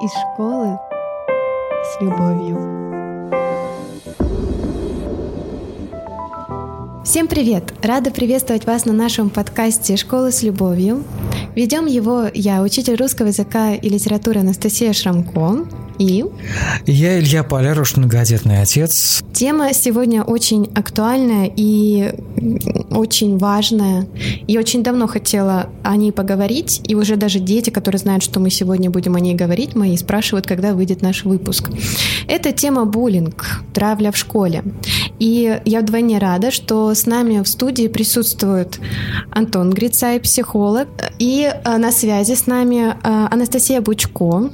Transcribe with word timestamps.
из 0.00 0.10
школы 0.10 0.78
с 1.82 2.00
любовью. 2.00 2.56
Всем 7.04 7.26
привет! 7.26 7.74
Рада 7.82 8.12
приветствовать 8.12 8.64
вас 8.64 8.84
на 8.84 8.92
нашем 8.92 9.28
подкасте 9.28 9.96
«Школа 9.96 10.30
с 10.30 10.42
любовью». 10.42 11.02
Ведем 11.56 11.86
его 11.86 12.26
я, 12.32 12.62
учитель 12.62 12.94
русского 12.94 13.28
языка 13.28 13.74
и 13.74 13.88
литературы 13.88 14.40
Анастасия 14.40 14.92
Шрамко, 14.92 15.66
и... 15.98 16.24
Я 16.86 17.18
Илья 17.18 17.42
Поляруш, 17.42 17.96
многодетный 17.96 18.62
отец. 18.62 19.24
Тема 19.38 19.72
сегодня 19.72 20.24
очень 20.24 20.68
актуальная 20.74 21.48
и 21.54 22.12
очень 22.90 23.38
важная. 23.38 24.08
И 24.48 24.58
очень 24.58 24.82
давно 24.82 25.06
хотела 25.06 25.68
о 25.84 25.94
ней 25.94 26.10
поговорить. 26.10 26.80
И 26.88 26.96
уже 26.96 27.14
даже 27.14 27.38
дети, 27.38 27.70
которые 27.70 28.00
знают, 28.00 28.24
что 28.24 28.40
мы 28.40 28.50
сегодня 28.50 28.90
будем 28.90 29.14
о 29.14 29.20
ней 29.20 29.36
говорить, 29.36 29.76
мои 29.76 29.96
спрашивают, 29.96 30.48
когда 30.48 30.74
выйдет 30.74 31.02
наш 31.02 31.24
выпуск. 31.24 31.70
Это 32.26 32.50
тема 32.50 32.84
буллинг, 32.84 33.62
травля 33.72 34.10
в 34.10 34.16
школе. 34.16 34.64
И 35.20 35.60
я 35.64 35.80
вдвойне 35.80 36.18
рада, 36.18 36.50
что 36.50 36.94
с 36.94 37.06
нами 37.06 37.42
в 37.42 37.48
студии 37.48 37.88
присутствует 37.88 38.80
Антон 39.30 39.70
Грицай, 39.70 40.20
психолог, 40.20 40.88
и 41.18 41.50
э, 41.52 41.76
на 41.76 41.90
связи 41.90 42.34
с 42.34 42.46
нами 42.46 42.90
э, 42.90 43.28
Анастасия 43.30 43.80
Бучко. 43.80 44.50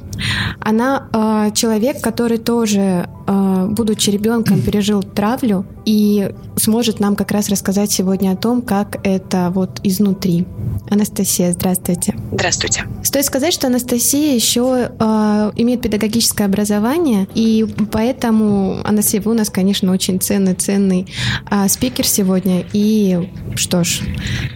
Она 0.61 1.09
э, 1.13 1.55
человек, 1.55 2.01
который 2.01 2.39
тоже, 2.39 3.09
будучи 3.27 4.11
ребенком, 4.11 4.61
пережил 4.75 5.05
травлю 5.05 5.65
и 5.85 6.33
сможет 6.57 6.99
нам 6.99 7.15
как 7.15 7.31
раз 7.31 7.49
рассказать 7.49 7.93
сегодня 7.93 8.33
о 8.33 8.37
том, 8.37 8.61
как 8.61 8.99
это 9.07 9.53
вот 9.55 9.79
изнутри. 9.85 10.47
Анастасия, 10.91 11.53
здравствуйте. 11.53 12.17
Здравствуйте. 12.33 12.83
Стоит 13.05 13.25
сказать, 13.25 13.55
что 13.55 13.69
Анастасия 13.69 14.35
еще 14.35 14.91
э, 14.99 15.53
имеет 15.55 15.81
педагогическое 15.81 16.49
образование, 16.49 17.29
и 17.37 17.65
поэтому, 17.93 18.79
Анастасия, 18.83 19.21
вы 19.21 19.31
у 19.31 19.35
нас, 19.35 19.49
конечно, 19.49 19.93
очень 19.93 20.21
ценный, 20.21 20.55
ценный 20.55 21.07
э, 21.53 21.69
спикер 21.69 22.05
сегодня. 22.05 22.65
И 22.73 23.31
что 23.55 23.85
ж, 23.85 24.01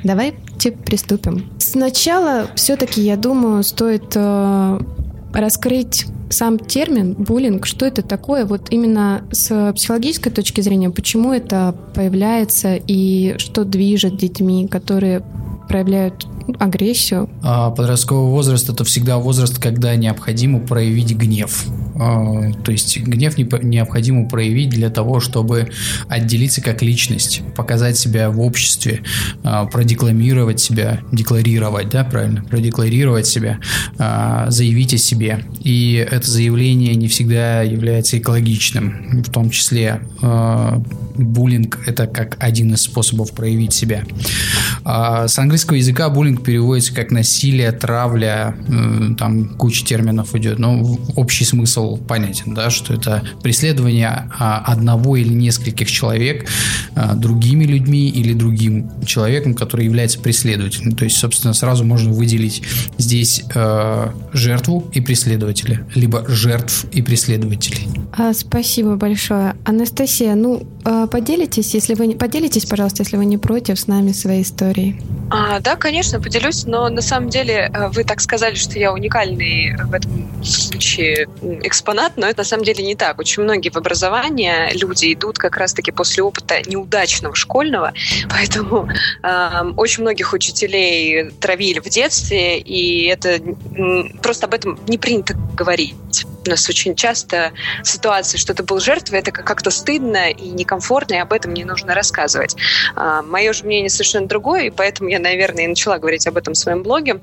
давайте 0.02 0.72
приступим. 0.72 1.48
Сначала 1.58 2.48
все-таки, 2.56 3.02
я 3.02 3.16
думаю, 3.16 3.62
стоит 3.62 4.14
э, 4.16 4.80
раскрыть 5.32 6.06
сам 6.30 6.58
термин 6.58 7.14
буллинг, 7.14 7.66
что 7.66 7.86
это 7.86 8.02
такое, 8.02 8.44
вот 8.44 8.68
именно 8.70 9.24
с 9.30 9.72
психологической 9.74 10.32
точки 10.32 10.60
зрения, 10.60 10.90
почему 10.90 11.32
это 11.32 11.74
появляется 11.94 12.74
и 12.74 13.36
что 13.38 13.64
движет 13.64 14.16
детьми, 14.16 14.66
которые 14.68 15.22
проявляют 15.68 16.26
агрессию. 16.58 17.28
А 17.42 17.70
подростковый 17.70 18.30
возраст– 18.30 18.68
это 18.70 18.84
всегда 18.84 19.18
возраст, 19.18 19.58
когда 19.58 19.94
необходимо 19.96 20.60
проявить 20.60 21.14
гнев. 21.14 21.66
А, 21.98 22.52
то 22.64 22.72
есть 22.72 22.98
гнев 22.98 23.36
необходимо 23.36 24.28
проявить 24.28 24.70
для 24.70 24.90
того, 24.90 25.20
чтобы 25.20 25.70
отделиться 26.08 26.60
как 26.60 26.82
личность, 26.82 27.42
показать 27.56 27.96
себя 27.96 28.30
в 28.30 28.40
обществе, 28.40 29.02
а, 29.42 29.66
продекламировать 29.66 30.60
себя, 30.60 31.00
декларировать, 31.12 31.88
да, 31.90 32.04
правильно, 32.04 32.42
продекларировать 32.42 33.26
себя, 33.26 33.58
а, 33.98 34.50
заявить 34.50 34.94
о 34.94 34.98
себе. 34.98 35.44
И 35.62 35.94
это 35.94 36.30
заявление 36.30 36.94
не 36.94 37.08
всегда 37.08 37.62
является 37.62 38.18
экологичным, 38.18 39.22
в 39.22 39.30
том 39.30 39.50
числе 39.50 40.00
буллинг– 41.16 41.80
это 41.86 42.06
как 42.06 42.36
один 42.38 42.74
из 42.74 42.82
способов 42.82 43.32
проявить 43.32 43.72
себя. 43.72 44.04
С 44.84 45.38
английского 45.38 45.76
языка 45.76 46.08
буллинг 46.08 46.44
переводится 46.44 46.94
как 46.94 47.10
насилие, 47.10 47.72
травля, 47.72 48.54
э, 48.68 49.14
там 49.18 49.48
куча 49.48 49.84
терминов 49.84 50.34
идет, 50.34 50.58
но 50.58 50.98
общий 51.16 51.44
смысл 51.44 51.87
понятен, 51.96 52.54
да, 52.54 52.70
что 52.70 52.94
это 52.94 53.22
преследование 53.42 54.30
а, 54.38 54.58
одного 54.66 55.16
или 55.16 55.32
нескольких 55.32 55.90
человек 55.90 56.48
а, 56.94 57.14
другими 57.14 57.64
людьми 57.64 58.08
или 58.08 58.32
другим 58.32 58.90
человеком, 59.04 59.54
который 59.54 59.84
является 59.84 60.20
преследователем. 60.20 60.94
То 60.96 61.04
есть, 61.04 61.16
собственно, 61.16 61.54
сразу 61.54 61.84
можно 61.84 62.12
выделить 62.12 62.62
здесь 62.98 63.42
э, 63.54 64.08
жертву 64.32 64.90
и 64.92 65.00
преследователя, 65.00 65.86
либо 65.94 66.24
жертв 66.28 66.86
и 66.92 67.02
преследователей. 67.02 67.88
А, 68.16 68.32
спасибо 68.32 68.96
большое. 68.96 69.54
Анастасия, 69.64 70.34
ну, 70.34 70.66
поделитесь, 71.10 71.74
если 71.74 71.94
вы 71.94 72.14
поделитесь, 72.14 72.64
пожалуйста, 72.64 73.02
если 73.02 73.16
вы 73.16 73.24
не 73.24 73.38
против, 73.38 73.78
с 73.78 73.86
нами 73.86 74.12
своей 74.12 74.42
историей. 74.42 75.00
А, 75.30 75.60
да, 75.60 75.76
конечно, 75.76 76.20
поделюсь, 76.20 76.64
но 76.64 76.88
на 76.88 77.02
самом 77.02 77.28
деле 77.28 77.70
вы 77.92 78.04
так 78.04 78.20
сказали, 78.20 78.54
что 78.54 78.78
я 78.78 78.92
уникальный 78.92 79.76
в 79.76 79.92
этом 79.92 80.28
случае 80.42 81.28
экспонат, 81.78 82.12
но 82.16 82.26
это 82.26 82.40
на 82.40 82.44
самом 82.44 82.64
деле 82.64 82.84
не 82.84 82.94
так. 82.94 83.18
Очень 83.18 83.44
многие 83.44 83.70
в 83.70 83.76
образовании 83.76 84.76
люди 84.76 85.12
идут 85.12 85.38
как 85.38 85.56
раз-таки 85.56 85.92
после 85.92 86.22
опыта 86.22 86.60
неудачного 86.66 87.34
школьного, 87.34 87.92
поэтому 88.30 88.88
э, 89.22 89.72
очень 89.76 90.02
многих 90.02 90.32
учителей 90.32 91.30
травили 91.40 91.78
в 91.78 91.88
детстве, 91.88 92.58
и 92.58 93.06
это 93.06 93.40
просто 94.22 94.46
об 94.46 94.54
этом 94.54 94.78
не 94.88 94.98
принято 94.98 95.34
говорить. 95.54 96.26
У 96.46 96.50
нас 96.50 96.68
очень 96.68 96.94
часто 96.94 97.52
ситуация, 97.84 98.38
что 98.38 98.54
ты 98.54 98.62
был 98.62 98.80
жертвой, 98.80 99.20
это 99.20 99.30
как-то 99.30 99.70
стыдно 99.70 100.30
и 100.30 100.48
некомфортно, 100.48 101.14
и 101.14 101.18
об 101.18 101.32
этом 101.32 101.54
не 101.54 101.64
нужно 101.64 101.94
рассказывать. 101.94 102.56
А, 102.96 103.22
мое 103.22 103.52
же 103.52 103.64
мнение 103.64 103.90
совершенно 103.90 104.26
другое, 104.26 104.64
и 104.64 104.70
поэтому 104.70 105.10
я, 105.10 105.18
наверное, 105.18 105.64
и 105.64 105.68
начала 105.68 105.98
говорить 105.98 106.26
об 106.26 106.36
этом 106.36 106.54
в 106.54 106.56
своем 106.56 106.82
блоге. 106.82 107.20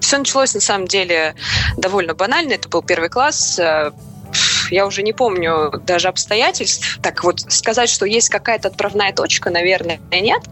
Все 0.00 0.18
началось 0.18 0.54
на 0.54 0.60
самом 0.60 0.86
деле 0.86 1.34
довольно 1.76 2.14
банально. 2.14 2.54
Это 2.54 2.68
был 2.68 2.82
первый 2.82 3.08
класс 3.08 3.60
я 4.72 4.86
уже 4.86 5.02
не 5.02 5.12
помню 5.12 5.70
даже 5.86 6.08
обстоятельств. 6.08 6.98
Так 7.02 7.24
вот, 7.24 7.40
сказать, 7.40 7.90
что 7.90 8.06
есть 8.06 8.28
какая-то 8.28 8.68
отправная 8.68 9.12
точка, 9.12 9.50
наверное, 9.50 10.00
нет. 10.10 10.42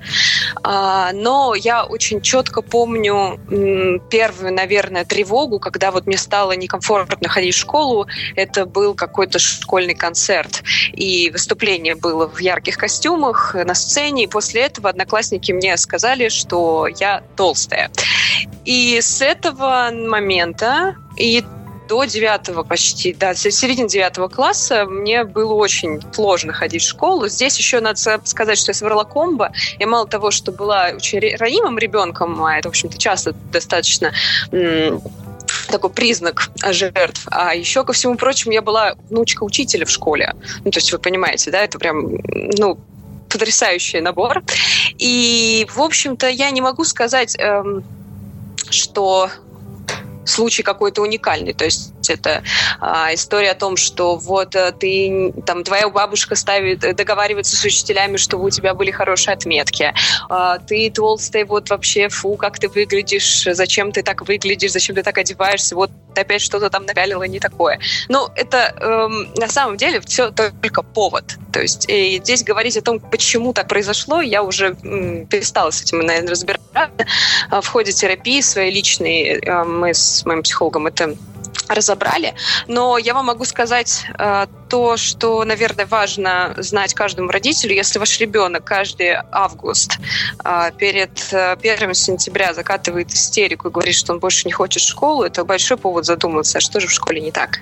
А, 0.62 1.12
но 1.12 1.54
я 1.54 1.84
очень 1.84 2.20
четко 2.20 2.62
помню 2.62 3.40
первую, 4.10 4.52
наверное, 4.52 5.04
тревогу, 5.04 5.58
когда 5.58 5.90
вот 5.90 6.06
мне 6.06 6.18
стало 6.18 6.52
некомфортно 6.52 7.28
ходить 7.28 7.54
в 7.54 7.58
школу. 7.58 8.06
Это 8.36 8.66
был 8.66 8.94
какой-то 8.94 9.38
школьный 9.38 9.94
концерт. 9.94 10.62
И 10.92 11.30
выступление 11.30 11.94
было 11.94 12.28
в 12.28 12.38
ярких 12.38 12.76
костюмах 12.76 13.54
на 13.54 13.74
сцене. 13.74 14.24
И 14.24 14.26
после 14.26 14.62
этого 14.62 14.90
одноклассники 14.90 15.52
мне 15.52 15.76
сказали, 15.76 16.28
что 16.28 16.86
я 16.86 17.22
толстая. 17.36 17.90
И 18.64 19.00
с 19.00 19.22
этого 19.22 19.90
момента 19.92 20.96
и 21.16 21.44
до 21.90 22.04
девятого 22.04 22.62
почти, 22.62 23.12
да, 23.12 23.34
середины 23.34 23.88
девятого 23.88 24.28
класса 24.28 24.84
мне 24.84 25.24
было 25.24 25.54
очень 25.54 26.00
сложно 26.12 26.52
ходить 26.52 26.82
в 26.82 26.88
школу. 26.88 27.26
Здесь 27.26 27.58
еще 27.58 27.80
надо 27.80 27.98
сказать, 28.24 28.58
что 28.58 28.70
я 28.70 28.74
с 28.74 28.80
Варлакомба. 28.80 29.52
Я 29.80 29.88
мало 29.88 30.06
того, 30.06 30.30
что 30.30 30.52
была 30.52 30.90
очень 30.94 31.36
ранимым 31.36 31.78
ребенком, 31.78 32.44
а 32.44 32.56
это, 32.56 32.68
в 32.68 32.70
общем-то, 32.70 32.96
часто 32.96 33.34
достаточно 33.52 34.12
такой 35.66 35.90
признак 35.90 36.50
жертв. 36.70 37.26
А 37.26 37.56
еще, 37.56 37.82
ко 37.82 37.92
всему 37.92 38.14
прочему, 38.14 38.52
я 38.52 38.62
была 38.62 38.94
внучка 39.08 39.42
учителя 39.42 39.84
в 39.84 39.90
школе. 39.90 40.36
Ну, 40.64 40.70
то 40.70 40.78
есть 40.78 40.92
вы 40.92 40.98
понимаете, 41.00 41.50
да, 41.50 41.58
это 41.58 41.80
прям, 41.80 42.18
ну, 42.56 42.78
потрясающий 43.28 44.00
набор. 44.00 44.44
И, 44.98 45.66
в 45.74 45.80
общем-то, 45.80 46.28
я 46.28 46.50
не 46.50 46.60
могу 46.60 46.84
сказать, 46.84 47.34
эм, 47.36 47.82
что 48.70 49.28
случай 50.24 50.62
какой-то 50.62 51.02
уникальный. 51.02 51.52
То 51.52 51.64
есть 51.64 51.92
это 52.08 52.42
а, 52.80 53.12
история 53.14 53.52
о 53.52 53.54
том, 53.54 53.76
что 53.76 54.16
вот 54.16 54.54
э, 54.54 54.72
ты, 54.72 55.32
там, 55.46 55.64
твоя 55.64 55.88
бабушка 55.88 56.34
ставит, 56.34 56.80
договаривается 56.80 57.56
с 57.56 57.64
учителями, 57.64 58.16
чтобы 58.16 58.44
у 58.44 58.50
тебя 58.50 58.74
были 58.74 58.90
хорошие 58.90 59.34
отметки. 59.34 59.92
А, 60.28 60.58
ты 60.58 60.90
толстый, 60.90 61.44
вот 61.44 61.70
вообще, 61.70 62.08
фу, 62.08 62.36
как 62.36 62.58
ты 62.58 62.68
выглядишь, 62.68 63.46
зачем 63.50 63.92
ты 63.92 64.02
так 64.02 64.26
выглядишь, 64.26 64.72
зачем 64.72 64.96
ты 64.96 65.02
так 65.02 65.18
одеваешься, 65.18 65.74
вот 65.74 65.90
опять 66.16 66.42
что-то 66.42 66.70
там 66.70 66.86
напялила 66.86 67.22
не 67.22 67.38
такое. 67.38 67.78
Ну, 68.08 68.28
это 68.34 68.74
эм, 68.80 69.32
на 69.34 69.48
самом 69.48 69.76
деле 69.76 70.00
все 70.00 70.30
только 70.30 70.82
повод. 70.82 71.24
То 71.52 71.60
есть 71.60 71.88
и 71.88 72.18
здесь 72.18 72.42
говорить 72.42 72.76
о 72.76 72.82
том, 72.82 73.00
почему 73.00 73.52
так 73.52 73.68
произошло, 73.68 74.20
я 74.20 74.42
уже 74.42 74.76
м, 74.82 75.26
перестала 75.26 75.70
с 75.70 75.82
этим, 75.82 76.00
наверное, 76.00 76.30
разбираться. 76.30 76.60
В 77.50 77.66
ходе 77.66 77.92
терапии 77.92 78.40
своей 78.40 78.72
личной 78.72 79.40
э, 79.40 79.64
мы 79.64 79.94
с 79.94 80.09
моим 80.24 80.42
психологом 80.42 80.86
это 80.86 81.16
разобрали. 81.68 82.34
Но 82.66 82.98
я 82.98 83.14
вам 83.14 83.26
могу 83.26 83.44
сказать 83.44 84.06
э, 84.18 84.46
то, 84.70 84.96
что, 84.96 85.44
наверное, 85.44 85.84
важно 85.84 86.54
знать 86.56 86.94
каждому 86.94 87.30
родителю. 87.30 87.74
Если 87.74 87.98
ваш 87.98 88.20
ребенок 88.20 88.64
каждый 88.64 89.16
август 89.32 89.98
а, 90.38 90.70
перед 90.70 91.10
1 91.32 91.94
сентября 91.94 92.54
закатывает 92.54 93.10
истерику 93.10 93.68
и 93.68 93.70
говорит, 93.72 93.96
что 93.96 94.12
он 94.12 94.20
больше 94.20 94.46
не 94.46 94.52
хочет 94.52 94.82
школу, 94.82 95.24
это 95.24 95.44
большой 95.44 95.76
повод 95.76 96.06
задуматься, 96.06 96.58
а 96.58 96.60
что 96.60 96.78
же 96.78 96.86
в 96.86 96.92
школе 96.92 97.20
не 97.20 97.32
так. 97.32 97.60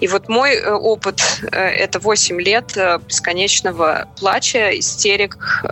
И 0.00 0.08
вот 0.08 0.28
мой 0.28 0.56
э, 0.56 0.72
опыт– 0.72 1.22
это 1.52 2.00
8 2.00 2.40
лет 2.40 2.76
бесконечного 3.06 4.08
плача, 4.18 4.76
истерик 4.78 5.64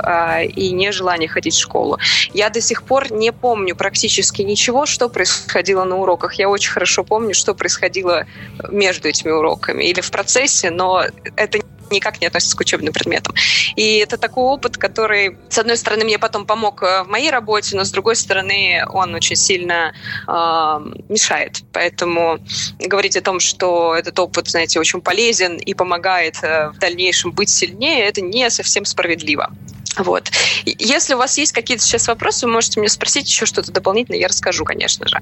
и 0.54 0.70
нежелания 0.70 1.26
ходить 1.26 1.54
в 1.54 1.60
школу. 1.60 1.98
Я 2.32 2.48
до 2.50 2.60
сих 2.60 2.84
пор 2.84 3.10
не 3.12 3.32
помню 3.32 3.74
практически 3.74 4.42
ничего, 4.42 4.86
что 4.86 5.08
происходило 5.08 5.82
на 5.84 5.96
уроках. 5.96 6.34
Я 6.34 6.48
очень 6.48 6.70
хорошо 6.70 7.02
помню, 7.02 7.34
что 7.34 7.54
происходило 7.54 8.24
между 8.70 9.08
этими 9.08 9.32
уроками 9.32 9.84
или 9.84 10.00
в 10.00 10.10
процессе, 10.10 10.70
но 10.76 11.04
это 11.36 11.58
никак 11.90 12.20
не 12.20 12.26
относится 12.26 12.56
к 12.56 12.60
учебным 12.60 12.92
предметам. 12.92 13.34
И 13.76 13.98
это 13.98 14.16
такой 14.16 14.44
опыт, 14.44 14.76
который, 14.76 15.38
с 15.48 15.58
одной 15.58 15.76
стороны, 15.76 16.04
мне 16.04 16.18
потом 16.18 16.46
помог 16.46 16.82
э, 16.82 17.04
в 17.04 17.08
моей 17.08 17.30
работе, 17.30 17.76
но 17.76 17.84
с 17.84 17.90
другой 17.90 18.16
стороны, 18.16 18.84
он 18.88 19.14
очень 19.14 19.36
сильно 19.36 19.92
э, 20.26 20.32
мешает. 21.08 21.62
Поэтому 21.72 22.38
говорить 22.78 23.16
о 23.16 23.22
том, 23.22 23.40
что 23.40 23.94
этот 23.94 24.18
опыт, 24.18 24.48
знаете, 24.48 24.80
очень 24.80 25.00
полезен 25.00 25.56
и 25.56 25.74
помогает 25.74 26.38
э, 26.42 26.70
в 26.70 26.78
дальнейшем 26.78 27.32
быть 27.32 27.50
сильнее, 27.50 28.04
это 28.06 28.20
не 28.20 28.50
совсем 28.50 28.84
справедливо. 28.84 29.50
Вот. 29.98 30.30
Если 30.64 31.14
у 31.14 31.18
вас 31.18 31.38
есть 31.38 31.52
какие-то 31.52 31.82
сейчас 31.82 32.08
вопросы, 32.08 32.46
вы 32.46 32.52
можете 32.52 32.80
мне 32.80 32.88
спросить 32.88 33.28
еще 33.28 33.46
что-то 33.46 33.72
дополнительное, 33.72 34.20
я 34.20 34.28
расскажу, 34.28 34.64
конечно 34.64 35.06
же. 35.08 35.20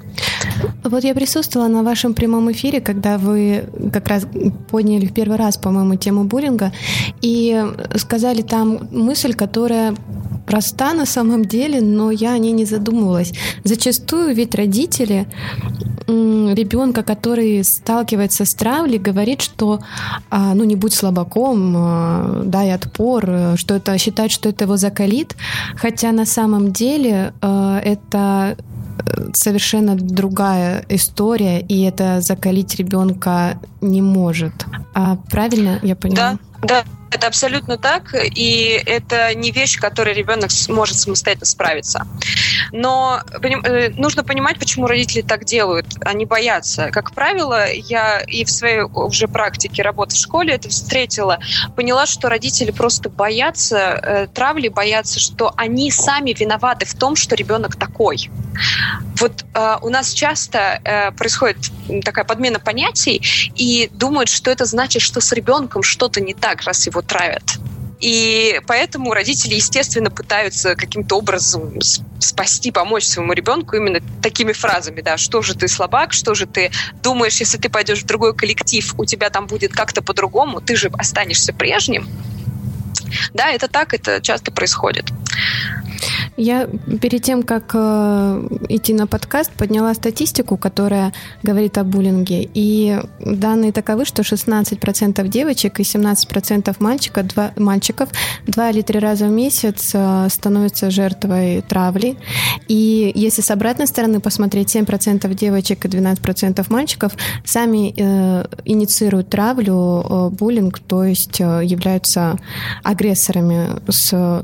Вот 0.83 1.05
я 1.05 1.15
присутствовала 1.15 1.69
на 1.69 1.83
вашем 1.83 2.15
прямом 2.15 2.51
эфире, 2.53 2.81
когда 2.81 3.19
вы 3.19 3.65
как 3.93 4.09
раз 4.09 4.27
подняли 4.71 5.07
в 5.07 5.15
первый 5.15 5.39
раз, 5.39 5.57
по-моему, 5.57 5.97
тему 5.97 6.25
буллинга, 6.25 6.73
и 7.21 7.65
сказали 7.97 8.43
там 8.43 8.89
мысль, 8.91 9.35
которая 9.35 9.95
проста 10.47 10.95
на 10.95 11.07
самом 11.07 11.45
деле, 11.45 11.81
но 11.81 12.11
я 12.11 12.33
о 12.33 12.39
ней 12.39 12.53
не 12.53 12.65
задумывалась. 12.65 13.33
Зачастую 13.65 14.35
ведь 14.35 14.55
родители 14.55 15.27
ребенка, 16.07 17.03
который 17.03 17.65
сталкивается 17.65 18.45
с 18.45 18.55
травлей, 18.55 18.99
говорит, 18.99 19.41
что 19.41 19.81
а, 20.31 20.55
ну 20.55 20.65
не 20.65 20.77
будь 20.77 20.93
слабаком, 20.93 21.75
а, 21.77 22.43
дай 22.45 22.73
отпор, 22.73 23.57
что 23.57 23.75
это 23.75 23.97
считать, 23.99 24.31
что 24.31 24.51
это 24.51 24.65
его 24.65 24.77
закалит, 24.77 25.35
хотя 25.77 26.13
на 26.13 26.27
самом 26.27 26.73
деле 26.73 27.33
а, 27.41 27.81
это 27.81 28.57
э, 29.07 29.31
совершенно 29.33 29.95
другая 29.97 30.85
история, 30.89 31.61
и 31.61 31.83
это 31.83 32.21
закалить 32.21 32.75
ребенка 32.77 33.59
не 33.81 34.03
может. 34.03 34.53
А 34.95 35.17
правильно 35.31 35.79
я 35.83 35.97
поняла? 35.97 36.39
Да, 36.63 36.83
да. 36.83 36.85
Это 37.15 37.29
абсолютно 37.29 37.79
так, 37.79 38.13
и 38.13 38.83
это 38.87 39.33
не 39.37 39.53
вещь, 39.53 39.79
которой 39.79 40.15
ребенок 40.15 40.51
сможет 40.51 40.99
самостоятельно 40.99 41.47
справиться. 41.47 42.09
Но 42.73 43.21
э, 43.41 43.91
нужно 43.91 44.25
понимать, 44.25 44.59
почему 44.59 44.89
родители 44.89 45.23
так 45.23 45.45
делают. 45.45 45.87
Они 46.05 46.27
боятся. 46.27 46.91
Как 46.91 47.13
правило, 47.13 47.71
я 47.71 48.21
и 48.23 48.45
в 48.45 48.51
своей 48.51 48.81
уже 48.81 49.29
практике 49.29 49.83
работы 49.83 50.17
в 50.17 50.19
школе 50.19 50.55
это 50.55 50.69
встретила, 50.71 51.39
поняла, 51.77 52.07
что 52.07 52.29
родители 52.29 52.73
просто 52.73 53.11
боятся 53.11 53.77
э, 53.79 54.27
травли, 54.35 54.67
боятся, 54.67 55.21
что 55.21 55.53
они 55.57 55.93
сами 55.93 56.33
виноваты 56.33 56.85
в 56.85 56.95
том, 56.95 57.15
что 57.15 57.37
ребенок 57.37 57.77
такой. 57.77 58.29
Вот 59.21 59.45
э, 59.55 59.77
у 59.83 59.89
нас 59.89 60.13
часто 60.13 60.81
э, 60.85 61.13
происходит 61.13 61.71
такая 62.05 62.25
подмена 62.25 62.59
понятий 62.59 63.23
и 63.55 63.89
думают, 63.93 64.29
что 64.31 64.51
это 64.51 64.65
значит, 64.65 65.03
что 65.03 65.21
с 65.21 65.31
ребенком 65.33 65.85
что-то 65.85 66.21
не 66.21 66.35
так, 66.35 66.63
раз 66.63 66.87
его 66.87 67.03
травят. 67.07 67.59
И 68.01 68.61
поэтому 68.67 69.15
родители, 69.15 69.55
естественно, 69.55 70.11
пытаются 70.11 70.77
каким-то 70.77 71.17
образом 71.17 71.81
спасти, 72.19 72.71
помочь 72.71 73.05
своему 73.05 73.33
ребенку 73.33 73.77
именно 73.77 74.01
такими 74.23 74.53
фразами, 74.53 75.01
да, 75.01 75.17
что 75.17 75.41
же 75.41 75.55
ты 75.55 75.69
слабак, 75.69 76.13
что 76.13 76.35
же 76.35 76.47
ты 76.47 76.71
думаешь, 77.03 77.41
если 77.41 77.57
ты 77.57 77.71
пойдешь 77.71 78.03
в 78.03 78.07
другой 78.07 78.35
коллектив, 78.35 78.95
у 78.99 79.07
тебя 79.07 79.31
там 79.31 79.47
будет 79.47 79.73
как-то 79.73 80.03
по-другому, 80.03 80.61
ты 80.61 80.77
же 80.77 80.91
останешься 80.99 81.55
прежним. 81.55 82.07
Да, 83.33 83.51
это 83.51 83.69
так, 83.69 83.95
это 83.95 84.21
часто 84.21 84.51
происходит. 84.51 85.07
Я 86.37 86.67
перед 87.01 87.23
тем, 87.23 87.43
как 87.45 87.71
э, 87.75 88.49
идти 88.69 88.93
на 88.93 89.07
подкаст, 89.07 89.53
подняла 89.53 89.95
статистику, 89.95 90.57
которая 90.57 91.13
говорит 91.45 91.79
о 91.79 91.85
буллинге. 91.85 92.49
И 92.55 92.99
данные 93.21 93.73
таковы, 93.73 94.05
что 94.05 94.23
16% 94.23 95.29
девочек 95.29 95.79
и 95.79 95.85
17% 95.85 96.75
мальчика, 96.81 97.23
два, 97.23 97.53
мальчиков 97.57 98.09
два 98.47 98.71
или 98.71 98.83
три 98.83 98.99
раза 98.99 99.27
в 99.27 99.31
месяц 99.31 99.93
э, 99.95 100.29
становятся 100.29 100.91
жертвой 100.91 101.63
травли. 101.63 102.17
И 102.67 103.13
если 103.15 103.43
с 103.43 103.51
обратной 103.51 103.87
стороны 103.87 104.19
посмотреть, 104.19 104.75
7% 104.75 105.33
девочек 105.35 105.85
и 105.85 105.89
12% 105.89 106.67
мальчиков 106.69 107.13
сами 107.45 107.95
э, 107.97 108.45
инициируют 108.65 109.31
травлю, 109.31 110.05
э, 110.09 110.29
буллинг, 110.31 110.81
то 110.81 111.05
есть 111.05 111.41
э, 111.41 111.61
являются 111.65 112.39
агрессорами 112.83 113.69
с 113.89 114.43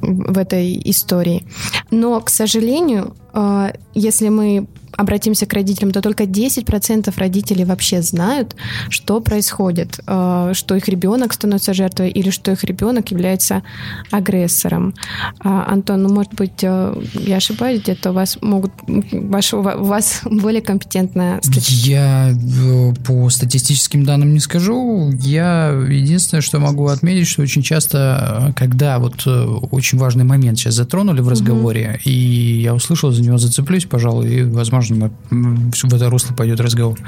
в 0.00 0.38
этой 0.38 0.80
истории. 0.84 1.44
Но, 1.90 2.20
к 2.20 2.30
сожалению, 2.30 3.14
э, 3.34 3.72
если 3.94 4.28
мы 4.28 4.66
обратимся 4.96 5.46
к 5.46 5.52
родителям, 5.52 5.92
то 5.92 6.00
только 6.00 6.24
10% 6.24 7.12
родителей 7.16 7.64
вообще 7.64 8.02
знают, 8.02 8.54
что 8.88 9.20
происходит, 9.20 10.00
э, 10.06 10.52
что 10.54 10.76
их 10.76 10.88
ребенок 10.88 11.32
становится 11.32 11.74
жертвой 11.74 12.10
или 12.10 12.30
что 12.30 12.52
их 12.52 12.64
ребенок 12.64 13.10
является 13.10 13.62
агрессором. 14.10 14.94
А, 15.40 15.66
Антон, 15.72 16.02
ну, 16.02 16.12
может 16.12 16.34
быть, 16.34 16.62
э, 16.62 16.94
я 17.26 17.36
ошибаюсь, 17.36 17.82
где-то 17.82 18.10
у 18.10 18.14
вас 18.14 18.38
могут, 18.40 18.72
ваш, 18.86 19.54
у 19.54 19.62
вас 19.62 20.20
более 20.24 20.62
компетентная 20.62 21.40
статистика. 21.42 21.90
Я 21.90 22.30
э, 22.30 22.94
по 23.06 23.30
статистическим 23.30 24.04
данным 24.04 24.34
не 24.34 24.40
скажу. 24.40 25.10
Я 25.20 25.68
единственное, 25.88 26.42
что 26.42 26.58
могу 26.58 26.86
отметить, 26.88 27.28
что 27.28 27.42
очень 27.42 27.62
часто, 27.62 28.52
когда 28.56 28.98
вот 28.98 29.26
очень 29.26 29.98
важный 29.98 30.24
момент 30.24 30.58
сейчас 30.58 30.74
затронули 30.74 31.20
в 31.20 31.28
разговоре, 31.28 32.00
угу. 32.00 32.10
и 32.10 32.60
я 32.62 32.74
услышал, 32.74 33.10
за 33.10 33.22
него 33.22 33.38
зацеплюсь, 33.38 33.84
пожалуй, 33.84 34.28
и, 34.32 34.42
возможно, 34.42 34.81
возможно, 34.82 35.12
в 35.30 35.94
это 35.94 36.10
русло 36.10 36.34
пойдет 36.34 36.60
разговор. 36.60 36.98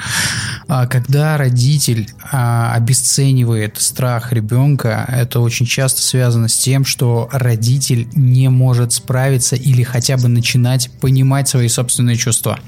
А 0.69 0.87
когда 0.87 1.37
родитель 1.37 2.09
а, 2.31 2.73
обесценивает 2.75 3.81
страх 3.81 4.33
ребенка, 4.33 5.05
это 5.09 5.41
очень 5.41 5.67
часто 5.67 6.01
связано 6.01 6.49
с 6.49 6.57
тем, 6.57 6.85
что 6.85 7.29
родитель 7.33 8.09
не 8.15 8.49
может 8.49 8.93
справиться 8.93 9.57
или 9.57 9.83
хотя 9.83 10.17
бы 10.17 10.29
начинать 10.29 10.91
понимать 11.01 11.49
свои 11.49 11.69
собственные 11.69 12.17
чувства. 12.17 12.59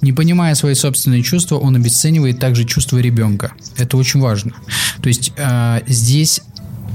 Не 0.00 0.12
понимая 0.12 0.54
свои 0.54 0.74
собственные 0.74 1.22
чувства, 1.22 1.56
он 1.56 1.76
обесценивает 1.76 2.38
также 2.38 2.64
чувства 2.64 2.98
ребенка. 2.98 3.52
Это 3.76 3.96
очень 3.96 4.20
важно. 4.20 4.52
То 5.00 5.08
есть 5.08 5.32
а, 5.38 5.82
здесь 5.86 6.40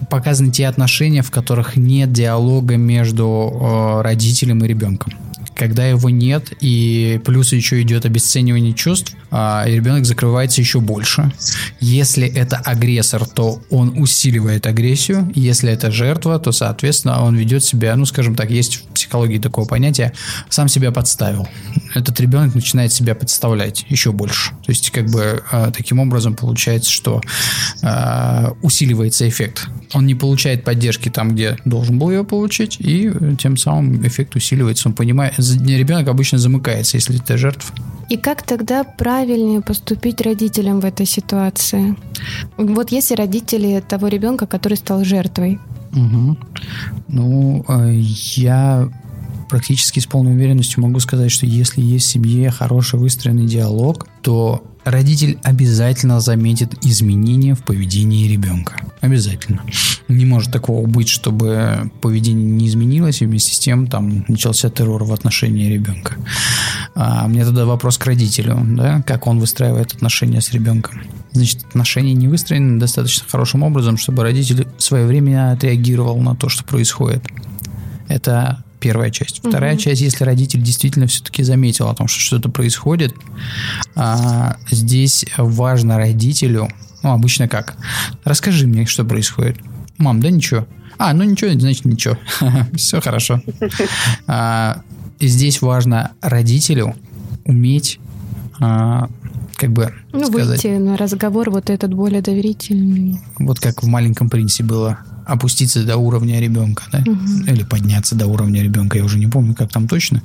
показаны 0.10 0.51
те 0.51 0.68
отношения, 0.68 1.22
в 1.22 1.31
которых 1.31 1.75
нет 1.75 2.13
диалога 2.13 2.78
между 2.78 3.51
э, 3.51 4.01
родителем 4.04 4.63
и 4.63 4.68
ребенком 4.68 5.12
когда 5.57 5.86
его 5.86 6.09
нет, 6.09 6.54
и 6.62 7.19
плюс 7.25 7.51
еще 7.51 7.81
идет 7.81 8.06
обесценивание 8.06 8.74
чувств, 8.74 9.13
а, 9.31 9.63
ребенок 9.65 10.06
закрывается 10.06 10.62
еще 10.62 10.80
больше. 10.80 11.33
Если 11.80 12.28
это 12.28 12.57
агрессор, 12.57 13.26
то 13.26 13.61
он 13.69 13.99
усиливает 13.99 14.68
агрессию. 14.68 15.31
Если 15.33 15.71
это 15.71 15.92
жертва, 15.92 16.40
то, 16.40 16.52
соответственно, 16.52 17.23
он 17.23 17.35
ведет 17.35 17.64
себя, 17.64 17.95
ну, 17.95 18.06
скажем 18.06 18.35
так, 18.35 18.52
есть 18.52 18.76
в 18.76 18.81
психологии 18.94 19.40
такое 19.40 19.66
понятие, 19.66 20.14
сам 20.49 20.68
себя 20.68 20.92
подставил. 20.92 21.47
Этот 21.95 22.19
ребенок 22.19 22.54
начинает 22.54 22.94
себя 22.94 23.16
подставлять 23.16 23.85
еще 23.90 24.11
больше. 24.11 24.52
То 24.64 24.69
есть, 24.69 24.92
как 24.92 25.09
бы, 25.09 25.44
а, 25.52 25.71
таким 25.71 25.99
образом 25.99 26.35
получается, 26.35 26.92
что 26.92 27.21
а, 27.81 28.54
усиливается 28.61 29.28
эффект. 29.28 29.68
Он 29.94 30.06
не 30.06 30.16
получает 30.16 30.64
поддержки 30.64 31.10
там, 31.10 31.34
где 31.34 31.58
должен 31.66 31.98
был 32.00 32.12
ее 32.12 32.24
получить, 32.24 32.78
и 32.80 33.12
тем 33.40 33.58
самым 33.58 34.06
эффект 34.06 34.36
усиливается. 34.36 34.90
Он 34.90 34.96
понимает, 34.96 35.38
ребенок 35.38 36.08
обычно 36.08 36.38
замыкается, 36.38 36.98
если 36.98 37.20
это 37.20 37.38
жертва. 37.38 37.74
И 38.10 38.18
как 38.18 38.44
тогда 38.44 38.84
правильнее 38.84 39.62
поступить 39.62 40.22
родителям 40.22 40.80
в 40.80 40.86
этой 40.86 41.06
ситуации? 41.06 41.96
Вот 42.58 42.92
если 42.92 43.16
родители 43.16 43.84
того 43.88 44.08
ребенка, 44.08 44.48
который 44.48 44.78
стал 44.78 45.04
жертвой. 45.04 45.60
Угу. 45.92 46.38
Ну, 47.08 47.66
э, 47.68 47.94
я 48.36 48.90
практически 49.50 50.00
с 50.00 50.06
полной 50.06 50.34
уверенностью 50.34 50.82
могу 50.84 51.00
сказать, 51.00 51.32
что 51.32 51.46
если 51.46 51.82
есть 51.82 52.08
в 52.08 52.10
семье 52.10 52.50
хороший 52.50 53.00
выстроенный 53.00 53.46
диалог, 53.46 54.08
то 54.22 54.64
родитель 54.84 55.40
обязательно 55.44 56.20
заметит 56.20 56.86
изменения 56.86 57.56
в 57.56 57.64
поведении 57.64 58.28
ребенка. 58.28 58.76
Обязательно. 59.01 59.61
Не 60.07 60.25
может 60.25 60.51
такого 60.51 60.85
быть, 60.87 61.07
чтобы 61.07 61.92
поведение 62.01 62.45
не 62.45 62.68
изменилось, 62.68 63.21
и 63.21 63.25
вместе 63.25 63.54
с 63.54 63.59
тем 63.59 63.87
там 63.87 64.25
начался 64.27 64.69
террор 64.69 65.04
в 65.04 65.13
отношении 65.13 65.71
ребенка. 65.71 66.16
А 66.95 67.27
мне 67.27 67.45
тогда 67.45 67.66
вопрос 67.66 67.97
к 67.97 68.06
родителю, 68.06 68.59
да, 68.75 69.04
как 69.06 69.27
он 69.27 69.39
выстраивает 69.39 69.94
отношения 69.94 70.42
с 70.42 70.51
ребенком. 70.51 71.01
Значит, 71.31 71.66
отношения 71.66 72.13
не 72.13 72.27
выстроены 72.27 72.80
достаточно 72.80 73.25
хорошим 73.30 73.63
образом, 73.63 73.97
чтобы 73.97 74.23
родитель 74.23 74.68
своевременно 74.80 75.51
отреагировал 75.51 76.19
на 76.19 76.35
то, 76.35 76.49
что 76.49 76.63
происходит. 76.63 77.23
Это 78.07 78.63
первая 78.80 79.11
часть. 79.11 79.39
Вторая 79.39 79.73
угу. 79.73 79.81
часть, 79.81 80.01
если 80.01 80.23
родитель 80.23 80.61
действительно 80.61 81.07
все-таки 81.07 81.44
заметил 81.44 81.89
о 81.89 81.95
том, 81.95 82.07
что 82.07 82.19
что-то 82.19 82.49
происходит, 82.49 83.13
а, 83.95 84.57
здесь 84.71 85.25
важно 85.37 85.97
родителю, 85.97 86.69
ну, 87.04 87.11
обычно 87.11 87.47
как? 87.47 87.77
Расскажи 88.23 88.68
мне, 88.68 88.85
что 88.85 89.06
происходит. 89.06 89.57
Мам, 89.97 90.19
да 90.19 90.30
ничего. 90.30 90.68
А, 90.97 91.13
ну 91.13 91.23
ничего, 91.23 91.51
значит 91.59 91.85
ничего. 91.85 92.18
Все 92.75 93.01
хорошо. 93.01 93.42
А, 94.27 94.81
здесь 95.19 95.61
важно 95.61 96.11
родителю 96.21 96.95
уметь 97.45 97.99
а, 98.59 99.09
как 99.56 99.71
бы 99.71 99.94
ну, 100.11 100.25
сказать, 100.25 100.63
выйти 100.63 100.77
на 100.77 100.97
разговор 100.97 101.49
вот 101.49 101.69
этот 101.69 101.94
более 101.94 102.21
доверительный. 102.21 103.19
Вот 103.39 103.59
как 103.59 103.83
в 103.83 103.87
«Маленьком 103.87 104.30
принце» 104.30 104.63
было 104.63 104.99
опуститься 105.28 105.84
до 105.84 105.98
уровня 105.98 106.40
ребенка, 106.40 106.84
да? 106.92 107.00
угу. 107.00 107.44
или 107.46 107.64
подняться 107.64 108.16
до 108.16 108.28
уровня 108.28 108.64
ребенка, 108.64 108.98
я 108.98 109.04
уже 109.04 109.19
не 109.19 109.28
помню, 109.28 109.54
как 109.54 109.69
там 109.72 109.88
точно, 109.88 110.24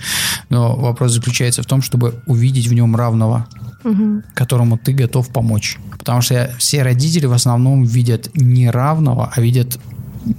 но 0.48 0.76
вопрос 0.76 1.12
заключается 1.12 1.62
в 1.62 1.66
том, 1.66 1.82
чтобы 1.82 2.22
увидеть 2.26 2.68
в 2.68 2.72
нем 2.72 2.94
равного, 2.94 3.46
угу. 3.84 4.22
которому 4.34 4.78
ты 4.78 4.92
готов 4.92 5.28
помочь. 5.28 5.78
Потому 5.98 6.22
что 6.22 6.54
все 6.58 6.82
родители 6.82 7.26
в 7.26 7.32
основном 7.32 7.84
видят 7.84 8.30
не 8.34 8.70
равного, 8.70 9.30
а 9.34 9.40
видят 9.40 9.78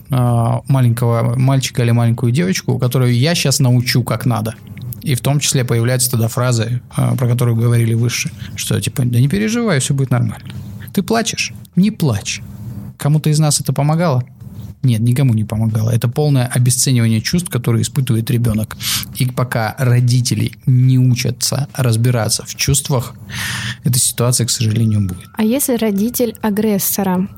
э, 0.09 0.59
маленького 0.67 1.37
мальчика 1.37 1.83
или 1.83 1.91
маленькую 1.91 2.31
девочку, 2.31 2.79
которую 2.79 3.17
я 3.17 3.35
сейчас 3.35 3.59
научу 3.59 4.03
как 4.03 4.25
надо. 4.25 4.55
И 5.01 5.15
в 5.15 5.21
том 5.21 5.39
числе 5.41 5.65
появляются 5.65 6.09
тогда 6.09 6.29
фразы, 6.29 6.81
э, 6.95 7.15
про 7.17 7.27
которые 7.27 7.55
говорили 7.57 7.93
выше, 7.93 8.31
что 8.55 8.79
типа, 8.79 9.03
да 9.05 9.19
не 9.19 9.27
переживай, 9.27 9.79
все 9.79 9.93
будет 9.93 10.11
нормально. 10.11 10.47
Ты 10.93 11.03
плачешь? 11.03 11.53
Не 11.75 11.91
плачь. 11.91 12.41
Кому-то 12.97 13.29
из 13.29 13.39
нас 13.39 13.59
это 13.59 13.73
помогало? 13.73 14.23
Нет, 14.83 14.99
никому 14.99 15.33
не 15.33 15.45
помогало. 15.45 15.89
Это 15.89 16.09
полное 16.09 16.45
обесценивание 16.45 17.21
чувств, 17.21 17.49
которые 17.49 17.83
испытывает 17.83 18.29
ребенок. 18.29 18.75
И 19.15 19.25
пока 19.25 19.75
родители 19.77 20.51
не 20.65 20.99
учатся 20.99 21.67
разбираться 21.73 22.43
в 22.45 22.55
чувствах, 22.55 23.15
эта 23.85 23.97
ситуация, 23.97 24.45
к 24.45 24.49
сожалению, 24.49 25.07
будет. 25.07 25.29
А 25.33 25.43
если 25.43 25.77
родитель 25.77 26.35
агрессора? 26.41 27.29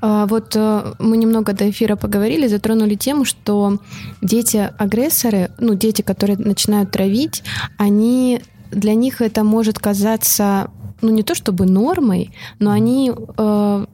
А, 0.00 0.26
вот 0.26 0.56
э, 0.56 0.94
мы 0.98 1.16
немного 1.16 1.52
до 1.52 1.70
эфира 1.70 1.94
поговорили, 1.94 2.48
затронули 2.48 2.96
тему, 2.96 3.24
что 3.24 3.78
дети-агрессоры, 4.20 5.50
ну, 5.60 5.74
дети, 5.74 6.02
которые 6.02 6.36
начинают 6.36 6.90
травить, 6.90 7.44
они 7.76 8.40
для 8.70 8.94
них 8.94 9.20
это 9.20 9.44
может 9.44 9.78
казаться 9.78 10.70
ну 11.00 11.10
не 11.10 11.22
то 11.22 11.34
чтобы 11.34 11.64
нормой, 11.64 12.32
но 12.58 12.70
они 12.70 13.12
э, 13.12 13.86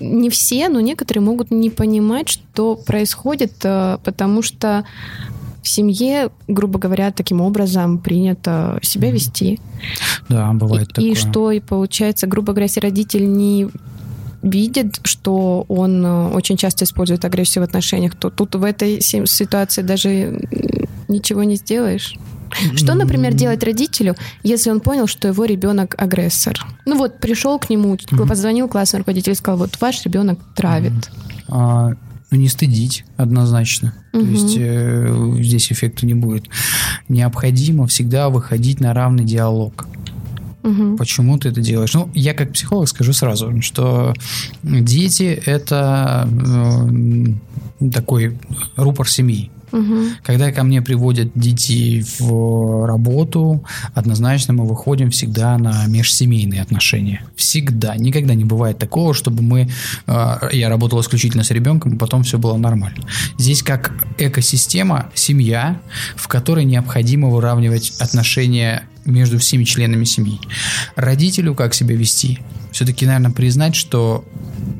не 0.00 0.30
все, 0.30 0.68
но 0.68 0.80
некоторые 0.80 1.22
могут 1.22 1.50
не 1.50 1.70
понимать, 1.70 2.28
что 2.28 2.76
происходит, 2.76 3.52
э, 3.62 3.98
потому 4.04 4.42
что 4.42 4.84
в 5.62 5.68
семье, 5.68 6.30
грубо 6.46 6.78
говоря, 6.78 7.10
таким 7.10 7.40
образом 7.40 7.98
принято 7.98 8.78
себя 8.82 9.10
вести. 9.10 9.58
Да, 10.28 10.52
бывает 10.52 10.88
и, 10.90 10.92
такое. 10.92 11.10
И 11.10 11.14
что, 11.14 11.50
и 11.50 11.60
получается, 11.60 12.26
грубо 12.26 12.52
говоря, 12.52 12.64
если 12.64 12.80
родитель 12.80 13.32
не 13.32 13.68
видит, 14.42 15.00
что 15.04 15.64
он 15.68 16.04
э, 16.04 16.28
очень 16.28 16.58
часто 16.58 16.84
использует 16.84 17.24
агрессию 17.24 17.64
в 17.64 17.66
отношениях, 17.66 18.14
то 18.14 18.28
тут 18.28 18.54
в 18.54 18.62
этой 18.62 19.00
ситуации 19.00 19.80
даже 19.80 20.38
ничего 21.08 21.44
не 21.44 21.56
сделаешь. 21.56 22.16
Что, 22.76 22.94
например, 22.94 23.34
делать 23.34 23.62
родителю, 23.64 24.14
если 24.42 24.70
он 24.70 24.80
понял, 24.80 25.06
что 25.06 25.28
его 25.28 25.44
ребенок 25.44 25.94
агрессор? 25.98 26.54
Ну 26.86 26.96
вот, 26.96 27.18
пришел 27.18 27.58
к 27.58 27.68
нему, 27.68 27.98
позвонил 28.28 28.68
классный 28.68 28.98
руководитель 28.98 29.32
и 29.32 29.34
сказал, 29.34 29.58
вот 29.58 29.80
ваш 29.80 30.04
ребенок 30.04 30.38
травит. 30.54 31.10
А, 31.48 31.92
ну, 32.30 32.38
не 32.38 32.48
стыдить 32.48 33.04
однозначно. 33.16 33.94
Угу. 34.12 34.22
То 34.24 34.30
есть 34.30 34.54
э, 34.58 35.36
здесь 35.40 35.72
эффекта 35.72 36.06
не 36.06 36.14
будет. 36.14 36.46
Необходимо 37.08 37.86
всегда 37.86 38.28
выходить 38.28 38.80
на 38.80 38.94
равный 38.94 39.24
диалог. 39.24 39.86
Угу. 40.62 40.96
Почему 40.96 41.38
ты 41.38 41.50
это 41.50 41.60
делаешь? 41.60 41.92
Ну, 41.94 42.10
я 42.14 42.34
как 42.34 42.52
психолог 42.52 42.88
скажу 42.88 43.12
сразу, 43.12 43.60
что 43.62 44.14
дети 44.62 45.40
это 45.44 46.28
э, 47.80 47.90
такой 47.92 48.38
рупор 48.76 49.08
семьи. 49.08 49.50
Когда 50.22 50.52
ко 50.52 50.62
мне 50.62 50.82
приводят 50.82 51.30
детей 51.34 52.04
в 52.18 52.86
работу, 52.86 53.64
однозначно 53.94 54.54
мы 54.54 54.66
выходим 54.66 55.10
всегда 55.10 55.58
на 55.58 55.86
межсемейные 55.86 56.62
отношения. 56.62 57.24
Всегда. 57.36 57.96
Никогда 57.96 58.34
не 58.34 58.44
бывает 58.44 58.78
такого, 58.78 59.14
чтобы 59.14 59.42
мы... 59.42 59.68
Э, 60.06 60.48
я 60.52 60.68
работал 60.68 61.00
исключительно 61.00 61.44
с 61.44 61.50
ребенком, 61.50 61.94
и 61.94 61.98
потом 61.98 62.22
все 62.22 62.38
было 62.38 62.56
нормально. 62.56 63.04
Здесь 63.38 63.62
как 63.62 63.92
экосистема, 64.18 65.10
семья, 65.14 65.80
в 66.16 66.28
которой 66.28 66.64
необходимо 66.64 67.28
выравнивать 67.28 67.94
отношения 68.00 68.84
между 69.04 69.38
всеми 69.38 69.64
членами 69.64 70.04
семьи. 70.04 70.40
Родителю 70.96 71.54
как 71.54 71.74
себя 71.74 71.96
вести? 71.96 72.40
Все-таки, 72.70 73.06
наверное, 73.06 73.30
признать, 73.30 73.76
что 73.76 74.24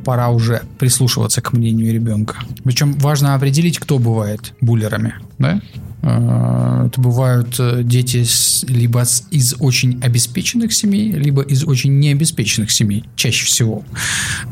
пора 0.04 0.28
уже 0.28 0.62
прислушиваться 0.78 1.40
к 1.40 1.52
мнению 1.52 1.92
ребенка. 1.92 2.36
Причем 2.62 2.92
важно 2.92 3.34
определить, 3.34 3.78
кто 3.78 3.98
бывает 3.98 4.54
буллерами. 4.60 5.14
Да? 5.38 5.60
А, 6.02 6.86
это 6.86 7.00
бывают 7.00 7.56
э, 7.58 7.82
дети 7.82 8.24
либо 8.70 9.04
из 9.30 9.54
очень 9.58 10.02
обеспеченных 10.02 10.72
семей, 10.74 11.12
либо 11.12 11.40
из 11.42 11.64
очень 11.64 11.98
необеспеченных 11.98 12.70
семей, 12.70 13.04
чаще 13.16 13.46
всего, 13.46 13.84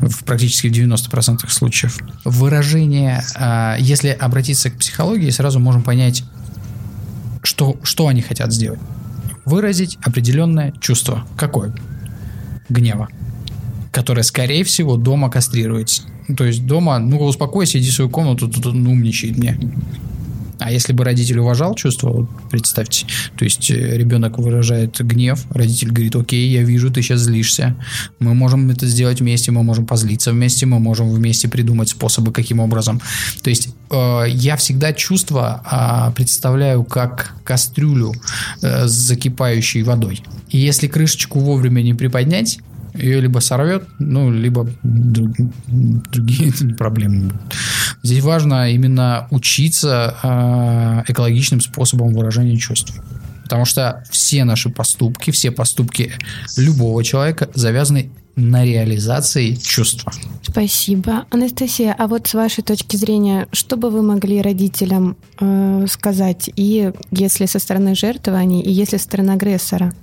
в 0.01 0.23
практически 0.23 0.67
90% 0.67 1.47
случаев. 1.49 1.99
Выражение, 2.25 3.23
а, 3.35 3.77
если 3.79 4.09
обратиться 4.09 4.71
к 4.71 4.77
психологии, 4.77 5.29
сразу 5.29 5.59
можем 5.59 5.83
понять, 5.83 6.23
что, 7.43 7.77
что 7.83 8.07
они 8.07 8.21
хотят 8.21 8.51
сделать. 8.51 8.79
Выразить 9.45 9.99
определенное 10.03 10.73
чувство. 10.81 11.27
Какое? 11.37 11.75
Гнева 12.69 13.09
которая, 13.93 14.23
скорее 14.23 14.63
всего, 14.63 14.97
дома 14.97 15.29
кастрируется. 15.29 16.01
Ну, 16.27 16.35
то 16.35 16.45
есть 16.45 16.65
дома, 16.65 16.97
ну, 16.99 17.19
успокойся, 17.19 17.77
иди 17.77 17.89
в 17.89 17.93
свою 17.93 18.09
комнату, 18.09 18.49
тут 18.49 18.65
он 18.65 18.85
умничает 18.87 19.37
мне. 19.37 19.57
А 20.59 20.71
если 20.71 20.93
бы 20.93 21.03
родитель 21.03 21.39
уважал 21.39 21.75
чувства, 21.75 22.09
вот 22.09 22.29
представьте, 22.49 23.05
то 23.35 23.43
есть 23.43 23.69
э, 23.69 23.97
ребенок 23.97 24.37
выражает 24.37 24.99
гнев, 24.99 25.45
родитель 25.49 25.89
говорит, 25.89 26.15
окей, 26.15 26.49
я 26.49 26.63
вижу, 26.63 26.89
ты 26.89 27.01
сейчас 27.01 27.21
злишься, 27.21 27.75
мы 28.19 28.33
можем 28.33 28.69
это 28.69 28.87
сделать 28.87 29.19
вместе, 29.19 29.51
мы 29.51 29.61
можем 29.61 29.85
позлиться 29.85 30.31
вместе, 30.31 30.65
мы 30.65 30.79
можем 30.79 31.11
вместе 31.11 31.49
придумать 31.49 31.89
способы, 31.89 32.31
каким 32.31 32.61
образом. 32.61 33.01
То 33.43 33.49
есть 33.49 33.69
э, 33.91 34.23
я 34.29 34.55
всегда 34.55 34.93
чувства 34.93 36.09
э, 36.09 36.15
представляю 36.15 36.83
как 36.83 37.35
кастрюлю 37.43 38.13
э, 38.61 38.87
с 38.87 38.91
закипающей 38.91 39.83
водой. 39.83 40.23
И 40.49 40.57
если 40.57 40.87
крышечку 40.87 41.39
вовремя 41.39 41.81
не 41.81 41.93
приподнять, 41.93 42.59
ее 42.93 43.21
либо 43.21 43.39
сорвет, 43.39 43.83
ну, 43.99 44.31
либо 44.31 44.67
друг, 44.83 45.35
другие 45.67 46.51
проблемы 46.77 47.23
будут. 47.23 47.41
Здесь 48.03 48.23
важно 48.23 48.71
именно 48.71 49.27
учиться 49.31 50.15
э, 50.23 51.11
экологичным 51.11 51.61
способом 51.61 52.13
выражения 52.13 52.57
чувств. 52.57 52.93
Потому 53.43 53.65
что 53.65 54.03
все 54.09 54.45
наши 54.45 54.69
поступки, 54.69 55.31
все 55.31 55.51
поступки 55.51 56.11
любого 56.57 57.03
человека 57.03 57.49
завязаны 57.53 58.09
на 58.35 58.65
реализации 58.65 59.53
чувства. 59.55 60.11
Спасибо. 60.41 61.25
Анастасия, 61.29 61.95
а 61.97 62.07
вот 62.07 62.27
с 62.27 62.33
вашей 62.33 62.63
точки 62.63 62.95
зрения, 62.95 63.47
что 63.51 63.77
бы 63.77 63.89
вы 63.89 64.01
могли 64.01 64.41
родителям 64.41 65.17
э, 65.39 65.85
сказать, 65.87 66.49
и 66.55 66.91
если 67.11 67.45
со 67.45 67.59
стороны 67.59 67.95
жертвования, 67.95 68.63
и 68.63 68.71
если 68.71 68.97
со 68.97 69.03
стороны 69.03 69.31
агрессора? 69.31 69.93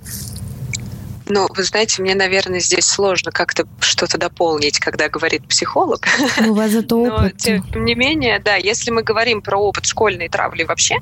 Ну, 1.33 1.47
вы 1.55 1.63
знаете, 1.63 2.01
мне, 2.01 2.13
наверное, 2.13 2.59
здесь 2.59 2.85
сложно 2.85 3.31
как-то 3.31 3.65
что-то 3.79 4.17
дополнить, 4.17 4.79
когда 4.79 5.07
говорит 5.07 5.47
психолог. 5.47 6.05
Ну, 6.41 6.51
у 6.51 6.55
вас 6.55 6.71
зато 6.71 6.97
опыт. 7.01 7.33
Но, 7.33 7.39
тем 7.39 7.85
не 7.85 7.95
менее, 7.95 8.39
да, 8.39 8.55
если 8.55 8.91
мы 8.91 9.01
говорим 9.01 9.41
про 9.41 9.57
опыт 9.57 9.85
школьной 9.85 10.27
травли 10.27 10.63
вообще, 10.63 10.97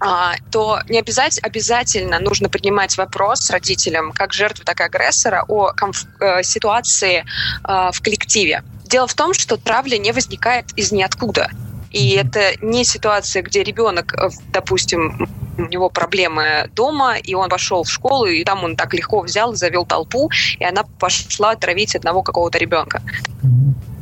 а, 0.00 0.34
то 0.52 0.80
не 0.90 0.98
обязательно, 0.98 1.46
обязательно 1.46 2.18
нужно 2.20 2.50
поднимать 2.50 2.98
вопрос 2.98 3.48
родителям, 3.48 4.12
как 4.12 4.34
жертвы, 4.34 4.64
так 4.64 4.80
и 4.80 4.82
агрессора, 4.82 5.46
о 5.48 5.72
э, 6.20 6.42
ситуации 6.42 7.24
э, 7.66 7.90
в 7.90 8.02
коллективе. 8.02 8.62
Дело 8.84 9.06
в 9.06 9.14
том, 9.14 9.32
что 9.32 9.56
травля 9.56 9.96
не 9.96 10.12
возникает 10.12 10.66
из 10.76 10.92
ниоткуда. 10.92 11.48
И 11.94 12.10
это 12.10 12.54
не 12.60 12.84
ситуация, 12.84 13.42
где 13.42 13.62
ребенок, 13.62 14.14
э, 14.14 14.28
допустим, 14.52 15.28
у 15.56 15.62
него 15.62 15.88
проблемы 15.88 16.68
дома, 16.74 17.16
и 17.16 17.34
он 17.34 17.48
пошел 17.48 17.84
в 17.84 17.90
школу, 17.90 18.26
и 18.26 18.42
там 18.42 18.64
он 18.64 18.74
так 18.74 18.92
легко 18.94 19.20
взял 19.20 19.52
и 19.52 19.56
завел 19.56 19.86
толпу, 19.86 20.28
и 20.58 20.64
она 20.64 20.82
пошла 20.98 21.54
травить 21.54 21.94
одного 21.94 22.22
какого-то 22.22 22.58
ребенка. 22.58 23.00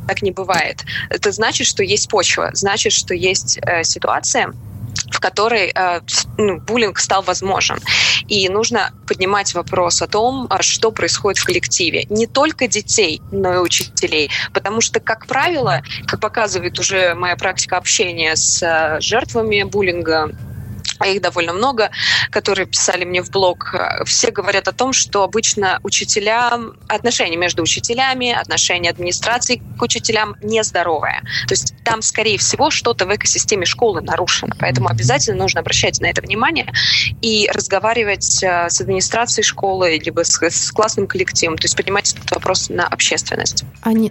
Так 0.07 0.23
не 0.23 0.31
бывает. 0.31 0.83
Это 1.09 1.31
значит, 1.31 1.67
что 1.67 1.83
есть 1.83 2.09
почва, 2.09 2.49
значит, 2.53 2.93
что 2.93 3.13
есть 3.13 3.59
э, 3.61 3.83
ситуация, 3.83 4.53
в 5.13 5.19
которой 5.19 5.71
э, 5.73 6.01
ну, 6.37 6.59
буллинг 6.59 6.99
стал 6.99 7.21
возможен. 7.21 7.77
И 8.27 8.49
нужно 8.49 8.91
поднимать 9.07 9.53
вопрос 9.53 10.01
о 10.01 10.07
том, 10.07 10.47
а 10.49 10.61
что 10.63 10.91
происходит 10.91 11.37
в 11.37 11.45
коллективе. 11.45 12.05
Не 12.09 12.25
только 12.25 12.67
детей, 12.67 13.21
но 13.31 13.53
и 13.53 13.57
учителей. 13.57 14.31
Потому 14.53 14.81
что, 14.81 14.99
как 14.99 15.27
правило, 15.27 15.83
как 16.07 16.19
показывает 16.19 16.79
уже 16.79 17.13
моя 17.13 17.35
практика 17.35 17.77
общения 17.77 18.35
с 18.35 18.63
э, 18.63 18.99
жертвами 19.01 19.63
буллинга, 19.63 20.31
а 20.99 21.07
их 21.07 21.21
довольно 21.21 21.53
много, 21.53 21.91
которые 22.29 22.65
писали 22.65 23.05
мне 23.05 23.21
в 23.21 23.29
блог, 23.31 23.75
все 24.05 24.31
говорят 24.31 24.67
о 24.67 24.71
том, 24.71 24.93
что 24.93 25.23
обычно 25.23 25.79
учителям, 25.83 26.73
отношения 26.87 27.37
между 27.37 27.63
учителями, 27.63 28.31
отношения 28.31 28.89
администрации 28.89 29.61
к 29.77 29.81
учителям 29.81 30.35
нездоровые. 30.41 31.21
То 31.47 31.53
есть 31.53 31.73
там, 31.83 32.01
скорее 32.01 32.37
всего, 32.37 32.69
что-то 32.71 33.05
в 33.05 33.15
экосистеме 33.15 33.65
школы 33.65 34.01
нарушено. 34.01 34.55
Поэтому 34.59 34.89
обязательно 34.89 35.37
нужно 35.37 35.61
обращать 35.61 35.99
на 35.99 36.07
это 36.07 36.21
внимание 36.21 36.71
и 37.21 37.49
разговаривать 37.53 38.43
э, 38.43 38.69
с 38.69 38.81
администрацией 38.81 39.43
школы, 39.43 39.99
либо 40.03 40.23
с, 40.23 40.41
с 40.41 40.71
классным 40.71 41.07
коллективом, 41.07 41.57
то 41.57 41.65
есть 41.65 41.75
поднимать 41.75 42.13
этот 42.13 42.31
вопрос 42.31 42.69
на 42.69 42.87
общественность. 42.87 43.63
Они 43.81 44.09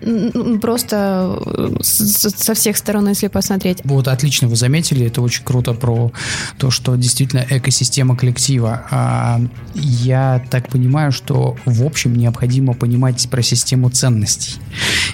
просто 0.60 1.38
э, 1.44 1.68
со 1.82 2.54
всех 2.54 2.76
сторон, 2.76 3.08
если 3.08 3.28
посмотреть. 3.28 3.78
Вот 3.84 4.08
отлично 4.08 4.48
вы 4.48 4.56
заметили, 4.56 5.06
это 5.06 5.22
очень 5.22 5.44
круто 5.44 5.72
про 5.74 6.12
то, 6.58 6.70
что 6.72 6.96
действительно 6.96 7.46
экосистема 7.48 8.16
коллектива. 8.16 8.86
А, 8.90 9.40
я 9.74 10.44
так 10.50 10.68
понимаю, 10.68 11.12
что 11.12 11.56
в 11.64 11.84
общем 11.84 12.16
необходимо 12.16 12.74
понимать 12.74 13.28
про 13.30 13.42
систему 13.42 13.90
ценностей. 13.90 14.56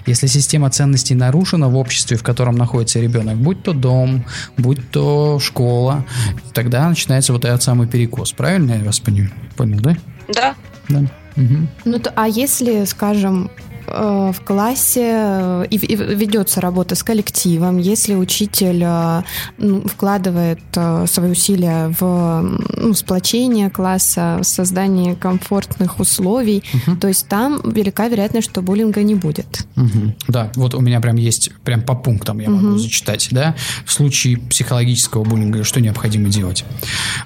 Если 0.06 0.26
система 0.26 0.70
ценностей 0.70 1.14
нарушена 1.14 1.68
в 1.68 1.76
обществе, 1.76 2.16
в 2.16 2.22
котором 2.22 2.56
находится 2.56 3.00
ребенок, 3.00 3.36
будь 3.36 3.62
то 3.62 3.72
дом, 3.72 4.24
будь 4.56 4.90
то 4.90 5.38
школа, 5.40 6.06
тогда 6.54 6.88
начинается 6.88 7.32
вот 7.32 7.44
этот 7.44 7.62
самый 7.62 7.86
перекос. 7.86 8.32
Правильно 8.32 8.72
я 8.72 8.84
вас 8.84 9.00
понял, 9.00 9.26
понял 9.56 9.80
да? 9.80 9.96
Да. 10.32 10.54
Да. 10.88 11.00
Угу. 11.36 11.68
Ну, 11.84 11.98
то, 12.00 12.12
а 12.16 12.26
если, 12.26 12.84
скажем, 12.84 13.50
в 13.88 14.40
классе 14.44 15.10
э, 15.12 15.66
и, 15.70 15.78
ведется 15.96 16.60
работа 16.60 16.94
с 16.94 17.02
коллективом, 17.02 17.78
если 17.78 18.14
учитель 18.14 18.82
э, 18.84 19.22
ну, 19.58 19.82
вкладывает 19.82 20.60
свои 21.06 21.30
усилия 21.30 21.94
в 21.98 22.58
ну, 22.76 22.94
сплочение 22.94 23.70
класса, 23.70 24.38
в 24.40 24.44
создание 24.44 25.14
комфортных 25.14 26.00
условий, 26.00 26.62
угу. 26.72 26.96
то 26.96 27.08
есть 27.08 27.28
там 27.28 27.60
велика 27.64 28.08
вероятность, 28.08 28.50
что 28.50 28.62
буллинга 28.62 29.02
не 29.02 29.14
будет. 29.14 29.66
Угу. 29.76 30.14
Да, 30.28 30.50
вот 30.54 30.74
у 30.74 30.80
меня 30.80 31.00
прям 31.00 31.16
есть, 31.16 31.50
прям 31.64 31.82
по 31.82 31.94
пунктам 31.94 32.40
я 32.40 32.50
могу 32.50 32.68
угу. 32.68 32.78
зачитать, 32.78 33.28
да. 33.30 33.54
В 33.84 33.92
случае 33.92 34.38
психологического 34.38 35.24
буллинга 35.24 35.64
что 35.64 35.80
необходимо 35.80 36.28
делать? 36.28 36.64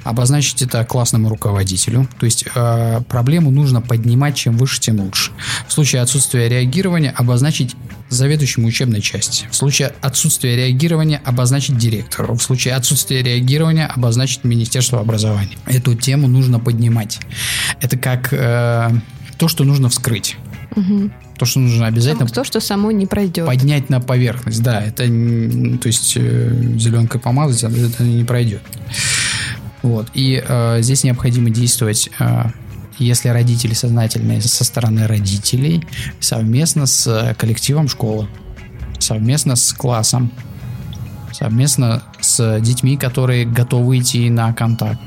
Обозначить 0.05 0.63
это 0.63 0.85
классному 0.85 1.29
руководителю, 1.29 2.09
то 2.19 2.27
есть 2.27 2.45
э, 2.55 3.01
проблему 3.09 3.51
нужно 3.51 3.81
поднимать, 3.81 4.37
чем 4.37 4.57
выше, 4.57 4.81
тем 4.81 5.01
лучше. 5.01 5.33
В 5.69 5.73
случае 5.73 6.03
отсутствия 6.03 6.49
реагирования 6.53 7.11
обозначить 7.11 7.75
заведующему 8.09 8.69
учебной 8.69 9.01
части. 9.01 9.47
В 9.51 9.57
случае 9.57 9.93
отсутствия 10.03 10.57
реагирования 10.57 11.21
обозначить 11.25 11.79
директору. 11.79 12.35
В 12.35 12.43
случае 12.43 12.75
отсутствия 12.75 13.23
реагирования 13.23 13.87
обозначить 13.87 14.45
Министерство 14.45 15.01
образования. 15.01 15.57
Эту 15.67 15.95
тему 15.95 16.29
нужно 16.29 16.61
поднимать. 16.61 17.21
Это 17.81 17.97
как 17.97 18.33
э, 18.33 18.91
то, 19.39 19.49
что 19.49 19.65
нужно 19.65 19.89
вскрыть. 19.89 20.37
Угу. 20.77 21.11
То, 21.39 21.47
что 21.47 21.59
нужно 21.61 21.87
обязательно... 21.87 22.29
То, 22.29 22.45
что 22.45 22.61
само 22.61 22.91
не 22.91 23.07
пройдет. 23.07 23.47
Поднять 23.47 23.89
на 23.89 24.01
поверхность, 24.01 24.63
да. 24.63 24.83
Это, 24.83 25.05
то 25.05 25.89
есть, 25.89 26.15
э, 26.17 26.77
зеленкой 26.79 27.21
помазать, 27.21 27.65
это 27.65 28.03
не 28.03 28.25
пройдет. 28.25 28.63
Вот. 29.83 30.09
И 30.15 30.43
э, 30.47 30.79
здесь 30.83 31.03
необходимо 31.03 31.51
действовать 31.51 32.11
э, 32.19 32.45
если 33.03 33.29
родители 33.29 33.75
сознательные, 33.75 34.41
со 34.41 34.65
стороны 34.65 35.07
родителей, 35.07 35.87
совместно 36.21 36.87
с 36.87 37.35
коллективом 37.39 37.89
школы, 37.89 38.29
совместно 38.99 39.57
с 39.57 39.73
классом, 39.73 40.31
совместно 41.33 42.03
с 42.21 42.61
детьми, 42.61 42.97
которые 42.97 43.45
готовы 43.45 43.99
идти 43.99 44.31
на 44.31 44.53
контакт. 44.53 45.01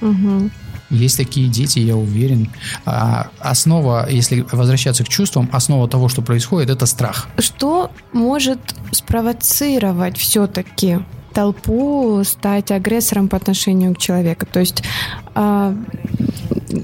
Угу. 0.00 0.50
Есть 0.90 1.16
такие 1.16 1.48
дети, 1.48 1.80
я 1.80 1.96
уверен. 1.96 2.50
А 2.84 3.28
основа, 3.40 4.08
если 4.08 4.46
возвращаться 4.52 5.04
к 5.04 5.08
чувствам, 5.08 5.48
основа 5.52 5.88
того, 5.88 6.08
что 6.08 6.22
происходит, 6.22 6.70
это 6.70 6.86
страх. 6.86 7.28
Что 7.38 7.90
может 8.12 8.60
спровоцировать 8.92 10.16
все-таки 10.16 10.98
толпу 11.36 12.22
стать 12.24 12.70
агрессором 12.70 13.28
по 13.28 13.36
отношению 13.36 13.94
к 13.94 13.98
человеку? 13.98 14.46
То 14.50 14.60
есть 14.60 14.82
а, 15.34 15.74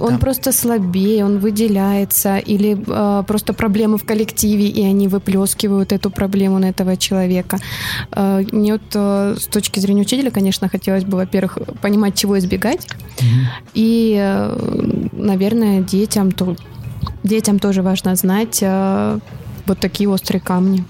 он 0.01 0.13
да. 0.13 0.19
просто 0.19 0.53
слабее, 0.53 1.25
он 1.25 1.39
выделяется, 1.39 2.37
или 2.37 2.77
э, 2.87 3.23
просто 3.27 3.55
проблемы 3.55 3.97
в 3.97 4.05
коллективе, 4.05 4.67
и 4.69 4.85
они 4.85 5.09
выплескивают 5.09 5.93
эту 5.93 6.11
проблему 6.11 6.59
на 6.59 6.67
этого 6.67 6.97
человека. 6.97 7.59
Э, 8.11 8.45
мне 8.53 8.73
вот 8.73 8.83
э, 8.95 9.37
с 9.41 9.47
точки 9.47 9.81
зрения 9.81 10.03
учителя, 10.03 10.31
конечно, 10.31 10.69
хотелось 10.69 11.05
бы, 11.05 11.17
во-первых, 11.17 11.59
понимать, 11.81 12.15
чего 12.15 12.39
избегать, 12.39 12.87
mm-hmm. 12.87 13.71
и, 13.75 14.17
э, 14.19 15.09
наверное, 15.13 15.81
детям, 15.81 16.31
то, 16.31 16.57
детям 17.23 17.59
тоже 17.59 17.83
важно 17.83 18.15
знать 18.17 18.59
э, 18.63 19.19
вот 19.67 19.79
такие 19.79 20.09
острые 20.09 20.41
камни. 20.41 20.85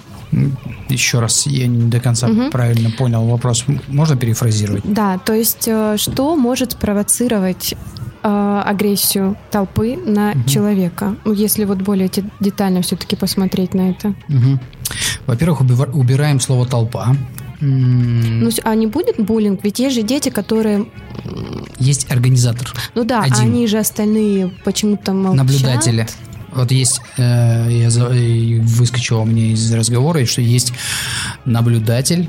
Еще 0.89 1.21
раз, 1.21 1.47
я 1.47 1.67
не 1.67 1.91
до 1.91 2.01
конца 2.01 2.29
угу. 2.29 2.51
правильно 2.51 2.91
понял 2.91 3.27
вопрос. 3.27 3.65
Можно 3.89 4.17
перефразировать? 4.17 4.83
Да, 4.85 5.19
то 5.19 5.35
есть 5.35 5.67
э, 5.67 5.97
что 5.99 6.37
может 6.37 6.73
спровоцировать 6.73 7.75
э, 8.23 8.63
агрессию 8.65 9.37
толпы 9.51 9.97
на 9.97 10.31
угу. 10.33 10.49
человека, 10.49 11.17
ну, 11.25 11.33
если 11.33 11.65
вот 11.65 11.79
более 11.83 12.11
детально 12.41 12.83
все-таки 12.83 13.17
посмотреть 13.17 13.75
на 13.75 13.91
это. 13.91 14.15
Угу. 14.29 14.59
Во-первых, 15.27 15.61
убираем 15.61 16.41
слово 16.41 16.67
толпа. 16.67 17.15
Ну, 17.61 18.51
а 18.65 18.75
не 18.75 18.89
будет 18.89 19.25
буллинг? 19.25 19.63
Ведь 19.63 19.79
есть 19.79 19.95
же 19.95 20.03
дети, 20.03 20.31
которые... 20.31 20.87
Есть 21.79 22.11
организатор. 22.11 22.73
Ну 22.97 23.05
да, 23.05 23.23
Один. 23.23 23.39
они 23.39 23.67
же 23.69 23.79
остальные 23.79 24.51
почему-то 24.65 25.13
молчат. 25.13 25.45
Наблюдатели. 25.45 26.07
Вот 26.55 26.71
есть, 26.71 27.01
э, 27.17 27.69
я 27.71 27.89
выскочила 28.63 29.25
мне 29.25 29.53
из 29.53 29.73
разговора, 29.73 30.25
что 30.27 30.43
есть 30.43 30.73
наблюдатель, 31.45 32.29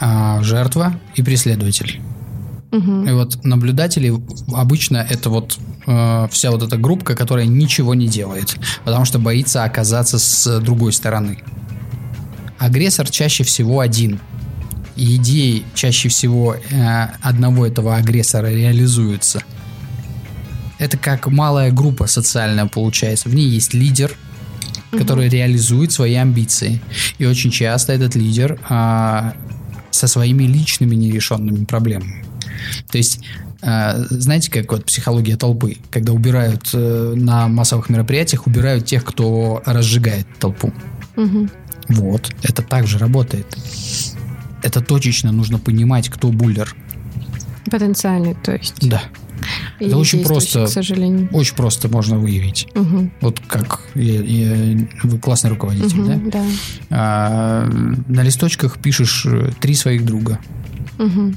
э, 0.00 0.38
жертва 0.42 0.98
и 1.14 1.22
преследователь. 1.22 2.00
Угу. 2.72 3.04
И 3.04 3.12
вот 3.12 3.44
наблюдатели 3.44 4.12
обычно 4.52 4.98
это 4.98 5.30
вот 5.30 5.58
э, 5.86 6.28
вся 6.30 6.50
вот 6.50 6.62
эта 6.62 6.76
группа, 6.76 7.14
которая 7.14 7.46
ничего 7.46 7.94
не 7.94 8.08
делает, 8.08 8.56
потому 8.84 9.04
что 9.04 9.18
боится 9.18 9.64
оказаться 9.64 10.18
с 10.18 10.60
другой 10.60 10.92
стороны. 10.92 11.38
Агрессор 12.58 13.08
чаще 13.08 13.44
всего 13.44 13.80
один. 13.80 14.20
И 14.96 15.16
идеи 15.16 15.62
чаще 15.74 16.08
всего 16.08 16.54
э, 16.54 17.08
одного 17.20 17.66
этого 17.66 17.96
агрессора 17.96 18.46
реализуются. 18.46 19.42
Это 20.78 20.96
как 20.98 21.26
малая 21.26 21.70
группа 21.72 22.06
социальная 22.06 22.66
получается. 22.66 23.28
В 23.28 23.34
ней 23.34 23.48
есть 23.48 23.74
лидер, 23.74 24.16
который 24.90 25.26
угу. 25.26 25.34
реализует 25.34 25.92
свои 25.92 26.14
амбиции. 26.14 26.80
И 27.18 27.26
очень 27.26 27.50
часто 27.50 27.92
этот 27.92 28.14
лидер 28.14 28.58
э, 28.68 29.32
со 29.90 30.06
своими 30.06 30.44
личными 30.44 30.94
нерешенными 30.94 31.64
проблемами. 31.64 32.24
То 32.90 32.98
есть 32.98 33.20
э, 33.62 34.04
знаете, 34.10 34.50
как 34.50 34.70
вот 34.70 34.84
психология 34.84 35.36
толпы, 35.36 35.78
когда 35.90 36.12
убирают 36.12 36.70
э, 36.72 37.14
на 37.16 37.48
массовых 37.48 37.88
мероприятиях, 37.88 38.46
убирают 38.46 38.84
тех, 38.84 39.04
кто 39.04 39.62
разжигает 39.64 40.26
толпу. 40.38 40.72
Угу. 41.16 41.48
Вот, 41.88 42.32
это 42.42 42.62
также 42.62 42.98
работает. 42.98 43.46
Это 44.62 44.80
точечно 44.80 45.32
нужно 45.32 45.58
понимать, 45.58 46.08
кто 46.08 46.28
буллер. 46.28 46.74
Потенциальный, 47.70 48.34
то 48.34 48.52
есть. 48.52 48.88
Да. 48.88 49.02
И 49.80 49.86
это 49.86 49.96
очень 49.96 50.24
просто, 50.24 50.66
к 50.66 50.68
сожалению. 50.68 51.28
Очень 51.32 51.56
просто 51.56 51.88
можно 51.88 52.18
выявить. 52.18 52.66
Угу. 52.74 53.10
Вот 53.20 53.40
как 53.46 53.80
я, 53.94 54.20
я, 54.20 54.88
вы 55.02 55.18
классный 55.18 55.50
руководитель, 55.50 56.00
угу, 56.00 56.08
да? 56.08 56.20
Да. 56.30 56.44
А, 56.90 57.68
на 58.08 58.22
листочках 58.22 58.78
пишешь 58.78 59.26
э, 59.26 59.50
три 59.60 59.74
своих 59.74 60.04
друга. 60.04 60.38
Угу. 60.98 61.34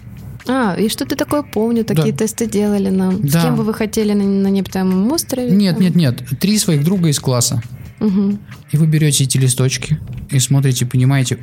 А, 0.48 0.76
и 0.76 0.90
что 0.90 1.06
ты 1.06 1.16
такое 1.16 1.44
помню, 1.44 1.84
такие 1.84 2.12
да. 2.12 2.20
тесты 2.20 2.48
делали 2.48 2.90
нам. 2.90 3.22
Да. 3.22 3.40
С 3.40 3.44
кем 3.44 3.56
бы 3.56 3.64
вы 3.64 3.74
хотели 3.74 4.14
на, 4.14 4.24
на 4.24 4.48
необитаемом 4.48 5.12
острове? 5.12 5.52
Нет, 5.52 5.76
там? 5.76 5.84
нет, 5.84 5.96
нет. 5.96 6.24
Три 6.40 6.58
своих 6.58 6.84
друга 6.84 7.10
из 7.10 7.20
класса. 7.20 7.62
Угу. 8.00 8.40
И 8.72 8.78
вы 8.78 8.88
берете 8.88 9.26
эти 9.26 9.38
листочки 9.38 10.00
и 10.30 10.40
смотрите, 10.40 10.86
понимаете, 10.86 11.40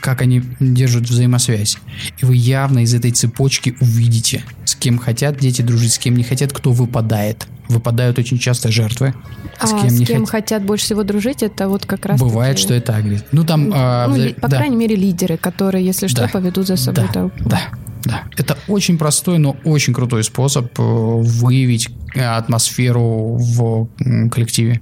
как 0.00 0.20
они 0.20 0.42
держат 0.60 1.04
взаимосвязь. 1.04 1.78
И 2.20 2.24
вы 2.24 2.36
явно 2.36 2.80
из 2.80 2.94
этой 2.94 3.12
цепочки 3.12 3.76
увидите, 3.80 4.44
кем 4.82 4.98
хотят 4.98 5.38
дети 5.38 5.62
дружить, 5.62 5.92
с 5.92 5.98
кем 5.98 6.16
не 6.16 6.24
хотят, 6.24 6.52
кто 6.52 6.72
выпадает. 6.72 7.46
Выпадают 7.68 8.18
очень 8.18 8.38
часто 8.38 8.72
жертвы. 8.72 9.14
А 9.60 9.66
с 9.66 9.70
кем, 9.70 9.90
с 9.90 10.06
кем 10.06 10.20
хот... 10.22 10.30
хотят 10.30 10.64
больше 10.64 10.86
всего 10.86 11.04
дружить, 11.04 11.42
это 11.44 11.68
вот 11.68 11.86
как 11.86 12.04
раз... 12.04 12.20
Бывает, 12.20 12.56
таки... 12.56 12.66
что 12.66 12.74
это 12.74 12.96
агрессия. 12.96 13.24
Ну, 13.30 13.44
там... 13.44 13.68
Ну, 13.68 13.74
а, 13.76 14.08
по 14.40 14.48
да. 14.48 14.56
крайней 14.56 14.76
мере, 14.76 14.96
лидеры, 14.96 15.36
которые, 15.36 15.86
если 15.86 16.08
что, 16.08 16.22
да. 16.22 16.28
поведут 16.28 16.66
за 16.66 16.76
собой 16.76 17.06
да. 17.06 17.12
толпу. 17.12 17.48
Да, 17.48 17.60
да. 18.04 18.22
Это 18.36 18.58
очень 18.66 18.98
простой, 18.98 19.38
но 19.38 19.56
очень 19.64 19.94
крутой 19.94 20.24
способ 20.24 20.66
э, 20.78 20.82
выявить 20.82 21.88
э, 22.14 22.24
атмосферу 22.24 23.36
в 23.38 23.88
коллективе. 24.30 24.80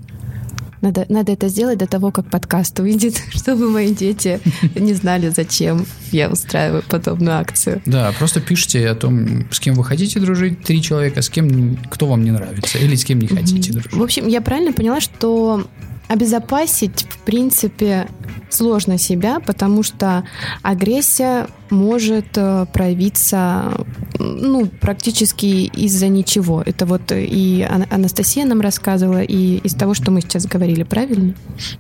Надо, 0.81 1.05
надо 1.09 1.33
это 1.33 1.49
сделать 1.49 1.79
до 1.79 1.87
того, 1.87 2.11
как 2.11 2.27
подкаст 2.27 2.79
выйдет, 2.81 3.21
чтобы 3.35 3.69
мои 3.71 3.95
дети 3.95 4.41
не 4.75 4.95
знали, 4.95 5.29
зачем 5.29 5.87
я 6.11 6.31
устраиваю 6.31 6.83
подобную 6.89 7.37
акцию. 7.37 7.83
Да, 7.87 8.13
просто 8.19 8.41
пишите 8.41 8.89
о 8.89 8.95
том, 8.95 9.47
с 9.51 9.61
кем 9.61 9.75
вы 9.75 9.85
хотите 9.85 10.21
дружить, 10.21 10.63
три 10.63 10.83
человека, 10.83 11.23
с 11.23 11.29
кем, 11.29 11.77
кто 11.91 12.07
вам 12.07 12.25
не 12.25 12.31
нравится, 12.31 12.79
или 12.79 12.95
с 12.95 13.05
кем 13.05 13.21
не 13.21 13.29
хотите 13.29 13.73
дружить. 13.73 13.93
В 13.93 14.03
общем, 14.03 14.27
я 14.27 14.41
правильно 14.41 14.73
поняла, 14.73 15.01
что 15.01 15.67
обезопасить, 16.11 17.07
в 17.09 17.19
принципе, 17.19 18.09
сложно 18.49 18.99
себя, 18.99 19.39
потому 19.39 19.85
что 19.85 20.25
агрессия 20.61 21.47
может 21.71 22.37
э, 22.37 22.67
проявиться 22.73 23.87
ну, 24.19 24.67
практически 24.67 25.47
из-за 25.67 26.09
ничего. 26.09 26.65
Это 26.67 26.85
вот 26.85 27.13
и 27.13 27.65
Анастасия 27.91 28.45
нам 28.45 28.61
рассказывала, 28.61 29.23
и 29.23 29.59
из 29.59 29.75
того, 29.75 29.95
что 29.95 30.11
мы 30.11 30.21
сейчас 30.21 30.47
говорили, 30.47 30.83
правильно? 30.83 31.35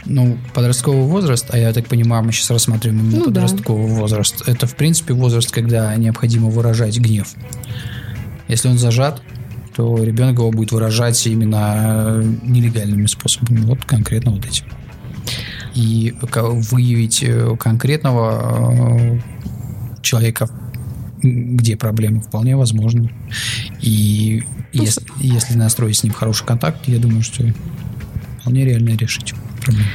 Ну, 0.05 0.39
подростковый 0.55 1.07
возраст, 1.07 1.47
а 1.51 1.59
я 1.59 1.73
так 1.73 1.89
понимаю, 1.89 2.23
мы 2.23 2.31
сейчас 2.31 2.51
рассматриваем 2.51 3.01
именно 3.01 3.19
ну, 3.19 3.25
подростковый 3.25 3.89
да. 3.89 3.95
возраст, 3.95 4.45
это, 4.47 4.69
в 4.69 4.77
принципе, 4.77 5.13
возраст, 5.13 5.51
когда 5.51 5.93
необходимо 5.97 6.51
выражать 6.51 6.97
гнев. 7.01 7.35
Если 8.47 8.69
он 8.69 8.79
зажат, 8.79 9.23
то 9.75 10.03
ребенок 10.03 10.39
его 10.39 10.51
будет 10.51 10.73
выражать 10.73 11.27
именно 11.27 12.21
э, 12.21 12.35
нелегальными 12.43 13.07
способами, 13.07 13.61
вот 13.61 13.85
конкретно 13.85 14.33
вот 14.33 14.45
этим. 14.45 14.65
И 15.75 16.15
выявить 16.21 17.23
э, 17.23 17.57
конкретного 17.59 18.73
э, 18.99 19.21
человека, 20.03 20.49
где 21.23 21.77
проблемы, 21.77 22.21
вполне 22.21 22.57
возможно. 22.57 23.11
И 23.81 24.43
если, 24.73 25.03
если 25.19 25.55
настроить 25.55 25.99
с 25.99 26.03
ним 26.03 26.13
хороший 26.13 26.47
контакт, 26.47 26.89
я 26.89 26.99
думаю, 26.99 27.23
что 27.23 27.45
вполне 28.41 28.65
реально 28.65 28.97
решить 28.97 29.35
проблему. 29.61 29.87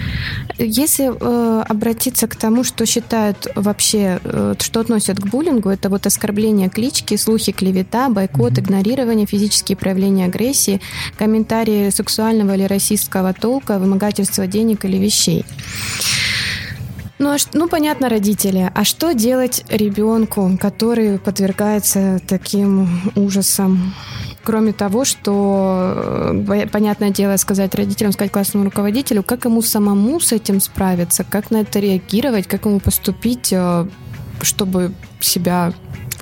Если 0.58 1.12
э, 1.12 1.62
обратиться 1.64 2.28
к 2.28 2.36
тому, 2.36 2.64
что 2.64 2.86
считают 2.86 3.48
вообще, 3.56 4.20
э, 4.24 4.56
что 4.60 4.80
относят 4.80 5.20
к 5.20 5.28
буллингу, 5.28 5.70
это 5.70 5.90
вот 5.90 6.06
оскорбление 6.06 6.70
клички, 6.70 7.18
слухи, 7.18 7.52
клевета, 7.52 8.10
бойкот, 8.10 8.54
mm-hmm. 8.54 8.62
игнорирование, 8.62 9.26
физические 9.26 9.76
проявления 9.78 10.26
агрессии, 10.26 10.82
комментарии 11.18 11.90
сексуального 11.90 12.56
или 12.56 12.64
расистского 12.64 13.34
толка, 13.34 13.80
вымогательство 13.80 14.48
денег 14.48 14.86
или 14.86 14.98
вещей. 14.98 15.46
Ну, 17.18 17.30
а, 17.30 17.38
ну, 17.54 17.68
понятно, 17.68 18.10
родители. 18.10 18.72
А 18.74 18.84
что 18.84 19.14
делать 19.14 19.64
ребенку, 19.70 20.58
который 20.60 21.18
подвергается 21.18 22.20
таким 22.28 23.12
ужасам? 23.16 23.94
Кроме 24.46 24.74
того, 24.74 25.06
что, 25.06 26.36
э, 26.48 26.68
понятное 26.72 27.10
дело, 27.10 27.36
сказать 27.38 27.74
родителям, 27.74 28.12
сказать 28.12 28.32
классному 28.32 28.66
руководителю, 28.66 29.24
как 29.24 29.46
ему 29.46 29.64
самому 29.64 30.20
с 30.20 30.32
этим 30.32 30.62
справиться, 30.62 31.24
как 31.24 31.50
на 31.50 31.62
это 31.62 31.80
реагировать, 31.80 32.46
как 32.46 32.66
ему 32.66 32.80
поступить, 32.80 33.52
э, 33.52 33.88
чтобы 34.44 34.94
себя 35.20 35.74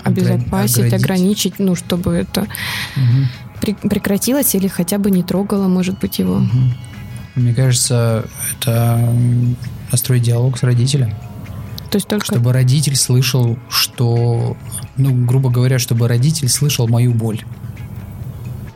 обезопасить, 0.04 0.94
ограничить, 0.94 1.04
ограничить 1.04 1.60
ну, 1.60 1.76
чтобы 1.76 2.14
это 2.14 2.48
угу. 2.96 3.76
прекратилось 3.90 4.56
или 4.56 4.70
хотя 4.70 5.00
бы 5.00 5.12
не 5.12 5.24
трогало, 5.24 5.68
может 5.68 6.00
быть, 6.00 6.18
его. 6.20 6.36
Угу. 6.36 6.60
Мне 7.36 7.54
кажется, 7.54 8.26
это 8.52 9.06
построить 9.92 10.24
диалог 10.24 10.58
с 10.58 10.64
родителем. 10.64 11.14
То 11.92 11.98
есть 11.98 12.08
только... 12.08 12.26
Чтобы 12.26 12.54
родитель 12.54 12.96
слышал, 12.96 13.60
что, 13.68 14.56
ну, 14.96 15.26
грубо 15.26 15.50
говоря, 15.50 15.78
чтобы 15.78 16.08
родитель 16.08 16.48
слышал 16.48 16.88
мою 16.88 17.14
боль 17.14 17.44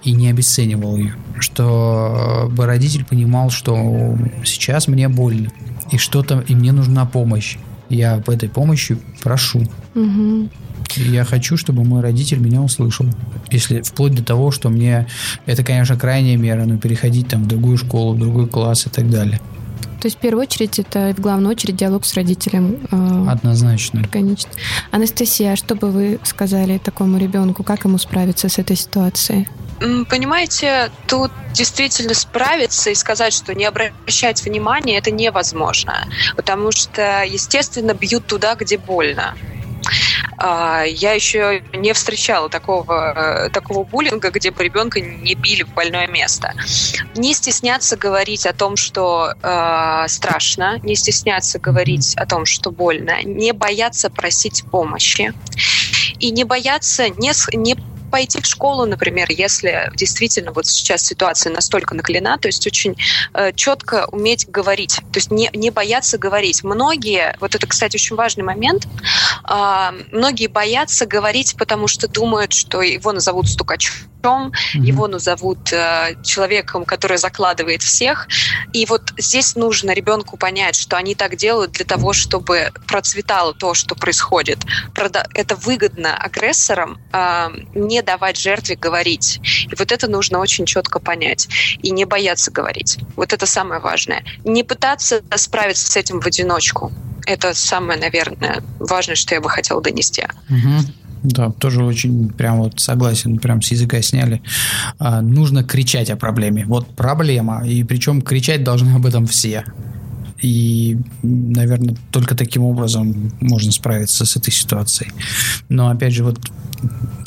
и 0.08 0.14
не 0.14 0.30
обесценивал 0.30 0.96
ее. 0.96 1.16
Чтобы 1.38 2.66
родитель 2.66 3.04
понимал, 3.04 3.50
что 3.50 4.18
сейчас 4.46 4.88
мне 4.88 5.10
больно, 5.10 5.50
и 5.92 5.98
что-то, 5.98 6.46
и 6.48 6.56
мне 6.56 6.72
нужна 6.72 7.06
помощь. 7.06 7.58
Я 7.90 8.14
об 8.14 8.30
этой 8.30 8.48
помощи 8.48 8.98
прошу. 9.22 9.64
Угу. 9.96 10.50
я 10.96 11.26
хочу, 11.26 11.58
чтобы 11.58 11.84
мой 11.84 12.02
родитель 12.02 12.40
меня 12.40 12.62
услышал. 12.62 13.06
Если 13.52 13.82
вплоть 13.82 14.16
до 14.16 14.24
того, 14.24 14.52
что 14.52 14.70
мне 14.70 15.08
это, 15.46 15.66
конечно, 15.66 15.98
крайняя 15.98 16.38
мера, 16.38 16.64
но 16.64 16.78
переходить 16.78 17.28
там 17.28 17.44
в 17.44 17.48
другую 17.48 17.78
школу, 17.78 18.14
в 18.14 18.20
другой 18.20 18.48
класс 18.48 18.88
и 18.88 18.90
так 18.90 19.10
далее. 19.10 19.42
То 20.00 20.06
есть 20.06 20.18
в 20.18 20.20
первую 20.22 20.44
очередь 20.44 20.80
это 20.80 21.14
в 21.18 21.20
главную 21.20 21.52
очередь 21.52 21.76
диалог 21.76 22.06
с 22.06 22.14
родителем. 22.14 22.78
Э, 22.92 23.26
Однозначно. 23.30 24.02
Органично. 24.02 24.52
Анастасия, 24.92 25.54
а 25.54 25.56
что 25.58 25.76
бы 25.76 25.92
вы 25.92 26.20
сказали 26.24 26.78
такому 26.78 27.18
ребенку, 27.18 27.64
как 27.64 27.84
ему 27.84 27.98
справиться 27.98 28.48
с 28.48 28.58
этой 28.58 28.78
ситуацией? 28.78 29.50
Понимаете, 29.80 30.92
тут 31.08 31.32
действительно 31.54 32.14
справиться 32.14 32.90
и 32.90 32.96
сказать, 32.96 33.34
что 33.34 33.54
не 33.54 33.66
обращать 33.66 34.44
внимания, 34.44 34.98
это 34.98 35.12
невозможно. 35.12 36.08
Потому 36.36 36.72
что, 36.72 37.24
естественно, 37.24 37.94
бьют 37.94 38.26
туда, 38.26 38.56
где 38.56 38.78
больно. 38.78 39.36
А, 40.38 40.84
я 40.84 41.14
еще 41.14 41.64
не 41.74 41.94
встречала 41.94 42.50
такого, 42.50 43.46
э, 43.46 43.50
такого 43.50 43.84
буллинга, 43.84 44.30
где 44.30 44.52
бы 44.52 44.64
ребенка 44.64 45.00
не 45.00 45.34
били 45.34 45.64
в 45.64 45.74
больное 45.74 46.08
место. 46.08 46.54
Не 47.16 47.34
стесняться 47.34 47.98
говорить 47.98 48.46
о 48.46 48.54
том, 48.54 48.76
что 48.76 49.34
э, 49.42 50.06
страшно, 50.08 50.80
не 50.84 50.96
стесняться 50.96 51.60
говорить 51.60 52.16
о 52.16 52.26
том, 52.26 52.46
что 52.46 52.72
больно, 52.72 53.24
не 53.24 53.52
бояться 53.52 54.10
просить 54.10 54.64
помощи 54.70 55.34
и 56.20 56.32
не 56.32 56.44
бояться 56.44 57.10
не, 57.10 57.32
не 57.56 57.76
пойти 58.18 58.42
в 58.42 58.48
школу, 58.48 58.88
например, 58.88 59.28
если 59.30 59.92
действительно 59.96 60.52
вот 60.52 60.66
сейчас 60.66 61.04
ситуация 61.04 61.54
настолько 61.54 61.94
наклена, 61.94 62.40
то 62.40 62.48
есть 62.48 62.66
очень 62.66 62.96
э, 63.36 63.54
четко 63.54 64.08
уметь 64.12 64.50
говорить, 64.50 64.96
то 64.96 65.20
есть 65.20 65.30
не, 65.30 65.52
не 65.54 65.70
бояться 65.70 66.18
говорить. 66.18 66.64
Многие, 66.64 67.38
вот 67.40 67.54
это, 67.54 67.68
кстати, 67.68 67.96
очень 67.96 68.16
важный 68.16 68.44
момент, 68.44 68.88
э, 69.48 69.90
многие 70.12 70.48
боятся 70.48 71.06
говорить, 71.06 71.56
потому 71.60 71.88
что 71.88 72.08
думают, 72.08 72.54
что 72.54 72.82
его 72.82 73.12
назовут 73.12 73.50
стукачом, 73.50 73.94
mm-hmm. 74.22 74.80
его 74.80 75.08
назовут 75.08 75.72
э, 75.72 76.16
человеком, 76.24 76.86
который 76.86 77.18
закладывает 77.18 77.82
всех. 77.82 78.28
И 78.74 78.86
вот 78.86 79.14
здесь 79.18 79.56
нужно 79.56 79.92
ребенку 79.92 80.38
понять, 80.38 80.76
что 80.76 80.98
они 80.98 81.16
так 81.16 81.36
делают 81.36 81.72
для 81.72 81.86
того, 81.86 82.14
чтобы 82.14 82.72
процветало 82.88 83.54
то, 83.54 83.74
что 83.74 83.96
происходит. 83.96 84.60
Это 84.96 85.56
выгодно 85.56 86.16
агрессорам 86.16 87.00
э, 87.12 87.50
не 87.74 88.02
давать 88.02 88.38
жертве 88.38 88.76
говорить. 88.76 89.40
И 89.72 89.76
вот 89.78 89.92
это 89.92 90.08
нужно 90.08 90.40
очень 90.40 90.66
четко 90.66 91.00
понять. 91.00 91.48
И 91.82 91.92
не 91.92 92.06
бояться 92.06 92.52
говорить. 92.52 92.98
Вот 93.16 93.34
это 93.34 93.46
самое 93.46 93.82
важное. 93.82 94.24
Не 94.44 94.64
пытаться 94.64 95.22
справиться 95.36 95.92
с 95.92 95.96
этим 95.96 96.20
в 96.20 96.28
одиночку. 96.28 96.92
Это 97.26 97.54
самое, 97.54 98.00
наверное, 98.00 98.64
важное, 98.80 99.16
что 99.16 99.36
я 99.36 99.42
бы 99.42 99.50
хотела 99.50 99.82
донести. 99.82 100.26
Угу. 100.50 101.07
Да, 101.28 101.52
тоже 101.52 101.84
очень 101.84 102.30
прям 102.30 102.60
вот 102.60 102.80
согласен, 102.80 103.38
прям 103.38 103.62
с 103.62 103.72
языка 103.72 104.02
сняли. 104.02 104.42
А, 104.98 105.22
нужно 105.22 105.62
кричать 105.62 106.10
о 106.10 106.16
проблеме. 106.16 106.66
Вот 106.66 106.96
проблема. 106.96 107.68
И 107.68 107.84
причем 107.84 108.22
кричать 108.22 108.64
должны 108.64 108.92
об 108.96 109.06
этом 109.06 109.28
все. 109.28 109.66
И, 110.42 110.98
наверное, 111.24 111.98
только 112.12 112.34
таким 112.36 112.64
образом 112.64 113.34
можно 113.42 113.72
справиться 113.74 114.26
с 114.26 114.38
этой 114.38 114.52
ситуацией. 114.52 115.12
Но, 115.68 115.90
опять 115.90 116.14
же, 116.14 116.24
вот 116.24 116.40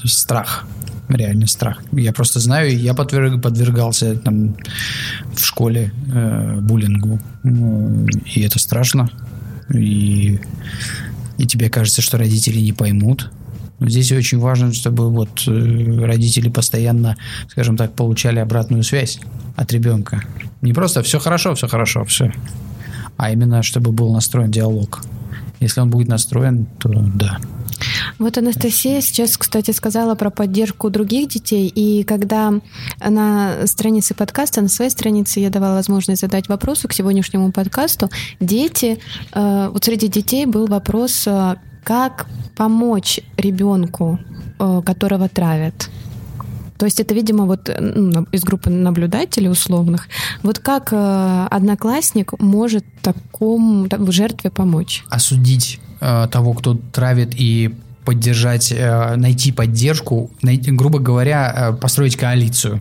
страх 0.05 0.67
реально 1.09 1.47
страх. 1.47 1.83
Я 1.93 2.13
просто 2.13 2.41
знаю, 2.41 2.75
я 2.79 2.95
подверг, 2.95 3.43
подвергался 3.43 4.17
там 4.17 4.57
в 5.35 5.45
школе 5.45 5.93
э, 6.07 6.61
буллингу, 6.61 7.21
и 7.45 8.43
это 8.43 8.59
страшно. 8.61 9.11
И, 9.75 10.39
и 11.37 11.47
тебе 11.47 11.69
кажется, 11.69 12.01
что 12.01 12.17
родители 12.17 12.61
не 12.61 12.73
поймут. 12.73 13.29
Здесь 13.81 14.13
очень 14.13 14.39
важно, 14.39 14.73
чтобы 14.73 15.11
вот 15.11 15.47
э, 15.47 16.05
родители 16.05 16.49
постоянно, 16.49 17.17
скажем 17.49 17.77
так, 17.77 17.95
получали 17.95 18.39
обратную 18.39 18.83
связь 18.83 19.21
от 19.57 19.73
ребенка. 19.73 20.23
Не 20.61 20.73
просто 20.73 21.03
все 21.03 21.19
хорошо, 21.19 21.55
все 21.55 21.67
хорошо, 21.69 22.05
все 22.05 22.33
а 23.21 23.31
именно 23.31 23.63
чтобы 23.63 23.93
был 23.93 24.11
настроен 24.15 24.51
диалог. 24.51 25.03
Если 25.61 25.79
он 25.81 25.91
будет 25.91 26.09
настроен, 26.09 26.67
то 26.79 26.89
да. 26.89 27.37
Вот 28.19 28.39
Анастасия 28.39 29.03
сейчас, 29.03 29.37
кстати, 29.37 29.73
сказала 29.73 30.15
про 30.15 30.31
поддержку 30.31 30.89
других 30.89 31.29
детей, 31.29 31.69
и 31.69 32.03
когда 32.05 32.55
на 32.99 33.67
странице 33.67 34.15
подкаста, 34.15 34.63
на 34.63 34.69
своей 34.69 34.91
странице 34.91 35.41
я 35.41 35.51
давала 35.51 35.75
возможность 35.75 36.23
задать 36.23 36.49
вопросы 36.49 36.89
к 36.89 36.95
сегодняшнему 36.95 37.53
подкасту, 37.53 38.09
дети, 38.41 38.99
э, 39.33 39.69
вот 39.71 39.85
среди 39.85 40.09
детей 40.09 40.47
был 40.47 40.67
вопрос, 40.67 41.27
э, 41.27 41.57
как 41.85 42.27
помочь 42.57 43.21
ребенку, 43.37 44.19
э, 44.59 44.83
которого 44.85 45.29
травят? 45.29 45.91
То 46.81 46.87
есть 46.87 46.99
это, 46.99 47.15
видимо, 47.15 47.45
вот 47.45 47.71
ну, 47.79 48.27
из 48.33 48.43
группы 48.43 48.71
наблюдателей 48.71 49.51
условных. 49.51 50.09
Вот 50.43 50.59
как 50.61 50.93
э, 50.93 51.47
одноклассник 51.51 52.33
может 52.41 52.85
такому 53.03 53.87
в 53.91 54.13
жертве 54.13 54.51
помочь? 54.51 55.05
Осудить 55.11 55.79
э, 56.01 56.27
того, 56.31 56.55
кто 56.55 56.79
травит 56.93 57.35
и 57.35 57.75
поддержать, 58.07 58.73
э, 58.73 59.17
найти 59.17 59.53
поддержку, 59.53 60.31
найти, 60.41 60.71
грубо 60.71 61.01
говоря, 61.01 61.55
э, 61.55 61.73
построить 61.77 62.17
коалицию, 62.17 62.81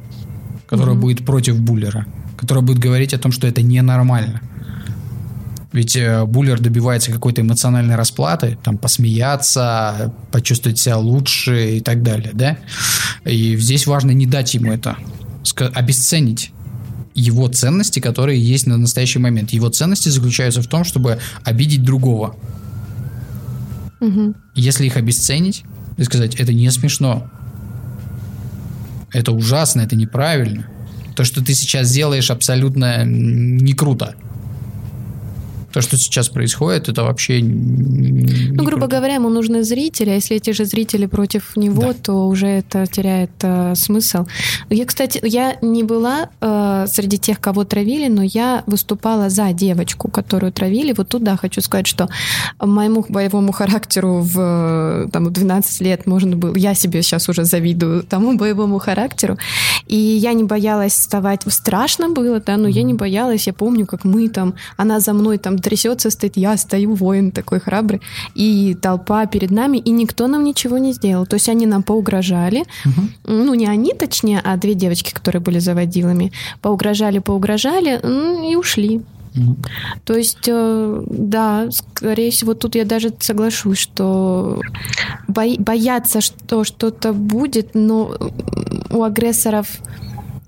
которая 0.65 0.95
mm-hmm. 0.95 0.99
будет 0.99 1.25
против 1.25 1.59
буллера, 1.59 2.05
которая 2.37 2.63
будет 2.63 2.79
говорить 2.79 3.13
о 3.13 3.17
том, 3.19 3.33
что 3.33 3.47
это 3.47 3.61
ненормально. 3.61 4.41
Ведь 5.71 5.95
э, 5.95 6.25
буллер 6.25 6.59
добивается 6.59 7.11
какой-то 7.11 7.41
эмоциональной 7.41 7.95
расплаты, 7.95 8.57
там 8.63 8.77
посмеяться, 8.77 10.13
почувствовать 10.31 10.79
себя 10.79 10.97
лучше 10.97 11.77
и 11.77 11.79
так 11.79 12.01
далее, 12.01 12.31
да? 12.33 12.57
И 13.23 13.55
здесь 13.55 13.85
важно 13.85 14.11
не 14.11 14.25
дать 14.25 14.53
ему 14.55 14.71
это, 14.71 14.97
обесценить 15.75 16.51
его 17.13 17.47
ценности, 17.49 17.99
которые 17.99 18.41
есть 18.41 18.65
на 18.65 18.77
настоящий 18.77 19.19
момент. 19.19 19.51
Его 19.51 19.69
ценности 19.69 20.09
заключаются 20.09 20.61
в 20.61 20.67
том, 20.67 20.83
чтобы 20.83 21.19
обидеть 21.43 21.83
другого. 21.83 22.35
Угу. 23.99 24.33
Если 24.55 24.85
их 24.85 24.97
обесценить 24.97 25.63
и 25.97 26.03
сказать, 26.03 26.35
это 26.35 26.53
не 26.53 26.71
смешно, 26.71 27.29
это 29.11 29.33
ужасно, 29.33 29.81
это 29.81 29.95
неправильно, 29.95 30.67
то, 31.15 31.23
что 31.23 31.43
ты 31.43 31.53
сейчас 31.53 31.91
делаешь, 31.91 32.31
абсолютно 32.31 33.03
не 33.03 33.73
круто 33.73 34.15
то, 35.71 35.81
что 35.81 35.97
сейчас 35.97 36.29
происходит, 36.29 36.89
это 36.89 37.03
вообще... 37.03 37.41
Ну, 37.41 38.63
грубо 38.63 38.81
круто. 38.81 38.97
говоря, 38.97 39.15
ему 39.15 39.29
нужны 39.29 39.63
зрители, 39.63 40.09
а 40.09 40.15
если 40.15 40.37
эти 40.37 40.51
же 40.51 40.65
зрители 40.65 41.05
против 41.05 41.55
него, 41.55 41.93
да. 41.93 41.93
то 41.93 42.27
уже 42.27 42.47
это 42.47 42.85
теряет 42.87 43.31
э, 43.41 43.75
смысл. 43.75 44.25
Я, 44.69 44.85
кстати, 44.85 45.19
я 45.23 45.57
не 45.61 45.83
была 45.83 46.29
э, 46.41 46.85
среди 46.87 47.17
тех, 47.17 47.39
кого 47.39 47.63
травили, 47.63 48.07
но 48.07 48.23
я 48.23 48.63
выступала 48.65 49.29
за 49.29 49.53
девочку, 49.53 50.09
которую 50.09 50.51
травили. 50.51 50.93
Вот 50.95 51.09
туда 51.09 51.37
хочу 51.37 51.61
сказать, 51.61 51.87
что 51.87 52.09
моему 52.59 53.05
боевому 53.07 53.51
характеру 53.51 54.21
в 54.21 55.07
там, 55.11 55.31
12 55.31 55.81
лет 55.81 56.07
можно 56.07 56.35
было... 56.35 56.55
Я 56.55 56.73
себе 56.73 57.01
сейчас 57.01 57.29
уже 57.29 57.45
завидую 57.45 58.03
тому 58.03 58.37
боевому 58.37 58.79
характеру. 58.79 59.37
И 59.87 59.97
я 59.97 60.33
не 60.33 60.43
боялась 60.43 60.93
вставать. 60.93 61.41
Страшно 61.47 62.09
было, 62.09 62.39
да, 62.39 62.57
но 62.57 62.67
mm-hmm. 62.67 62.71
я 62.71 62.83
не 62.83 62.93
боялась. 62.93 63.47
Я 63.47 63.53
помню, 63.53 63.85
как 63.85 64.03
мы 64.03 64.29
там... 64.29 64.55
Она 64.77 64.99
за 64.99 65.13
мной 65.13 65.37
там 65.37 65.59
трясется, 65.69 66.09
стоит, 66.09 66.37
я 66.37 66.57
стою, 66.57 66.95
воин 66.95 67.31
такой 67.31 67.59
храбрый, 67.59 68.01
и 68.35 68.75
толпа 68.81 69.25
перед 69.27 69.51
нами, 69.51 69.77
и 69.77 69.91
никто 69.91 70.27
нам 70.27 70.43
ничего 70.43 70.79
не 70.79 70.93
сделал. 70.93 71.27
То 71.27 71.35
есть 71.35 71.49
они 71.49 71.67
нам 71.67 71.83
поугрожали, 71.83 72.65
угу. 72.85 73.01
ну 73.25 73.53
не 73.53 73.67
они 73.67 73.93
точнее, 73.93 74.41
а 74.43 74.57
две 74.57 74.73
девочки, 74.73 75.13
которые 75.13 75.41
были 75.41 75.59
заводилами, 75.59 76.31
поугрожали, 76.61 77.19
поугрожали 77.19 77.99
и 78.51 78.55
ушли. 78.55 79.01
Угу. 79.35 79.57
То 80.05 80.15
есть, 80.15 80.47
э, 80.47 81.03
да, 81.07 81.69
скорее 81.71 82.31
всего, 82.31 82.55
тут 82.55 82.75
я 82.75 82.85
даже 82.85 83.13
соглашусь, 83.19 83.77
что 83.77 84.59
бо- 85.27 85.59
бояться, 85.59 86.19
что 86.19 86.63
что-то 86.63 87.13
будет, 87.13 87.75
но 87.75 88.17
у 88.89 89.03
агрессоров... 89.03 89.67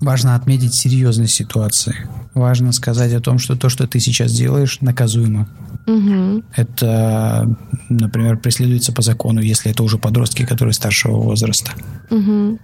Важно 0.00 0.34
отметить 0.34 0.74
серьезность 0.74 1.34
ситуации 1.34 1.94
важно 2.34 2.72
сказать 2.72 3.12
о 3.12 3.20
том, 3.20 3.38
что 3.38 3.56
то, 3.56 3.68
что 3.68 3.86
ты 3.86 4.00
сейчас 4.00 4.32
делаешь, 4.32 4.78
наказуемо. 4.80 5.48
Угу. 5.86 6.44
Это, 6.54 7.56
например, 7.88 8.38
преследуется 8.38 8.92
по 8.92 9.02
закону, 9.02 9.40
если 9.40 9.70
это 9.70 9.82
уже 9.82 9.98
подростки, 9.98 10.44
которые 10.44 10.74
старшего 10.74 11.16
возраста. 11.16 11.72
Угу. 12.10 12.58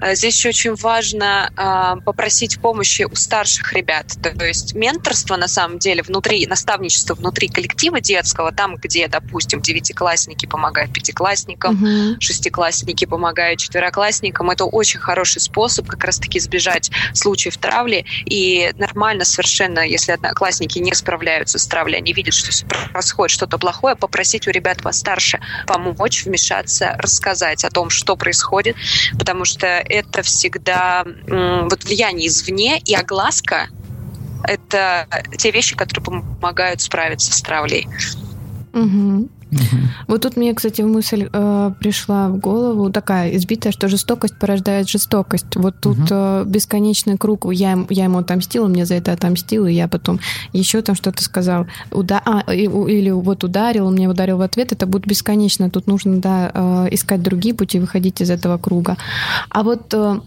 Э, 0.00 0.14
здесь 0.14 0.36
еще 0.36 0.50
очень 0.50 0.74
важно 0.74 1.50
э, 1.56 2.00
попросить 2.04 2.60
помощи 2.60 3.02
у 3.10 3.14
старших 3.14 3.72
ребят. 3.72 4.06
То 4.22 4.44
есть 4.44 4.74
менторство 4.74 5.36
на 5.36 5.48
самом 5.48 5.78
деле 5.78 6.02
внутри, 6.02 6.46
наставничество 6.46 7.14
внутри 7.14 7.48
коллектива 7.48 8.00
детского, 8.00 8.52
там, 8.52 8.76
где, 8.76 9.08
допустим, 9.08 9.60
девятиклассники 9.60 10.46
помогают 10.46 10.92
пятиклассникам, 10.92 11.74
угу. 11.74 12.20
шестиклассники 12.20 13.04
помогают 13.04 13.60
четвероклассникам, 13.60 14.50
это 14.50 14.64
очень 14.64 15.00
хороший 15.00 15.40
способ 15.40 15.86
как 15.86 16.04
раз-таки 16.04 16.38
избежать 16.38 16.90
случаев 17.14 17.56
травли. 17.56 18.04
И 18.24 18.72
нормально 18.76 19.24
совершенно, 19.24 19.80
если 19.80 20.12
одноклассники 20.12 20.78
не 20.78 20.94
справляются 20.94 21.58
с 21.58 21.66
травлей, 21.66 21.98
они 21.98 22.12
видят, 22.12 22.34
что 22.34 22.66
происходит 22.92 23.32
что-то 23.32 23.58
плохое, 23.58 23.96
попросить 23.96 24.46
у 24.46 24.50
ребят 24.50 24.82
постарше 24.82 25.40
помочь, 25.66 26.24
вмешаться, 26.24 26.96
рассказать 26.98 27.64
о 27.64 27.70
том, 27.70 27.90
что 27.90 28.16
происходит, 28.16 28.76
потому 29.18 29.44
что 29.44 29.85
это 29.88 30.22
всегда 30.22 31.04
вот 31.26 31.84
влияние 31.84 32.28
извне 32.28 32.78
и 32.84 32.94
огласка 32.94 33.68
это 34.44 35.06
те 35.36 35.50
вещи, 35.50 35.76
которые 35.76 36.04
помогают 36.04 36.80
справиться 36.80 37.32
с 37.32 37.40
травлей. 37.42 37.88
Угу. 38.72 39.28
Угу. 39.52 39.60
Вот 40.08 40.22
тут 40.22 40.36
мне, 40.36 40.54
кстати, 40.54 40.82
мысль 40.82 41.28
э, 41.32 41.72
пришла 41.78 42.28
в 42.28 42.38
голову 42.38 42.90
такая 42.90 43.36
избитая, 43.36 43.72
что 43.72 43.88
жестокость 43.88 44.38
порождает 44.38 44.88
жестокость. 44.88 45.56
Вот 45.56 45.76
тут 45.80 45.98
угу. 45.98 46.06
э, 46.10 46.44
бесконечный 46.46 47.16
круг. 47.16 47.46
Я, 47.52 47.86
я 47.90 48.04
ему 48.04 48.18
отомстил, 48.18 48.64
он 48.64 48.72
мне 48.72 48.86
за 48.86 48.94
это 48.94 49.12
отомстил, 49.12 49.66
и 49.66 49.72
я 49.72 49.88
потом 49.88 50.20
еще 50.52 50.82
там 50.82 50.94
что-то 50.94 51.22
сказал. 51.22 51.66
Уда 51.92 52.20
а, 52.24 52.52
или 52.52 53.10
вот 53.10 53.44
ударил, 53.44 53.86
он 53.86 53.94
мне 53.94 54.08
ударил 54.08 54.38
в 54.38 54.42
ответ. 54.42 54.72
Это 54.72 54.86
будет 54.86 55.06
бесконечно. 55.06 55.70
Тут 55.70 55.86
нужно 55.86 56.18
да, 56.18 56.50
э, 56.52 56.88
искать 56.90 57.22
другие 57.22 57.54
пути, 57.54 57.78
выходить 57.78 58.20
из 58.20 58.30
этого 58.30 58.58
круга. 58.58 58.96
А 59.50 59.62
вот... 59.62 59.94
Э, 59.94 60.20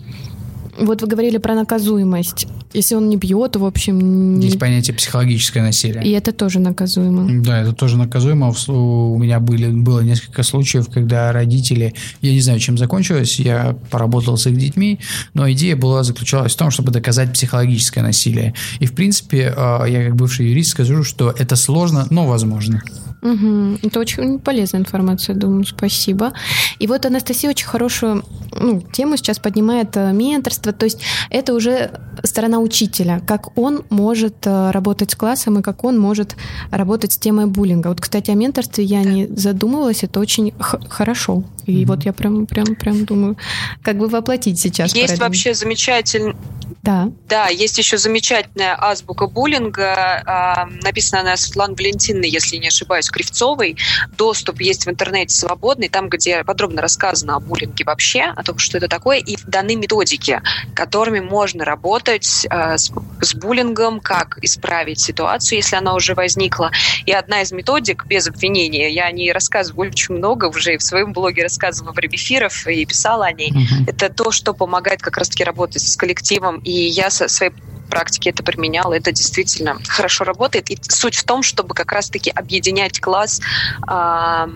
вот 0.80 1.02
вы 1.02 1.08
говорили 1.08 1.38
про 1.38 1.56
наказуемость. 1.56 2.48
Если 2.74 2.96
он 2.96 3.10
не 3.10 3.18
бьет, 3.18 3.56
в 3.56 3.66
общем... 3.66 4.40
Есть 4.40 4.60
понятие 4.60 4.96
психологическое 4.96 5.62
насилие. 5.62 6.04
И 6.04 6.12
это 6.12 6.32
тоже 6.32 6.60
наказуемо. 6.60 7.44
Да, 7.44 7.62
это 7.62 7.74
тоже 7.74 7.98
наказуемо. 7.98 8.54
У 8.68 9.18
меня 9.18 9.40
были, 9.40 9.68
было 9.68 10.02
несколько 10.02 10.44
случаев, 10.44 10.88
когда 10.90 11.32
родители... 11.32 11.94
Я 12.22 12.32
не 12.32 12.42
знаю, 12.42 12.60
чем 12.60 12.78
закончилось. 12.78 13.40
Я 13.40 13.76
поработал 13.90 14.38
с 14.38 14.48
их 14.48 14.58
детьми, 14.58 15.00
но 15.34 15.52
идея 15.52 15.76
была 15.76 16.04
заключалась 16.04 16.54
в 16.54 16.58
том, 16.58 16.72
чтобы 16.72 16.92
доказать 16.92 17.34
психологическое 17.34 18.02
насилие. 18.02 18.54
И, 18.80 18.86
в 18.86 18.94
принципе, 18.94 19.54
а, 19.56 19.86
я 19.86 20.06
как 20.06 20.16
бывший 20.16 20.50
юрист 20.50 20.72
скажу, 20.72 21.04
что 21.04 21.34
это 21.38 21.56
сложно, 21.56 22.08
но 22.10 22.28
возможно. 22.28 22.84
Угу. 23.22 23.80
Это 23.84 24.00
очень 24.00 24.40
полезная 24.40 24.82
информация, 24.82 25.36
думаю, 25.36 25.66
спасибо. 25.66 26.34
И 26.80 26.88
вот 26.88 27.06
Анастасия 27.06 27.50
очень 27.50 27.68
хорошую 27.68 28.24
ну, 28.52 28.82
тему 28.82 29.18
сейчас 29.18 29.40
поднимает 29.40 29.96
э, 29.98 30.12
менторство, 30.14 30.72
то 30.72 30.86
есть 30.86 31.02
это 31.30 31.54
уже 31.54 31.92
сторона 32.24 32.60
учителя, 32.60 33.22
как 33.26 33.58
он 33.58 33.84
может 33.90 34.36
э, 34.46 34.72
работать 34.72 35.12
с 35.12 35.16
классом 35.16 35.60
и 35.60 35.62
как 35.62 35.84
он 35.84 36.00
может 36.00 36.36
работать 36.72 37.14
с 37.14 37.18
темой 37.18 37.48
буллинга. 37.48 37.90
Вот, 37.90 38.02
кстати, 38.02 38.32
о 38.32 38.36
менторстве 38.36 38.84
я 38.84 39.04
не 39.04 39.28
задумывалась, 39.28 40.04
это 40.04 40.20
очень 40.20 40.54
хорошо. 40.58 41.44
И 41.66 41.84
mm 41.84 41.86
вот 41.90 42.06
я 42.06 42.14
прям, 42.14 42.46
прям, 42.46 42.76
прям 42.76 43.06
думаю, 43.06 43.38
как 43.82 43.98
бы 43.98 44.08
воплотить 44.08 44.60
сейчас. 44.60 44.94
Есть 44.94 45.08
парадигму. 45.08 45.28
вообще 45.28 45.54
замечательный 45.54 46.36
да. 46.82 47.12
Да, 47.28 47.48
есть 47.48 47.78
еще 47.78 47.98
замечательная 47.98 48.76
азбука 48.80 49.28
буллинга, 49.28 50.24
э, 50.26 50.84
написана 50.84 51.22
она 51.22 51.38
Светланой 51.38 51.76
Валентиной, 51.76 52.30
если 52.30 52.56
не 52.58 52.70
ошибаюсь, 52.70 53.10
Кривцовой. 53.10 53.76
Доступ 54.18 54.62
есть 54.62 54.86
в 54.86 54.90
интернете 54.90 55.36
свободный, 55.36 55.90
там, 55.90 56.10
где 56.10 56.44
подробно 56.44 56.82
рассказано 56.82 57.36
о 57.36 57.40
буллинге 57.40 57.84
вообще, 57.84 58.24
о 58.36 58.44
том, 58.44 58.58
что 58.58 58.78
это 58.78 58.88
такое, 58.88 59.18
и 59.18 59.38
даны 59.46 59.76
методики, 59.76 60.42
которыми 60.74 61.20
можно 61.20 61.66
работать 61.66 62.48
э, 62.50 62.78
с, 62.78 62.92
с 63.22 63.34
буллингом, 63.36 64.00
как 64.00 64.40
исправить 64.42 65.00
ситуацию, 65.00 65.58
если 65.58 65.76
она 65.76 65.94
уже 65.94 66.16
возникла. 66.16 66.72
И 67.06 67.12
одна 67.12 67.42
из 67.42 67.52
методик, 67.52 68.06
без 68.06 68.28
обвинения, 68.28 68.90
я 68.90 69.06
о 69.06 69.12
ней 69.12 69.32
рассказываю 69.34 69.90
очень 69.90 70.16
много, 70.16 70.46
уже 70.46 70.76
и 70.76 70.78
в 70.78 70.84
своем 70.84 71.12
блоге 71.12 71.44
рассказывала 71.44 71.94
в 71.94 72.00
эфиров 72.00 72.66
и 72.68 72.86
писала 72.86 73.26
о 73.26 73.34
ней, 73.34 73.52
mm-hmm. 73.52 73.90
это 73.90 74.10
то, 74.10 74.32
что 74.32 74.54
помогает 74.54 75.02
как 75.02 75.18
раз-таки 75.18 75.44
работать 75.44 75.82
с 75.82 75.98
коллективом 75.98 76.62
и 76.70 76.88
я 76.88 77.10
со 77.10 77.28
своей 77.28 77.52
практике 77.90 78.30
это 78.30 78.44
применяла, 78.44 78.94
это 78.94 79.12
действительно 79.12 79.80
хорошо 79.88 80.24
работает. 80.24 80.70
И 80.70 80.78
суть 80.82 81.16
в 81.16 81.24
том, 81.24 81.42
чтобы 81.42 81.74
как 81.74 81.92
раз-таки 81.92 82.30
объединять 82.30 83.00
класс 83.00 83.42
э, 83.90 84.48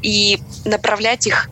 и 0.00 0.40
направлять 0.64 1.26
их 1.26 1.50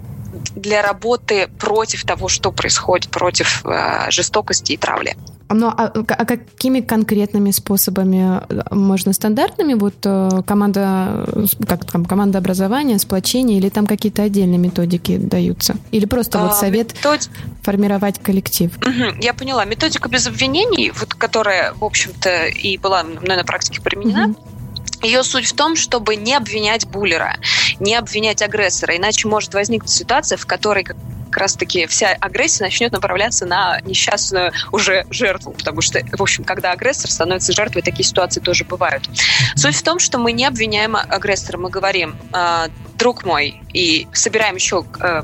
для 0.56 0.82
работы 0.82 1.48
против 1.58 2.04
того, 2.04 2.28
что 2.28 2.50
происходит, 2.50 3.10
против 3.10 3.64
э, 3.66 4.10
жестокости 4.10 4.72
и 4.72 4.76
травли. 4.78 5.16
Ну, 5.50 5.68
а, 5.68 5.92
а 5.94 6.24
какими 6.24 6.80
конкретными 6.80 7.50
способами? 7.50 8.40
Можно 8.74 9.12
стандартными? 9.12 9.74
Вот 9.74 9.94
э, 10.04 10.42
команда, 10.46 11.28
как 11.68 11.84
там, 11.84 12.04
команда 12.04 12.38
образования, 12.38 12.98
сплочения, 12.98 13.58
или 13.58 13.68
там 13.68 13.86
какие-то 13.86 14.22
отдельные 14.22 14.58
методики 14.58 15.16
даются? 15.16 15.76
Или 15.90 16.06
просто 16.06 16.38
вот 16.38 16.52
а, 16.52 16.54
совет 16.54 16.94
Метод... 16.94 17.28
формировать 17.62 18.18
коллектив? 18.22 18.76
Угу, 18.78 19.20
я 19.20 19.34
поняла. 19.34 19.64
Методика 19.64 20.08
без 20.08 20.26
обвинений, 20.26 20.92
вот, 20.98 21.14
которая, 21.14 21.74
в 21.74 21.84
общем-то, 21.84 22.46
и 22.46 22.78
была 22.78 23.02
мной 23.02 23.36
на 23.36 23.44
практике 23.44 23.80
применена, 23.82 24.28
угу 24.28 24.53
Ее 25.02 25.22
суть 25.22 25.46
в 25.46 25.54
том, 25.54 25.76
чтобы 25.76 26.16
не 26.16 26.34
обвинять 26.34 26.86
буллера, 26.86 27.36
не 27.80 27.94
обвинять 27.94 28.42
агрессора, 28.42 28.96
иначе 28.96 29.28
может 29.28 29.54
возникнуть 29.54 29.90
ситуация, 29.90 30.38
в 30.38 30.46
которой 30.46 30.84
как 30.84 30.96
раз-таки 31.36 31.86
вся 31.86 32.16
агрессия 32.20 32.62
начнет 32.62 32.92
направляться 32.92 33.44
на 33.44 33.80
несчастную 33.80 34.52
уже 34.70 35.04
жертву, 35.10 35.52
потому 35.52 35.80
что, 35.80 36.00
в 36.12 36.22
общем, 36.22 36.44
когда 36.44 36.70
агрессор 36.70 37.10
становится 37.10 37.52
жертвой, 37.52 37.82
такие 37.82 38.04
ситуации 38.04 38.40
тоже 38.40 38.64
бывают. 38.64 39.08
Суть 39.56 39.74
в 39.74 39.82
том, 39.82 39.98
что 39.98 40.18
мы 40.18 40.30
не 40.30 40.44
обвиняем 40.44 40.94
агрессора, 40.94 41.58
мы 41.58 41.70
говорим, 41.70 42.16
«А, 42.32 42.68
друг 42.96 43.24
мой, 43.24 43.60
и 43.72 44.06
собираем 44.12 44.54
еще 44.54 44.84
э, 45.00 45.22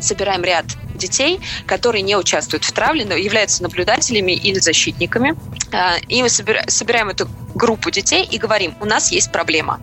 собираем 0.00 0.42
ряд 0.42 0.64
детей, 0.94 1.40
которые 1.66 2.02
не 2.02 2.16
участвуют 2.16 2.64
в 2.64 2.72
травле, 2.72 3.04
но 3.04 3.14
являются 3.14 3.62
наблюдателями 3.62 4.32
или 4.32 4.58
защитниками. 4.58 5.36
А, 5.72 5.96
и 6.08 6.22
мы 6.22 6.28
собираем 6.28 7.08
эту 7.08 7.28
группу 7.54 7.90
детей 7.90 8.24
и 8.24 8.38
говорим, 8.38 8.74
у 8.80 8.84
нас 8.84 9.12
есть 9.12 9.32
проблема. 9.32 9.80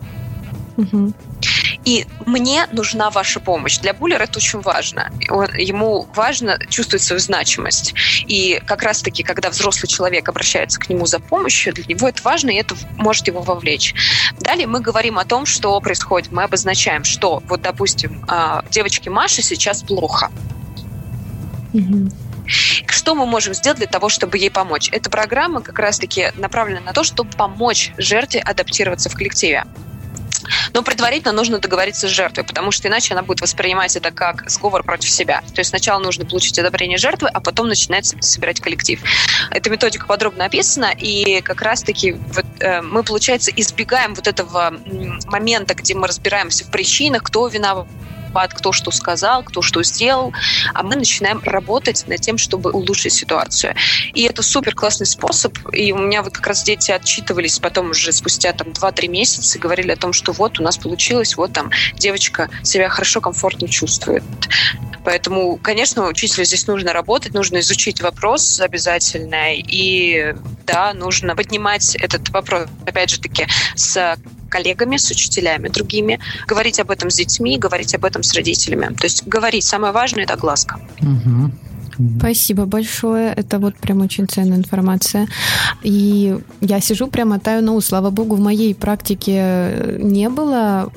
Угу. 0.76 1.12
И 1.84 2.06
мне 2.26 2.66
нужна 2.72 3.10
ваша 3.10 3.40
помощь. 3.40 3.78
Для 3.78 3.94
буллера 3.94 4.24
это 4.24 4.38
очень 4.38 4.60
важно. 4.60 5.10
Он, 5.30 5.46
ему 5.54 6.06
важно 6.14 6.58
чувствовать 6.68 7.02
свою 7.02 7.20
значимость. 7.20 7.94
И 8.26 8.60
как 8.66 8.82
раз-таки, 8.82 9.22
когда 9.22 9.50
взрослый 9.50 9.88
человек 9.88 10.28
обращается 10.28 10.78
к 10.78 10.88
нему 10.88 11.06
за 11.06 11.18
помощью, 11.18 11.72
для 11.72 11.84
него 11.84 12.08
это 12.08 12.22
важно, 12.22 12.50
и 12.50 12.56
это 12.56 12.74
может 12.96 13.26
его 13.28 13.40
вовлечь. 13.40 13.94
Далее 14.40 14.66
мы 14.66 14.80
говорим 14.80 15.18
о 15.18 15.24
том, 15.24 15.46
что 15.46 15.80
происходит. 15.80 16.32
Мы 16.32 16.42
обозначаем, 16.42 17.04
что, 17.04 17.42
вот, 17.48 17.62
допустим, 17.62 18.24
а, 18.28 18.64
девочке 18.70 19.08
Маше 19.08 19.42
сейчас 19.42 19.82
плохо. 19.82 20.30
Что 22.46 23.14
мы 23.14 23.26
можем 23.26 23.54
сделать 23.54 23.78
для 23.78 23.86
того, 23.86 24.08
чтобы 24.08 24.38
ей 24.38 24.50
помочь? 24.50 24.88
Эта 24.92 25.10
программа 25.10 25.60
как 25.60 25.78
раз-таки 25.78 26.32
направлена 26.36 26.80
на 26.80 26.92
то, 26.92 27.04
чтобы 27.04 27.30
помочь 27.30 27.92
жертве 27.98 28.40
адаптироваться 28.40 29.08
в 29.08 29.14
коллективе. 29.14 29.64
Но 30.72 30.82
предварительно 30.82 31.32
нужно 31.32 31.58
договориться 31.58 32.08
с 32.08 32.10
жертвой, 32.10 32.44
потому 32.44 32.70
что 32.70 32.88
иначе 32.88 33.14
она 33.14 33.22
будет 33.22 33.40
воспринимать 33.40 33.96
это 33.96 34.10
как 34.10 34.48
сговор 34.48 34.82
против 34.82 35.10
себя. 35.10 35.42
То 35.54 35.60
есть 35.60 35.70
сначала 35.70 35.98
нужно 35.98 36.24
получить 36.24 36.58
одобрение 36.58 36.98
жертвы, 36.98 37.28
а 37.32 37.40
потом 37.40 37.68
начинать 37.68 38.14
собирать 38.20 38.60
коллектив. 38.60 39.00
Эта 39.50 39.70
методика 39.70 40.06
подробно 40.06 40.44
описана, 40.44 40.92
и 40.96 41.40
как 41.40 41.62
раз-таки 41.62 42.12
вот, 42.12 42.46
э, 42.60 42.82
мы, 42.82 43.02
получается, 43.02 43.50
избегаем 43.50 44.14
вот 44.14 44.26
этого 44.26 44.74
момента, 45.26 45.74
где 45.74 45.94
мы 45.94 46.06
разбираемся 46.06 46.64
в 46.64 46.70
причинах, 46.70 47.22
кто 47.22 47.46
виноват 47.48 47.86
виноват, 48.26 48.54
кто 48.54 48.72
что 48.72 48.90
сказал, 48.90 49.42
кто 49.42 49.62
что 49.62 49.82
сделал, 49.82 50.32
а 50.74 50.82
мы 50.82 50.96
начинаем 50.96 51.40
работать 51.44 52.04
над 52.06 52.20
тем, 52.20 52.38
чтобы 52.38 52.70
улучшить 52.70 53.12
ситуацию. 53.12 53.74
И 54.14 54.22
это 54.24 54.42
супер 54.42 54.74
классный 54.74 55.06
способ, 55.06 55.56
и 55.72 55.92
у 55.92 55.98
меня 55.98 56.22
вот 56.22 56.34
как 56.34 56.46
раз 56.46 56.62
дети 56.62 56.90
отчитывались 56.90 57.58
потом 57.58 57.90
уже 57.90 58.12
спустя 58.12 58.52
там 58.52 58.68
2-3 58.68 59.08
месяца 59.08 59.58
говорили 59.58 59.92
о 59.92 59.96
том, 59.96 60.12
что 60.12 60.32
вот 60.32 60.60
у 60.60 60.62
нас 60.62 60.76
получилось, 60.76 61.36
вот 61.36 61.52
там 61.52 61.70
девочка 61.94 62.50
себя 62.62 62.88
хорошо, 62.88 63.20
комфортно 63.20 63.68
чувствует. 63.68 64.24
Поэтому, 65.04 65.56
конечно, 65.56 66.08
учителю 66.08 66.44
здесь 66.44 66.66
нужно 66.66 66.92
работать, 66.92 67.32
нужно 67.32 67.60
изучить 67.60 68.00
вопрос 68.00 68.60
обязательно, 68.60 69.54
и 69.54 70.34
да, 70.66 70.94
нужно 70.94 71.36
поднимать 71.36 71.94
этот 71.94 72.28
вопрос, 72.30 72.66
опять 72.86 73.10
же 73.10 73.20
таки, 73.20 73.46
с 73.76 74.16
коллегами, 74.56 74.96
с 74.96 75.10
учителями 75.10 75.68
другими, 75.68 76.18
говорить 76.48 76.80
об 76.80 76.90
этом 76.90 77.10
с 77.10 77.16
детьми, 77.16 77.58
говорить 77.58 77.94
об 77.94 78.04
этом 78.04 78.22
с 78.22 78.32
родителями. 78.34 78.94
То 78.94 79.04
есть 79.04 79.26
говорить, 79.26 79.64
самое 79.64 79.92
важное– 79.92 80.24
это 80.24 80.36
глазка. 80.36 80.80
Угу. 81.00 81.50
Спасибо 82.18 82.66
большое. 82.66 83.32
Это 83.32 83.58
вот 83.58 83.76
прям 83.76 84.00
очень 84.00 84.26
ценная 84.26 84.58
информация. 84.58 85.28
И 85.82 86.36
я 86.60 86.80
сижу 86.80 87.06
прямо 87.06 87.38
таю 87.38 87.62
на 87.62 87.72
ус. 87.72 87.86
Слава 87.86 88.10
богу, 88.10 88.36
в 88.36 88.40
моей 88.40 88.74
практике 88.74 89.98
не 89.98 90.28
было 90.28 90.90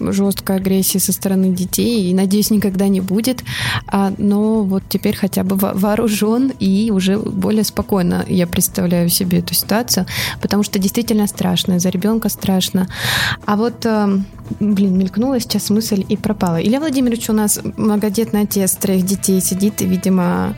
жесткой 0.00 0.56
агрессии 0.56 0.98
со 0.98 1.12
стороны 1.12 1.50
детей, 1.54 2.10
и, 2.10 2.14
надеюсь, 2.14 2.50
никогда 2.50 2.88
не 2.88 3.00
будет. 3.00 3.42
А, 3.86 4.12
но 4.18 4.62
вот 4.62 4.82
теперь 4.88 5.16
хотя 5.16 5.44
бы 5.44 5.56
вооружен 5.56 6.52
и 6.60 6.90
уже 6.90 7.18
более 7.18 7.64
спокойно 7.64 8.24
я 8.28 8.46
представляю 8.46 9.08
себе 9.08 9.38
эту 9.38 9.54
ситуацию, 9.54 10.06
потому 10.40 10.62
что 10.62 10.78
действительно 10.78 11.26
страшно, 11.26 11.78
за 11.78 11.88
ребенка 11.90 12.28
страшно. 12.28 12.88
А 13.46 13.56
вот 13.56 13.84
эм, 13.86 14.26
блин, 14.60 14.98
мелькнула 14.98 15.40
сейчас 15.40 15.70
мысль 15.70 16.04
и 16.08 16.16
пропала. 16.16 16.62
Илья 16.62 16.80
Владимирович 16.80 17.28
у 17.30 17.32
нас 17.32 17.60
многодетный 17.76 18.42
отец 18.42 18.76
троих 18.76 19.04
детей 19.04 19.40
сидит 19.40 19.82
и, 19.82 19.86
видимо, 19.86 20.37
э, 20.46 20.52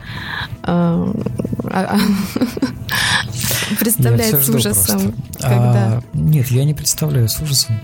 а, 0.63 1.13
а, 1.71 1.99
представляет 3.79 4.43
с 4.43 4.49
ужасом. 4.49 5.15
Когда... 5.39 5.97
А, 5.97 6.01
нет, 6.13 6.47
я 6.47 6.65
не 6.65 6.73
представляю 6.73 7.29
с 7.29 7.39
ужасом. 7.39 7.79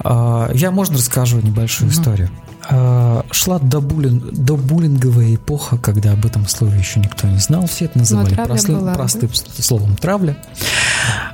А, 0.00 0.50
я, 0.54 0.70
можно, 0.70 0.96
расскажу 0.96 1.40
небольшую 1.40 1.90
mm-hmm. 1.90 1.94
историю. 1.94 2.30
А, 2.68 3.24
шла 3.30 3.58
до, 3.58 3.80
буллинг, 3.80 4.32
до 4.32 4.56
буллинговая 4.56 5.34
эпоха, 5.34 5.78
когда 5.78 6.12
об 6.12 6.26
этом 6.26 6.46
слове 6.46 6.78
еще 6.78 7.00
никто 7.00 7.26
не 7.26 7.38
знал. 7.38 7.66
Все 7.66 7.86
это 7.86 7.98
называли 7.98 8.34
ну, 8.34 8.44
простым, 8.44 8.78
была, 8.80 8.94
простым 8.94 9.30
да? 9.30 9.62
словом 9.62 9.96
травля. 9.96 10.36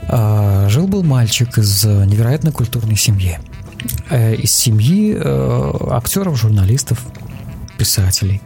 А, 0.08 0.68
жил-был 0.68 1.02
мальчик 1.02 1.58
из 1.58 1.84
невероятно 1.84 2.52
культурной 2.52 2.96
семьи. 2.96 3.38
Э, 4.10 4.34
из 4.34 4.52
семьи 4.52 5.14
э, 5.16 5.72
актеров, 5.90 6.38
журналистов, 6.38 7.04
писателей 7.78 8.40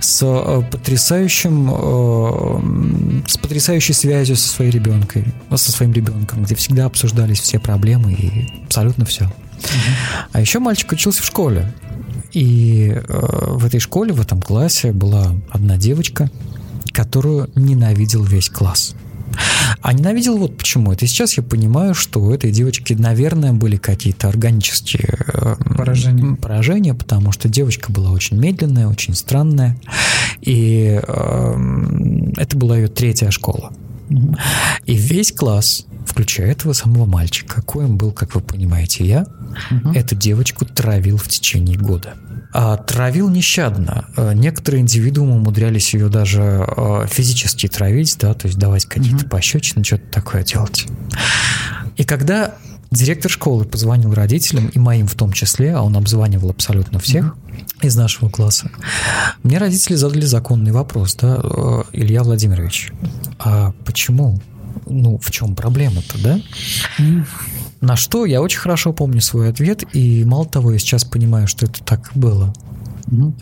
с 0.00 0.20
э, 0.22 0.62
потрясающим 0.70 3.24
с 3.26 3.36
потрясающей 3.38 3.94
связью 3.94 4.36
со 4.36 4.48
своей 4.48 4.70
ребенкой, 4.70 5.24
со 5.54 5.72
своим 5.72 5.92
ребенком, 5.92 6.44
где 6.44 6.54
всегда 6.54 6.86
обсуждались 6.86 7.40
все 7.40 7.58
проблемы 7.58 8.12
и 8.12 8.64
абсолютно 8.64 9.04
все. 9.04 9.30
А 10.32 10.40
еще 10.40 10.58
мальчик 10.58 10.92
учился 10.92 11.22
в 11.22 11.26
школе. 11.26 11.72
И 12.32 12.92
э, 12.92 13.02
в 13.08 13.64
этой 13.64 13.80
школе, 13.80 14.12
в 14.12 14.20
этом 14.20 14.42
классе 14.42 14.92
была 14.92 15.34
одна 15.50 15.76
девочка, 15.76 16.30
которую 16.92 17.50
ненавидел 17.54 18.24
весь 18.24 18.48
класс. 18.48 18.94
А 19.80 19.92
ненавидел 19.92 20.36
вот 20.38 20.56
почему. 20.56 20.92
Это 20.92 21.06
сейчас 21.06 21.36
я 21.36 21.42
понимаю, 21.42 21.94
что 21.94 22.20
у 22.20 22.30
этой 22.30 22.50
девочки, 22.50 22.94
наверное, 22.94 23.52
были 23.52 23.76
какие-то 23.76 24.28
органические 24.28 25.18
э, 25.32 25.56
поражения. 25.76 26.36
поражения, 26.36 26.94
потому 26.94 27.32
что 27.32 27.48
девочка 27.48 27.92
была 27.92 28.10
очень 28.10 28.38
медленная, 28.38 28.88
очень 28.88 29.14
странная. 29.14 29.76
И 30.40 31.00
э, 31.02 31.54
это 32.36 32.56
была 32.56 32.78
ее 32.78 32.88
третья 32.88 33.30
школа. 33.30 33.72
И 34.86 34.94
весь 34.94 35.32
класс, 35.32 35.86
включая 36.04 36.50
этого 36.50 36.72
самого 36.72 37.06
мальчика, 37.06 37.62
коим 37.62 37.96
был, 37.96 38.12
как 38.12 38.34
вы 38.34 38.40
понимаете, 38.40 39.04
я, 39.04 39.26
угу. 39.70 39.90
эту 39.92 40.14
девочку 40.14 40.64
травил 40.64 41.16
в 41.16 41.28
течение 41.28 41.78
года. 41.78 42.14
А 42.52 42.76
травил 42.76 43.28
нещадно. 43.30 44.06
А, 44.16 44.32
некоторые 44.32 44.82
индивидуумы 44.82 45.36
умудрялись 45.36 45.92
ее 45.94 46.08
даже 46.08 46.64
а, 46.66 47.06
физически 47.06 47.68
травить, 47.68 48.16
да, 48.20 48.34
то 48.34 48.46
есть 48.46 48.58
давать 48.58 48.84
какие-то 48.86 49.24
угу. 49.24 49.30
пощечины, 49.30 49.84
что-то 49.84 50.04
такое 50.10 50.44
делать. 50.44 50.86
И 51.96 52.04
когда 52.04 52.54
директор 52.90 53.30
школы 53.30 53.64
позвонил 53.64 54.14
родителям, 54.14 54.68
и 54.68 54.78
моим 54.78 55.06
в 55.06 55.14
том 55.14 55.32
числе, 55.32 55.74
а 55.74 55.82
он 55.82 55.96
обзванивал 55.96 56.50
абсолютно 56.50 56.98
всех 56.98 57.36
mm-hmm. 57.36 57.86
из 57.86 57.96
нашего 57.96 58.28
класса, 58.30 58.70
мне 59.42 59.58
родители 59.58 59.94
задали 59.94 60.24
законный 60.24 60.72
вопрос, 60.72 61.16
да, 61.16 61.40
Илья 61.92 62.22
Владимирович, 62.22 62.92
а 63.38 63.72
почему? 63.84 64.40
Ну, 64.86 65.18
в 65.18 65.30
чем 65.30 65.54
проблема-то, 65.54 66.22
да? 66.22 66.40
На 67.80 67.96
что 67.96 68.24
я 68.24 68.40
очень 68.40 68.60
хорошо 68.60 68.92
помню 68.92 69.20
свой 69.20 69.50
ответ, 69.50 69.84
и 69.92 70.24
мало 70.24 70.46
того, 70.46 70.72
я 70.72 70.78
сейчас 70.78 71.04
понимаю, 71.04 71.46
что 71.46 71.66
это 71.66 71.82
так 71.82 72.12
и 72.14 72.18
было. 72.18 72.52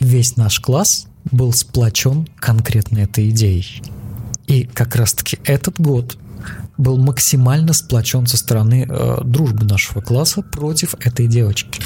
Весь 0.01 0.37
наш 0.37 0.61
класс 0.61 1.07
был 1.31 1.53
сплочен 1.53 2.27
конкретно 2.39 2.99
этой 2.99 3.31
идеей. 3.31 3.83
И 4.49 4.65
как 4.65 4.97
раз-таки 4.97 5.39
этот 5.45 5.81
год 5.81 6.19
был 6.77 6.99
максимально 6.99 7.73
сплочен 7.73 8.27
со 8.27 8.37
стороны 8.37 8.87
э, 8.89 9.19
дружбы 9.25 9.65
нашего 9.65 10.01
класса 10.01 10.43
против 10.43 10.95
этой 10.99 11.29
девочки, 11.29 11.81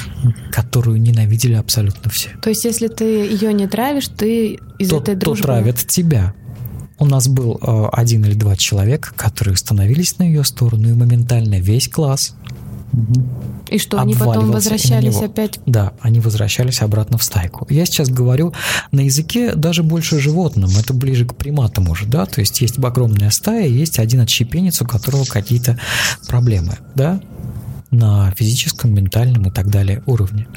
которую 0.51 0.99
ненавидели 0.99 1.53
абсолютно 1.53 2.09
все. 2.09 2.29
То 2.41 2.49
есть, 2.49 2.65
если 2.65 2.87
ты 2.87 3.03
ее 3.03 3.53
не 3.53 3.67
травишь, 3.67 4.07
ты 4.07 4.59
из 4.79 4.89
то, 4.89 4.99
этой 4.99 5.15
дружбы... 5.15 5.43
То 5.43 5.47
травят 5.47 5.77
тебя. 5.87 6.33
У 6.99 7.05
нас 7.05 7.27
был 7.27 7.59
э, 7.61 7.85
один 7.93 8.25
или 8.25 8.33
два 8.33 8.55
человека, 8.55 9.11
которые 9.15 9.55
становились 9.55 10.17
на 10.17 10.23
ее 10.23 10.43
сторону, 10.43 10.89
и 10.89 10.93
моментально 10.93 11.59
весь 11.59 11.87
класс 11.87 12.35
и 13.69 13.79
что, 13.79 13.99
они 13.99 14.15
потом 14.15 14.51
возвращались 14.51 15.17
опять? 15.17 15.59
Да, 15.65 15.93
они 16.01 16.19
возвращались 16.19 16.81
обратно 16.81 17.17
в 17.17 17.23
стайку. 17.23 17.67
Я 17.69 17.85
сейчас 17.85 18.09
говорю 18.09 18.53
на 18.91 19.01
языке 19.01 19.53
даже 19.55 19.83
больше 19.83 20.19
животным, 20.19 20.69
это 20.79 20.93
ближе 20.93 21.25
к 21.25 21.35
приматам 21.35 21.89
уже, 21.89 22.05
да, 22.05 22.25
то 22.25 22.39
есть 22.39 22.61
есть 22.61 22.79
огромная 22.79 23.29
стая, 23.29 23.67
есть 23.67 23.99
один 23.99 24.21
отщепенец, 24.21 24.81
у 24.81 24.85
которого 24.85 25.25
какие-то 25.25 25.77
проблемы, 26.27 26.77
да, 26.95 27.19
на 27.91 28.31
физическом, 28.31 28.93
ментальном 28.93 29.47
и 29.47 29.51
так 29.51 29.69
далее 29.69 30.01
уровне. 30.05 30.47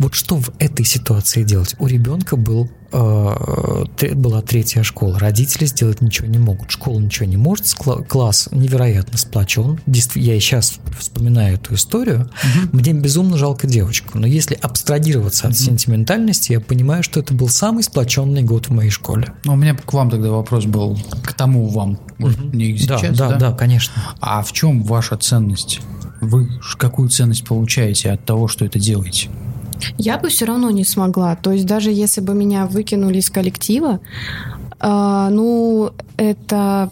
Вот 0.00 0.14
что 0.14 0.36
в 0.36 0.50
этой 0.58 0.86
ситуации 0.86 1.42
делать? 1.42 1.76
У 1.78 1.86
ребенка 1.86 2.36
был 2.36 2.70
э, 2.90 4.14
была 4.14 4.40
третья 4.40 4.82
школа. 4.82 5.18
Родители 5.18 5.66
сделать 5.66 6.00
ничего 6.00 6.26
не 6.26 6.38
могут. 6.38 6.70
Школа 6.70 6.98
ничего 6.98 7.26
не 7.26 7.36
может. 7.36 7.66
Класс 8.08 8.48
невероятно 8.50 9.18
сплочен. 9.18 9.78
Я 10.14 10.34
и 10.34 10.40
сейчас 10.40 10.78
вспоминаю 10.98 11.56
эту 11.56 11.74
историю. 11.74 12.30
Угу. 12.42 12.78
Мне 12.78 12.94
безумно 12.94 13.36
жалко 13.36 13.66
девочку. 13.66 14.18
Но 14.18 14.26
если 14.26 14.54
абстрагироваться 14.54 15.48
угу. 15.48 15.52
от 15.52 15.58
сентиментальности, 15.58 16.52
я 16.52 16.60
понимаю, 16.60 17.02
что 17.02 17.20
это 17.20 17.34
был 17.34 17.50
самый 17.50 17.82
сплоченный 17.82 18.42
год 18.42 18.68
в 18.68 18.72
моей 18.72 18.90
школе. 18.90 19.34
Ну, 19.44 19.52
у 19.52 19.56
меня 19.56 19.76
к 19.76 19.92
вам 19.92 20.08
тогда 20.08 20.30
вопрос 20.30 20.64
был, 20.64 20.98
к 21.22 21.34
тому 21.34 21.68
вам, 21.68 22.00
угу. 22.18 22.30
не 22.54 22.74
сейчас, 22.78 23.02
да, 23.02 23.28
да, 23.28 23.28
да, 23.28 23.50
да, 23.50 23.52
конечно. 23.54 23.92
А 24.18 24.42
в 24.42 24.50
чем 24.52 24.82
ваша 24.82 25.18
ценность? 25.18 25.80
Вы 26.22 26.48
какую 26.78 27.10
ценность 27.10 27.44
получаете 27.44 28.12
от 28.12 28.24
того, 28.24 28.48
что 28.48 28.64
это 28.64 28.78
делаете? 28.78 29.28
Я 29.98 30.18
бы 30.18 30.28
все 30.28 30.46
равно 30.46 30.70
не 30.70 30.84
смогла. 30.84 31.36
То 31.36 31.52
есть 31.52 31.66
даже 31.66 31.90
если 31.90 32.20
бы 32.20 32.34
меня 32.34 32.66
выкинули 32.66 33.18
из 33.18 33.30
коллектива, 33.30 34.00
э, 34.80 35.28
ну, 35.30 35.90
это 36.16 36.90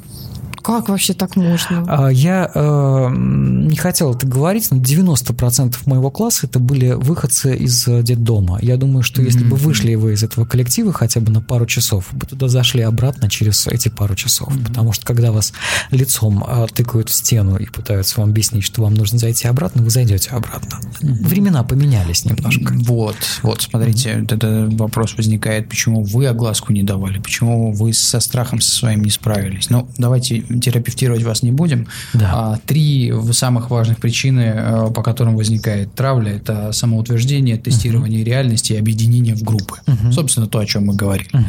как 0.63 0.89
вообще 0.89 1.15
так 1.15 1.37
можно? 1.37 1.85
А, 1.89 2.09
я 2.09 2.51
э, 2.55 3.09
не 3.13 3.77
хотел 3.77 4.15
это 4.15 4.27
говорить, 4.27 4.71
но 4.71 4.79
90% 4.79 5.77
моего 5.87 6.11
класса 6.11 6.47
это 6.47 6.59
были 6.59 6.93
выходцы 6.93 7.57
из 7.57 7.87
э, 7.87 8.03
детдома. 8.03 8.59
Я 8.63 8.77
думаю, 8.77 9.03
что 9.03 9.23
если 9.23 9.45
mm-hmm. 9.45 9.49
бы 9.49 9.57
вышли 9.57 9.95
вы 9.95 10.15
из 10.15 10.23
этого 10.23 10.45
коллектива 10.45 10.93
хотя 10.93 11.21
бы 11.21 11.31
на 11.31 11.41
пару 11.41 11.67
часов, 11.67 12.07
вы 12.13 12.27
туда 12.27 12.49
зашли 12.49 12.83
обратно 12.83 13.29
через 13.29 13.67
эти 13.67 13.89
пару 13.89 14.15
часов. 14.15 14.49
Mm-hmm. 14.49 14.67
Потому 14.67 14.93
что 14.93 15.07
когда 15.07 15.33
вас 15.33 15.53
лицом 15.91 16.45
э, 16.47 16.67
тыкают 16.73 17.11
в 17.11 17.15
стену 17.15 17.57
и 17.57 17.67
пытаются 17.67 18.21
вам 18.21 18.31
объяснить, 18.31 18.65
что 18.65 18.83
вам 18.83 18.95
нужно 18.95 19.19
зайти 19.19 19.49
обратно, 19.49 19.83
вы 19.83 19.91
зайдете 19.91 20.31
обратно. 20.31 20.81
Mm-hmm. 21.01 21.27
Времена 21.27 21.63
поменялись 21.63 22.25
немножко. 22.25 22.75
Вот, 22.85 23.17
вот, 23.43 23.63
смотрите, 23.63 24.11
mm-hmm. 24.11 24.35
этот 24.35 24.75
вопрос 24.81 25.15
возникает, 25.17 25.69
почему 25.69 26.03
вы 26.03 26.27
огласку 26.27 26.73
не 26.73 26.83
давали, 26.83 27.19
почему 27.19 27.73
вы 27.73 27.93
со 27.93 28.21
страхом 28.21 28.61
со 28.61 28.71
своим 28.71 29.03
не 29.03 29.11
справились. 29.11 29.71
Ну, 29.71 29.89
давайте 29.99 30.45
терапевтировать 30.61 31.23
вас 31.23 31.43
не 31.43 31.53
будем. 31.53 31.87
Да. 32.15 32.31
А, 32.35 32.59
три 32.67 33.13
самых 33.33 33.71
важных 33.71 33.99
причины, 33.99 34.53
э, 34.55 34.91
по 34.95 35.03
которым 35.03 35.37
возникает 35.37 35.95
травля, 35.95 36.37
это 36.37 36.73
самоутверждение, 36.73 37.57
тестирование 37.57 38.21
угу. 38.21 38.27
реальности 38.27 38.73
и 38.73 38.77
объединение 38.77 39.35
в 39.35 39.43
группы. 39.43 39.77
Угу. 39.87 40.13
Собственно, 40.13 40.47
то, 40.47 40.59
о 40.59 40.67
чем 40.67 40.87
мы 40.87 40.95
говорили. 40.95 41.31
Угу. 41.33 41.45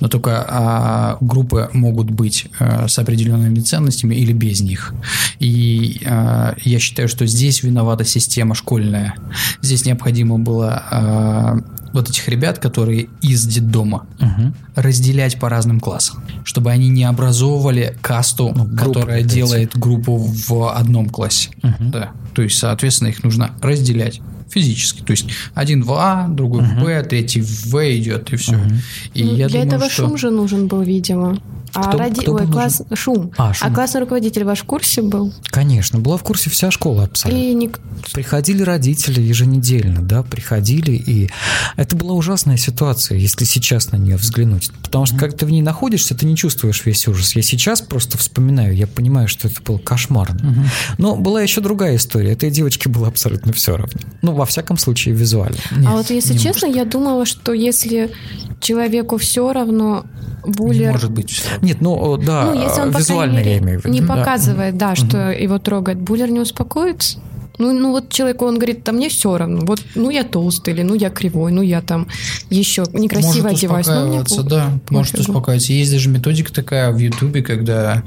Но 0.00 0.08
только 0.08 0.44
а, 0.48 1.16
группы 1.20 1.70
могут 1.72 2.10
быть 2.10 2.46
а, 2.58 2.88
с 2.88 2.98
определенными 2.98 3.60
ценностями 3.60 4.14
или 4.14 4.32
без 4.32 4.60
них. 4.60 4.94
И 5.38 6.00
а, 6.06 6.54
я 6.64 6.78
считаю, 6.78 7.08
что 7.08 7.26
здесь 7.26 7.62
виновата 7.62 8.04
система 8.04 8.54
школьная. 8.54 9.14
Здесь 9.62 9.84
необходимо 9.84 10.38
было 10.38 10.82
а, 10.90 11.58
вот 11.94 12.10
этих 12.10 12.28
ребят, 12.28 12.58
которые 12.58 13.08
из 13.22 13.46
детдома, 13.46 14.06
угу. 14.20 14.52
разделять 14.74 15.38
по 15.38 15.48
разным 15.48 15.80
классам, 15.80 16.22
чтобы 16.44 16.72
они 16.72 16.88
не 16.88 17.04
образовывали 17.04 17.96
касту, 18.02 18.52
ну, 18.54 18.66
которая 18.76 19.20
группу, 19.20 19.34
делает 19.34 19.78
группу 19.78 20.16
в 20.16 20.74
одном 20.74 21.08
классе. 21.08 21.50
Угу. 21.62 21.90
Да. 21.90 22.10
То 22.34 22.42
есть, 22.42 22.58
соответственно, 22.58 23.08
их 23.08 23.22
нужно 23.22 23.52
разделять 23.62 24.20
физически. 24.50 25.02
То 25.02 25.12
есть 25.12 25.26
один 25.54 25.82
в 25.82 25.92
А, 25.92 26.26
другой 26.28 26.62
uh-huh. 26.62 26.80
в 26.80 26.84
Б, 26.84 27.02
третий 27.02 27.40
в 27.40 27.66
В 27.66 27.96
идет, 27.96 28.32
и 28.32 28.36
все. 28.36 28.54
Uh-huh. 28.54 28.74
И 29.14 29.24
ну, 29.24 29.34
я 29.34 29.48
для 29.48 29.62
думаю, 29.62 29.66
этого 29.66 29.90
что... 29.90 30.06
шум 30.06 30.16
же 30.16 30.30
нужен 30.30 30.68
был, 30.68 30.82
видимо. 30.82 31.38
А 31.74 31.88
кто, 31.88 31.98
ради... 31.98 32.20
кто 32.20 32.34
Ой, 32.34 32.46
класс... 32.46 32.82
шум. 32.94 33.32
А, 33.36 33.52
шум. 33.52 33.68
А 33.68 33.74
классный 33.74 34.00
руководитель 34.00 34.44
ваш 34.44 34.60
в 34.60 34.64
курсе 34.64 35.02
был? 35.02 35.32
Конечно, 35.46 35.98
была 35.98 36.16
в 36.16 36.22
курсе 36.22 36.50
вся 36.50 36.70
школа 36.70 37.04
абсолютно. 37.04 37.40
И 37.40 37.54
ник... 37.54 37.80
Приходили 38.12 38.62
родители 38.62 39.20
еженедельно, 39.20 40.02
да, 40.02 40.22
приходили, 40.22 40.92
и 40.92 41.30
это 41.76 41.96
была 41.96 42.12
ужасная 42.12 42.56
ситуация, 42.56 43.18
если 43.18 43.44
сейчас 43.44 43.92
на 43.92 43.96
нее 43.96 44.16
взглянуть. 44.16 44.70
Потому 44.82 45.06
что, 45.06 45.16
mm-hmm. 45.16 45.18
когда 45.18 45.36
ты 45.36 45.46
в 45.46 45.50
ней 45.50 45.62
находишься, 45.62 46.14
ты 46.14 46.26
не 46.26 46.36
чувствуешь 46.36 46.84
весь 46.84 47.06
ужас. 47.08 47.34
Я 47.34 47.42
сейчас 47.42 47.80
просто 47.80 48.18
вспоминаю, 48.18 48.74
я 48.76 48.86
понимаю, 48.86 49.28
что 49.28 49.48
это 49.48 49.60
был 49.62 49.78
кошмарно. 49.78 50.38
Mm-hmm. 50.38 50.94
Но 50.98 51.16
была 51.16 51.42
еще 51.42 51.60
другая 51.60 51.96
история. 51.96 52.32
Этой 52.32 52.50
девочке 52.50 52.88
было 52.88 53.08
абсолютно 53.08 53.52
все 53.52 53.76
равно. 53.76 54.00
Ну, 54.22 54.32
во 54.34 54.46
всяком 54.46 54.78
случае, 54.78 55.14
визуально. 55.14 55.56
Нет, 55.76 55.86
а 55.86 55.92
вот 55.92 56.10
если 56.10 56.36
честно, 56.36 56.68
может. 56.68 56.76
я 56.76 56.84
думала, 56.84 57.26
что 57.26 57.52
если 57.52 58.12
человеку 58.60 59.18
все 59.18 59.52
равно, 59.52 60.04
буллер... 60.44 60.88
Не 60.88 60.92
может 60.92 61.10
быть 61.10 61.30
все 61.30 61.50
равно. 61.50 61.63
Нет, 61.64 61.80
ну 61.80 62.16
да, 62.16 62.44
ну, 62.46 62.62
если 62.62 62.80
он, 62.82 62.90
визуально 62.90 63.38
мере, 63.38 63.52
я 63.52 63.58
имею 63.58 63.80
в 63.80 63.84
виду. 63.84 63.94
Не 63.94 64.02
показывает, 64.02 64.76
да, 64.76 64.90
да 64.90 64.94
что 64.96 65.30
угу. 65.30 65.42
его 65.42 65.58
трогает. 65.58 65.98
Буллер 65.98 66.30
не 66.30 66.40
успокоится? 66.40 67.18
Ну, 67.58 67.72
ну 67.72 67.92
вот 67.92 68.08
человеку 68.10 68.46
он 68.46 68.56
говорит, 68.56 68.82
да 68.84 68.92
мне 68.92 69.08
все 69.08 69.36
равно. 69.36 69.64
Вот, 69.64 69.80
ну 69.94 70.10
я 70.10 70.24
толстый, 70.24 70.74
или 70.74 70.82
ну 70.82 70.94
я 70.94 71.10
кривой, 71.10 71.52
ну 71.52 71.62
я 71.62 71.82
там 71.82 72.08
еще 72.50 72.84
некрасиво 72.92 73.44
может 73.44 73.58
одеваюсь. 73.58 73.86
Ну, 73.86 73.92
успокаиваться, 73.92 74.42
ну, 74.42 74.48
да, 74.48 74.80
может 74.90 75.18
успокаиваться. 75.18 75.72
Есть 75.72 75.92
даже 75.92 76.08
методика 76.08 76.52
такая 76.52 76.90
в 76.90 76.98
Ютубе, 76.98 77.42
когда, 77.42 78.02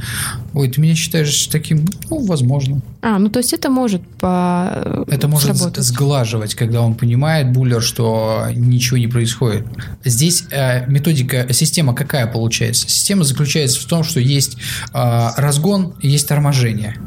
ой, 0.53 0.69
ты 0.69 0.81
меня 0.81 0.95
считаешь 0.95 1.47
таким, 1.47 1.85
ну, 2.09 2.25
возможно. 2.25 2.81
А, 3.01 3.19
ну 3.19 3.29
то 3.29 3.39
есть 3.39 3.53
это 3.53 3.69
может 3.69 4.01
по 4.19 5.05
Это 5.07 5.27
может 5.27 5.55
сработать. 5.55 5.83
сглаживать, 5.83 6.55
когда 6.55 6.81
он 6.81 6.95
понимает, 6.95 7.53
буллер, 7.53 7.81
что 7.81 8.47
ничего 8.53 8.97
не 8.97 9.07
происходит. 9.07 9.65
Здесь 10.03 10.43
э, 10.51 10.85
методика, 10.87 11.47
система 11.53 11.95
какая 11.95 12.27
получается? 12.27 12.89
Система 12.89 13.23
заключается 13.23 13.79
в 13.79 13.85
том, 13.85 14.03
что 14.03 14.19
есть 14.19 14.57
э, 14.93 15.29
разгон, 15.37 15.93
есть 16.01 16.27
торможение. 16.27 16.97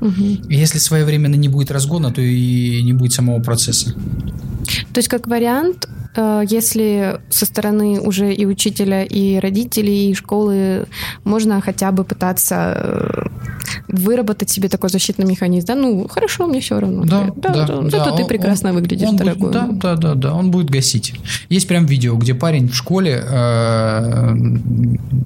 Угу. 0.00 0.48
Если 0.48 0.78
своевременно 0.78 1.34
не 1.34 1.48
будет 1.48 1.70
разгона, 1.70 2.12
то 2.12 2.20
и 2.20 2.82
не 2.82 2.92
будет 2.92 3.12
самого 3.12 3.40
процесса. 3.42 3.94
То 4.92 4.98
есть, 4.98 5.08
как 5.08 5.26
вариант, 5.26 5.88
если 6.16 7.20
со 7.30 7.46
стороны 7.46 8.00
уже 8.00 8.32
и 8.34 8.46
учителя, 8.46 9.04
и 9.04 9.38
родителей, 9.38 10.10
и 10.10 10.14
школы 10.14 10.86
можно 11.24 11.60
хотя 11.60 11.92
бы 11.92 12.04
пытаться 12.04 12.72
э, 12.76 13.28
выработать 13.88 14.50
себе 14.50 14.68
такой 14.68 14.90
защитный 14.90 15.24
механизм, 15.24 15.66
да, 15.66 15.74
ну, 15.74 16.08
хорошо, 16.08 16.46
мне 16.46 16.60
все 16.60 16.80
равно. 16.80 17.04
Да, 17.04 17.30
да, 17.36 17.52
да, 17.52 17.66
да 17.66 17.90
зато 17.90 18.10
да, 18.10 18.16
ты 18.16 18.24
прекрасно 18.24 18.70
он, 18.70 18.76
выглядишь, 18.76 19.08
он 19.08 19.16
дорогой. 19.16 19.50
Будет, 19.50 19.52
да, 19.52 19.68
да, 19.70 19.96
да, 19.96 20.14
да, 20.14 20.34
он 20.34 20.50
будет 20.50 20.70
гасить. 20.70 21.14
Есть 21.48 21.68
прям 21.68 21.86
видео, 21.86 22.16
где 22.16 22.34
парень 22.34 22.68
в 22.68 22.74
школе, 22.74 23.22
э, 23.24 24.36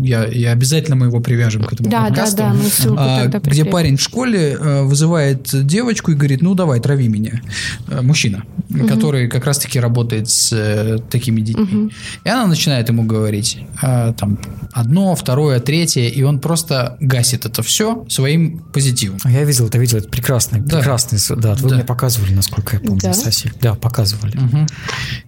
я, 0.00 0.26
я 0.26 0.52
обязательно 0.52 0.96
мы 0.96 1.06
его 1.06 1.20
привяжем 1.20 1.64
к 1.64 1.72
этому 1.72 1.90
да, 1.90 2.06
подкасту, 2.06 2.36
да, 2.36 2.48
да, 2.48 2.54
мы 2.54 2.64
ссылку 2.64 3.00
а, 3.00 3.22
тогда 3.22 3.38
где 3.50 3.64
парень 3.64 3.96
в 3.96 4.00
школе 4.02 4.56
э, 4.58 4.82
вызывает 4.82 5.48
девочку 5.66 6.10
и 6.12 6.14
говорит, 6.14 6.42
ну, 6.42 6.54
давай, 6.54 6.80
трави 6.80 7.08
меня. 7.08 7.40
Э, 7.88 8.02
мужчина, 8.02 8.44
угу. 8.70 8.86
который 8.86 9.28
как 9.28 9.44
раз-таки 9.44 9.80
работает 9.80 10.28
с 10.28 10.52
э, 10.82 10.98
такими 10.98 11.40
детьми. 11.40 11.62
Угу. 11.64 11.90
И 12.24 12.28
она 12.28 12.46
начинает 12.46 12.88
ему 12.88 13.04
говорить 13.04 13.58
э, 13.82 14.12
там 14.16 14.38
одно, 14.72 15.14
второе, 15.14 15.60
третье, 15.60 16.08
и 16.08 16.22
он 16.22 16.38
просто 16.38 16.96
гасит 17.00 17.46
это 17.46 17.62
все 17.62 18.04
своим 18.08 18.58
позитивом. 18.58 19.18
Я 19.24 19.44
видел 19.44 19.66
это 19.66 19.78
видел, 19.78 19.98
это 19.98 20.08
прекрасный, 20.08 20.60
да. 20.60 20.78
прекрасный, 20.78 21.18
да, 21.36 21.54
вы 21.54 21.68
да. 21.68 21.76
мне 21.76 21.84
показывали, 21.84 22.34
насколько 22.34 22.76
я 22.76 22.80
помню, 22.80 23.00
да. 23.02 23.12
Саси. 23.12 23.52
Да, 23.60 23.74
показывали. 23.74 24.36
Угу. 24.36 24.66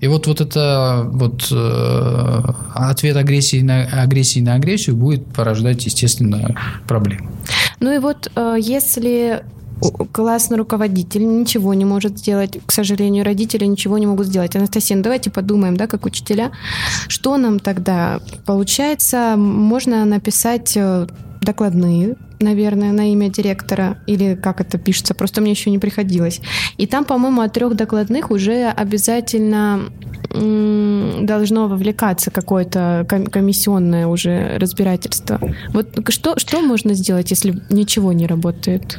И 0.01 0.07
вот, 0.09 0.27
вот 0.27 0.41
это 0.41 1.07
вот 1.11 1.49
э, 1.51 2.43
ответ 2.75 3.17
агрессии 3.17 3.63
на, 3.63 3.85
агрессии 3.85 4.41
на 4.41 4.55
агрессию 4.55 4.97
будет 4.97 5.27
порождать, 5.27 5.85
естественно, 5.87 6.55
проблемы. 6.87 7.31
Ну 7.81 7.95
и 7.95 7.99
вот 7.99 8.31
э, 8.35 8.57
если 8.61 9.45
классный 10.12 10.57
руководитель 10.57 11.26
ничего 11.26 11.74
не 11.74 11.85
может 11.85 12.18
сделать. 12.18 12.59
К 12.64 12.72
сожалению, 12.72 13.24
родители 13.24 13.64
ничего 13.64 13.99
не 13.99 14.07
могут 14.07 14.26
сделать. 14.26 14.57
Анастасия, 14.57 14.97
ну 14.97 15.03
давайте 15.03 15.30
подумаем, 15.30 15.76
да, 15.76 15.87
как 15.87 16.07
учителя, 16.07 16.53
что 17.09 17.37
нам 17.37 17.59
тогда 17.59 18.20
получается? 18.47 19.35
Можно 19.37 20.05
написать 20.05 20.76
э, 20.76 21.07
докладные, 21.45 22.16
наверное, 22.41 22.93
на 22.93 23.12
имя 23.12 23.28
директора, 23.30 23.99
или 24.07 24.35
как 24.35 24.61
это 24.61 24.78
пишется, 24.78 25.14
просто 25.14 25.41
мне 25.41 25.53
еще 25.53 25.70
не 25.70 25.78
приходилось. 25.78 26.41
И 26.76 26.87
там, 26.87 27.05
по-моему, 27.05 27.43
от 27.43 27.53
трех 27.53 27.74
докладных 27.74 28.30
уже 28.30 28.68
обязательно 28.68 29.91
должно 30.30 31.68
вовлекаться 31.68 32.30
какое-то 32.30 33.07
комиссионное 33.30 34.07
уже 34.07 34.57
разбирательство. 34.59 35.41
Вот 35.68 35.89
что, 36.09 36.39
что 36.39 36.61
можно 36.61 36.95
сделать, 36.95 37.30
если 37.30 37.62
ничего 37.70 38.12
не 38.12 38.26
работает? 38.26 38.99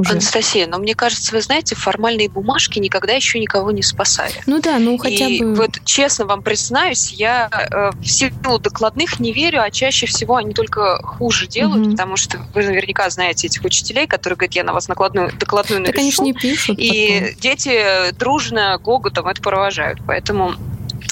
Уже. 0.00 0.12
Анастасия, 0.12 0.66
но 0.66 0.78
мне 0.78 0.94
кажется, 0.94 1.32
вы 1.32 1.40
знаете, 1.40 1.74
формальные 1.74 2.28
бумажки 2.28 2.78
никогда 2.78 3.12
еще 3.12 3.38
никого 3.38 3.70
не 3.70 3.82
спасали. 3.82 4.34
Ну 4.46 4.60
да, 4.60 4.78
ну 4.78 4.98
хотя 4.98 5.26
и 5.26 5.40
бы... 5.40 5.54
вот 5.54 5.80
честно 5.84 6.26
вам 6.26 6.42
признаюсь, 6.42 7.12
я 7.12 7.48
э, 7.50 7.90
в 8.00 8.06
силу 8.06 8.58
докладных 8.58 9.20
не 9.20 9.32
верю, 9.32 9.62
а 9.62 9.70
чаще 9.70 10.06
всего 10.06 10.36
они 10.36 10.54
только 10.54 11.00
хуже 11.02 11.46
делают, 11.46 11.86
угу. 11.86 11.90
потому 11.92 12.16
что 12.16 12.38
вы 12.54 12.64
наверняка 12.64 13.08
знаете 13.10 13.46
этих 13.46 13.64
учителей, 13.64 14.06
которые 14.06 14.36
говорят, 14.36 14.54
я 14.54 14.64
на 14.64 14.72
вас 14.72 14.88
накладную, 14.88 15.32
докладную 15.38 15.80
напишу. 15.80 15.92
Так 15.92 16.00
они 16.00 16.12
же 16.12 16.22
не 16.22 16.32
пишут. 16.32 16.78
И 16.78 17.20
потом. 17.20 17.40
дети 17.40 18.12
дружно 18.18 18.78
гоготом 18.78 19.26
это 19.26 19.40
провожают. 19.40 20.00
Поэтому, 20.06 20.54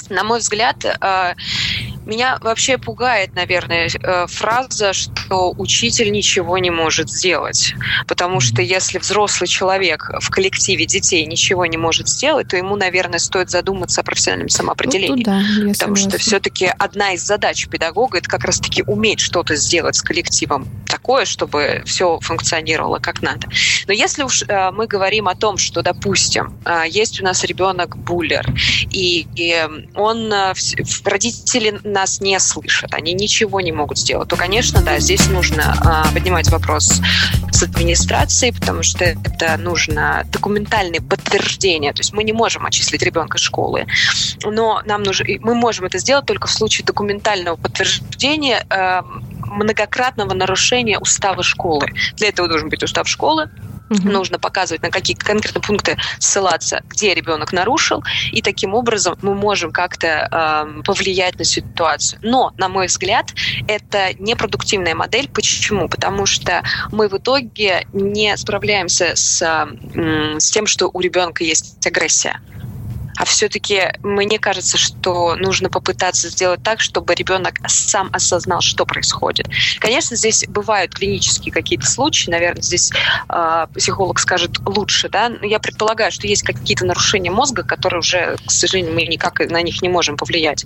на 0.09 0.23
мой 0.23 0.39
взгляд, 0.39 0.83
э, 0.85 1.33
Меня 2.09 2.39
вообще 2.41 2.79
пугает, 2.79 3.35
наверное, 3.35 3.87
э, 3.87 4.25
фраза, 4.27 4.93
что 4.93 5.53
учитель 5.55 6.11
ничего 6.11 6.57
не 6.57 6.71
может 6.71 7.07
сделать. 7.07 7.75
Потому 8.07 8.39
что 8.39 8.63
если 8.63 8.97
взрослый 8.97 9.47
человек 9.47 10.09
в 10.19 10.31
коллективе 10.31 10.87
детей 10.87 11.23
ничего 11.27 11.67
не 11.67 11.77
может 11.77 12.09
сделать, 12.09 12.47
то 12.47 12.57
ему, 12.57 12.75
наверное, 12.75 13.19
стоит 13.19 13.51
задуматься 13.51 14.01
о 14.01 14.03
профессиональном 14.03 14.49
самоопределении. 14.49 15.23
Ну, 15.23 15.67
да, 15.67 15.71
потому 15.71 15.95
что 15.95 16.17
все-таки 16.17 16.71
одна 16.79 17.13
из 17.13 17.21
задач 17.21 17.67
педагога 17.67 18.17
это 18.17 18.27
как 18.27 18.43
раз-таки 18.43 18.81
уметь 18.87 19.19
что-то 19.19 19.55
сделать 19.55 19.95
с 19.95 20.01
коллективом 20.01 20.67
такое, 20.87 21.25
чтобы 21.25 21.83
все 21.85 22.19
функционировало 22.21 22.97
как 22.97 23.21
надо. 23.21 23.47
Но 23.85 23.93
если 23.93 24.23
уж 24.23 24.41
э, 24.47 24.71
мы 24.71 24.87
говорим 24.87 25.27
о 25.27 25.35
том, 25.35 25.59
что, 25.59 25.83
допустим, 25.83 26.57
э, 26.65 26.85
есть 26.89 27.21
у 27.21 27.23
нас 27.23 27.43
ребенок 27.43 27.97
буллер, 27.97 28.51
и, 28.89 29.27
он, 29.93 30.33
родители 31.05 31.79
нас 31.99 32.21
не 32.21 32.39
слышат, 32.39 32.93
они 32.93 33.13
ничего 33.13 33.59
не 33.61 33.71
могут 33.71 33.97
сделать, 33.97 34.29
то, 34.29 34.35
конечно, 34.35 34.81
да, 34.81 34.99
здесь 34.99 35.27
нужно 35.27 35.75
э, 35.83 36.13
поднимать 36.13 36.49
вопрос 36.49 37.01
с 37.51 37.63
администрацией, 37.63 38.53
потому 38.53 38.83
что 38.83 39.03
это 39.03 39.57
нужно 39.57 40.23
документальное 40.31 41.01
подтверждение. 41.01 41.91
То 41.93 41.99
есть 41.99 42.13
мы 42.13 42.23
не 42.23 42.33
можем 42.33 42.65
отчислить 42.65 43.03
ребенка 43.03 43.37
из 43.37 43.41
школы, 43.41 43.85
но 44.45 44.81
нам 44.85 45.03
нужно, 45.03 45.25
мы 45.41 45.55
можем 45.55 45.85
это 45.85 45.97
сделать 45.97 46.25
только 46.25 46.47
в 46.47 46.51
случае 46.51 46.85
документального 46.85 47.57
подтверждения 47.57 48.65
э, 48.69 49.01
многократного 49.49 50.33
нарушения 50.33 50.99
устава 50.99 51.43
школы. 51.43 51.87
Для 52.15 52.29
этого 52.29 52.47
должен 52.47 52.69
быть 52.69 52.83
устав 52.83 53.09
школы, 53.09 53.49
Угу. 53.89 54.09
Нужно 54.09 54.39
показывать, 54.39 54.81
на 54.81 54.89
какие 54.89 55.15
конкретные 55.15 55.61
пункты 55.61 55.97
ссылаться, 56.19 56.81
где 56.87 57.13
ребенок 57.13 57.53
нарушил, 57.53 58.03
и 58.31 58.41
таким 58.41 58.73
образом 58.73 59.17
мы 59.21 59.35
можем 59.35 59.71
как-то 59.71 60.07
э, 60.77 60.81
повлиять 60.83 61.37
на 61.37 61.45
ситуацию. 61.45 62.19
Но, 62.23 62.53
на 62.57 62.69
мой 62.69 62.87
взгляд, 62.87 63.33
это 63.67 64.13
непродуктивная 64.19 64.95
модель. 64.95 65.29
Почему? 65.29 65.89
Потому 65.89 66.25
что 66.25 66.63
мы 66.91 67.07
в 67.07 67.17
итоге 67.17 67.87
не 67.93 68.35
справляемся 68.37 69.15
с, 69.15 69.41
э, 69.41 70.39
с 70.39 70.51
тем, 70.51 70.67
что 70.67 70.89
у 70.91 70.99
ребенка 70.99 71.43
есть 71.43 71.85
агрессия 71.85 72.39
а 73.19 73.25
все-таки 73.25 73.91
мне 74.01 74.39
кажется, 74.39 74.77
что 74.77 75.35
нужно 75.35 75.69
попытаться 75.69 76.29
сделать 76.29 76.63
так, 76.63 76.79
чтобы 76.79 77.13
ребенок 77.13 77.55
сам 77.67 78.09
осознал, 78.13 78.61
что 78.61 78.85
происходит. 78.85 79.49
Конечно, 79.79 80.15
здесь 80.15 80.45
бывают 80.47 80.95
клинические 80.95 81.51
какие-то 81.51 81.85
случаи, 81.85 82.29
наверное, 82.29 82.61
здесь 82.61 82.93
э, 83.27 83.67
психолог 83.75 84.19
скажет 84.19 84.59
лучше, 84.65 85.09
да, 85.09 85.27
но 85.27 85.45
я 85.45 85.59
предполагаю, 85.59 86.13
что 86.13 86.27
есть 86.27 86.43
какие-то 86.43 86.85
нарушения 86.85 87.29
мозга, 87.29 87.63
которые 87.63 87.99
уже, 87.99 88.37
к 88.45 88.51
сожалению, 88.51 88.93
мы 88.93 89.05
никак 89.05 89.39
на 89.49 89.61
них 89.61 89.81
не 89.81 89.89
можем 89.89 90.15
повлиять. 90.15 90.65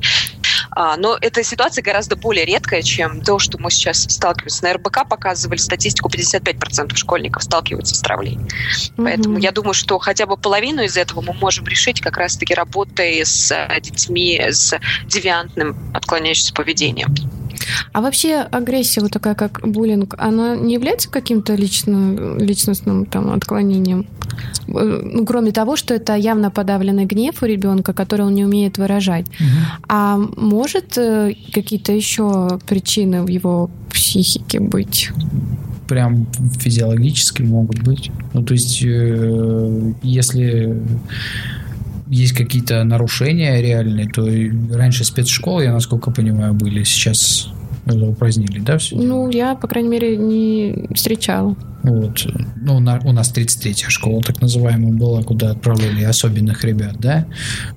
А, 0.75 0.97
но 0.97 1.17
эта 1.19 1.43
ситуация 1.43 1.83
гораздо 1.83 2.15
более 2.15 2.45
редкая, 2.45 2.81
чем 2.81 3.21
то, 3.21 3.39
что 3.39 3.57
мы 3.59 3.71
сейчас 3.71 4.03
сталкиваемся. 4.03 4.63
На 4.63 4.73
РБК 4.73 5.07
показывали 5.07 5.57
статистику, 5.57 6.09
55% 6.09 6.95
школьников 6.95 7.43
сталкиваются 7.43 7.95
с 7.95 7.99
травлей. 7.99 8.35
Mm-hmm. 8.37 9.03
Поэтому 9.03 9.37
я 9.37 9.51
думаю, 9.51 9.73
что 9.73 9.99
хотя 9.99 10.25
бы 10.25 10.37
половину 10.37 10.83
из 10.83 10.97
этого 10.97 11.21
мы 11.21 11.33
можем 11.33 11.65
решить 11.67 12.01
как 12.01 12.17
раз-таки 12.43 12.53
работой 12.53 13.21
с 13.25 13.51
э, 13.51 13.81
детьми 13.81 14.39
с 14.39 14.73
девиантным 15.07 15.75
отклоняющимся 15.93 16.53
поведением. 16.53 17.13
А 17.93 18.01
вообще 18.01 18.39
агрессия 18.51 19.01
вот 19.01 19.11
такая, 19.11 19.35
как 19.35 19.61
буллинг, 19.63 20.15
она 20.17 20.55
не 20.55 20.73
является 20.73 21.09
каким-то 21.09 21.55
лично, 21.55 22.37
личностным 22.37 23.05
там 23.05 23.31
отклонением? 23.31 24.07
Э, 24.67 25.01
ну, 25.03 25.25
кроме 25.25 25.51
того, 25.51 25.75
что 25.75 25.93
это 25.93 26.15
явно 26.15 26.51
подавленный 26.51 27.05
гнев 27.05 27.41
у 27.41 27.45
ребенка, 27.45 27.93
который 27.93 28.25
он 28.25 28.35
не 28.35 28.45
умеет 28.45 28.77
выражать. 28.77 29.27
Угу. 29.27 29.85
А 29.87 30.17
может 30.17 30.97
э, 30.97 31.33
какие-то 31.53 31.93
еще 31.93 32.59
причины 32.67 33.23
в 33.23 33.27
его 33.27 33.69
психике 33.91 34.59
быть? 34.59 35.11
Прям 35.87 36.25
физиологически 36.59 37.43
могут 37.43 37.83
быть. 37.83 38.11
Ну, 38.33 38.43
то 38.43 38.53
есть, 38.53 38.83
э, 38.83 39.93
если 40.01 40.81
есть 42.13 42.33
какие-то 42.33 42.83
нарушения 42.83 43.61
реальные, 43.61 44.09
то 44.09 44.25
раньше 44.75 45.03
спецшколы, 45.03 45.63
я 45.63 45.73
насколько 45.73 46.11
понимаю, 46.11 46.53
были, 46.53 46.83
сейчас 46.83 47.49
упразднили, 47.85 48.59
да, 48.59 48.77
все? 48.77 48.95
Ну, 48.95 49.29
я, 49.29 49.55
по 49.55 49.67
крайней 49.67 49.89
мере, 49.89 50.17
не 50.17 50.87
встречала. 50.93 51.55
Вот. 51.83 52.25
Ну, 52.55 52.79
на, 52.79 52.99
у 53.03 53.11
нас 53.11 53.33
33-я 53.35 53.89
школа, 53.89 54.21
так 54.21 54.41
называемая, 54.41 54.93
была, 54.93 55.21
куда 55.21 55.51
отправляли 55.51 56.03
особенных 56.03 56.63
ребят, 56.63 56.95
да. 56.99 57.25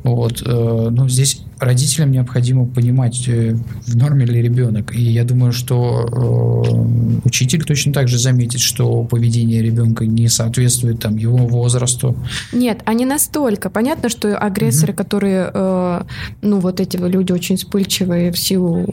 Вот. 0.05 0.43
Э, 0.47 0.89
ну, 0.91 1.09
здесь 1.09 1.43
родителям 1.59 2.13
необходимо 2.13 2.67
понимать, 2.67 3.25
э, 3.27 3.57
в 3.87 3.97
норме 3.97 4.25
ли 4.25 4.41
ребенок. 4.41 4.95
И 4.95 5.03
я 5.03 5.25
думаю, 5.25 5.53
что 5.53 6.07
э, 6.07 6.76
учитель 7.37 7.65
точно 7.65 7.93
так 7.93 8.09
же 8.09 8.19
заметит, 8.19 8.61
что 8.61 9.03
поведение 9.05 9.63
ребенка 9.63 10.07
не 10.07 10.29
соответствует 10.29 11.01
там, 11.01 11.17
его 11.17 11.39
возрасту. 11.39 12.17
Нет, 12.53 12.81
а 12.85 12.95
не 12.95 13.05
настолько. 13.05 13.71
Понятно, 13.71 14.09
что 14.09 14.37
агрессоры, 14.37 14.93
угу. 14.93 14.99
которые, 14.99 15.51
э, 15.53 16.03
ну, 16.43 16.61
вот 16.61 16.81
эти 16.81 16.97
люди 16.97 17.33
очень 17.33 17.57
вспыльчивые 17.57 18.31
в 18.31 18.39
силу 18.39 18.87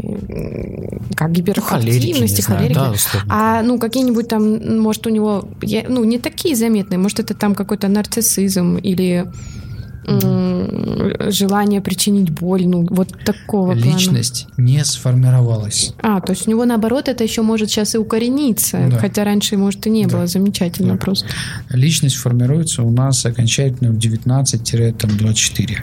как 1.16 1.32
гиперактивности, 1.32 2.44
ну, 2.48 2.56
холерики. 2.56 2.74
Да, 2.74 2.94
а, 3.30 3.62
ну, 3.62 3.78
какие-нибудь 3.78 4.28
там, 4.28 4.82
может, 4.82 5.04
может, 5.04 5.08
у 5.08 5.10
него, 5.10 5.50
ну, 5.90 6.04
не 6.04 6.20
такие 6.20 6.56
заметные, 6.56 6.98
может, 6.98 7.20
это 7.20 7.34
там 7.34 7.56
какой-то 7.56 7.88
нарциссизм 7.88 8.78
или 8.78 9.26
желание 10.06 11.82
причинить 11.82 12.30
боль, 12.30 12.66
ну, 12.68 12.86
вот 12.90 13.10
такого 13.26 13.74
Личность 13.74 14.48
плана. 14.56 14.70
не 14.70 14.84
сформировалась. 14.86 15.94
А, 16.02 16.22
то 16.22 16.34
есть 16.34 16.48
у 16.48 16.52
него, 16.52 16.66
наоборот, 16.66 17.08
это 17.08 17.24
еще 17.24 17.42
может 17.42 17.70
сейчас 17.70 17.96
и 17.96 17.98
укорениться, 17.98 18.88
да. 18.90 18.98
хотя 18.98 19.24
раньше, 19.24 19.58
может, 19.58 19.86
и 19.88 19.90
не 19.90 20.06
да. 20.06 20.18
было, 20.18 20.28
замечательно 20.28 20.94
да. 20.94 21.00
просто. 21.00 21.28
Личность 21.70 22.16
формируется 22.16 22.84
у 22.84 22.92
нас 22.92 23.26
окончательно 23.26 23.92
в 23.92 23.98
19-24. 23.98 25.78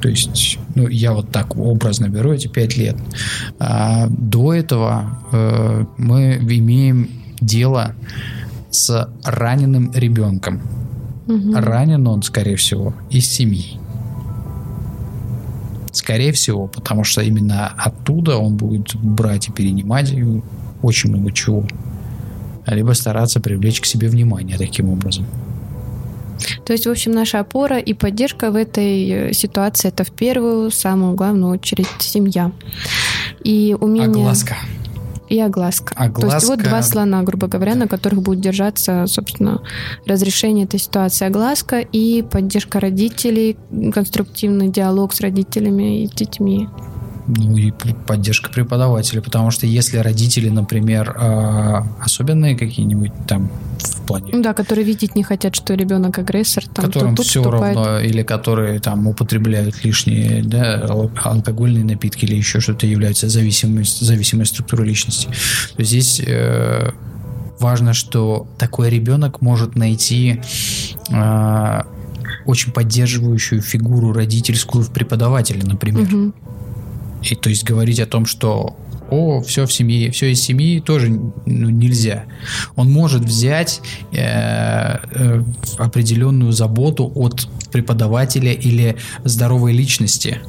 То 0.00 0.08
есть, 0.08 0.58
ну, 0.74 0.88
я 0.88 1.12
вот 1.12 1.30
так 1.30 1.56
образно 1.56 2.08
беру 2.08 2.32
эти 2.32 2.48
пять 2.48 2.76
лет. 2.76 2.96
А 3.58 4.06
до 4.08 4.52
этого 4.52 5.18
э, 5.32 5.84
мы 5.96 6.36
имеем 6.36 7.10
дело 7.40 7.94
с 8.70 9.08
раненым 9.24 9.90
ребенком. 9.94 10.60
Угу. 11.26 11.54
Ранен 11.54 12.06
он, 12.06 12.22
скорее 12.22 12.56
всего, 12.56 12.94
из 13.10 13.26
семьи. 13.26 13.78
Скорее 15.92 16.32
всего, 16.32 16.66
потому 16.66 17.04
что 17.04 17.22
именно 17.22 17.72
оттуда 17.76 18.36
он 18.36 18.56
будет 18.56 18.94
брать 18.96 19.48
и 19.48 19.52
перенимать 19.52 20.14
очень 20.82 21.10
много 21.10 21.32
чего. 21.32 21.64
Либо 22.66 22.92
стараться 22.92 23.40
привлечь 23.40 23.80
к 23.80 23.86
себе 23.86 24.08
внимание 24.08 24.58
таким 24.58 24.90
образом. 24.90 25.26
То 26.64 26.72
есть, 26.72 26.86
в 26.86 26.90
общем, 26.90 27.12
наша 27.12 27.40
опора 27.40 27.78
и 27.78 27.94
поддержка 27.94 28.50
в 28.50 28.56
этой 28.56 29.08
э, 29.08 29.32
ситуации 29.32 29.88
это 29.88 30.04
в 30.04 30.10
первую, 30.10 30.70
самую 30.70 31.14
главную 31.14 31.52
очередь 31.52 31.86
семья. 31.98 32.52
И 33.42 33.76
умение... 33.78 34.08
Огласка 34.08 34.56
и 35.28 35.40
огласка. 35.40 35.94
огласка. 35.96 36.28
То 36.28 36.34
есть 36.36 36.48
вот 36.48 36.62
два 36.62 36.82
слона, 36.82 37.22
грубо 37.22 37.46
говоря, 37.46 37.74
на 37.74 37.88
которых 37.88 38.22
будет 38.22 38.40
держаться, 38.40 39.06
собственно, 39.06 39.62
разрешение 40.06 40.64
этой 40.64 40.80
ситуации. 40.80 41.26
Огласка 41.26 41.80
и 41.80 42.22
поддержка 42.22 42.80
родителей, 42.80 43.56
конструктивный 43.92 44.68
диалог 44.68 45.12
с 45.12 45.20
родителями 45.20 46.04
и 46.04 46.08
детьми 46.08 46.68
ну 47.28 47.56
и 47.56 47.72
поддержка 48.06 48.50
преподавателя, 48.50 49.20
потому 49.20 49.50
что 49.50 49.66
если 49.66 49.98
родители, 49.98 50.48
например, 50.48 51.14
а, 51.18 51.84
особенные 52.00 52.56
какие-нибудь 52.56 53.12
там 53.26 53.50
плане... 54.06 54.32
Да, 54.42 54.54
которые 54.54 54.84
видеть 54.84 55.14
не 55.14 55.22
хотят, 55.22 55.54
что 55.54 55.74
ребенок 55.74 56.18
агрессор, 56.18 56.64
там, 56.66 56.86
которым 56.86 57.16
тут 57.16 57.26
все 57.26 57.40
вступает... 57.40 57.76
равно, 57.76 58.00
или 58.00 58.22
которые 58.22 58.80
там 58.80 59.06
употребляют 59.06 59.84
лишние 59.84 60.42
да, 60.42 60.80
алкогольные 61.24 61.84
напитки 61.84 62.24
или 62.24 62.36
еще 62.36 62.60
что-то 62.60 62.86
является 62.86 63.28
зависимой, 63.28 63.84
зависимой 63.84 64.46
структурой 64.46 64.88
личности. 64.88 65.26
То 65.26 65.80
есть 65.80 65.90
здесь 65.90 66.22
э, 66.26 66.90
важно, 67.58 67.92
что 67.92 68.48
такой 68.58 68.90
ребенок 68.90 69.40
может 69.40 69.76
найти 69.76 70.40
э, 71.10 71.80
очень 72.46 72.72
поддерживающую 72.72 73.60
фигуру 73.60 74.12
родительскую 74.12 74.84
в 74.84 74.90
преподавателе, 74.90 75.62
например. 75.64 76.14
Угу. 76.14 76.32
И 77.22 77.34
то 77.34 77.48
есть 77.48 77.64
говорить 77.64 78.00
о 78.00 78.06
том, 78.06 78.26
что 78.26 78.76
о, 79.10 79.40
все 79.40 79.66
в 79.66 79.72
семье, 79.72 80.10
все 80.10 80.32
из 80.32 80.40
семьи 80.40 80.80
тоже 80.80 81.08
ну, 81.10 81.70
нельзя. 81.70 82.24
Он 82.74 82.90
может 82.90 83.22
взять 83.22 83.80
э, 84.12 84.16
э, 84.18 85.42
определенную 85.78 86.52
заботу 86.52 87.10
от 87.14 87.48
преподавателя 87.70 88.52
или 88.52 88.96
здоровой 89.24 89.72
личности, 89.72 90.40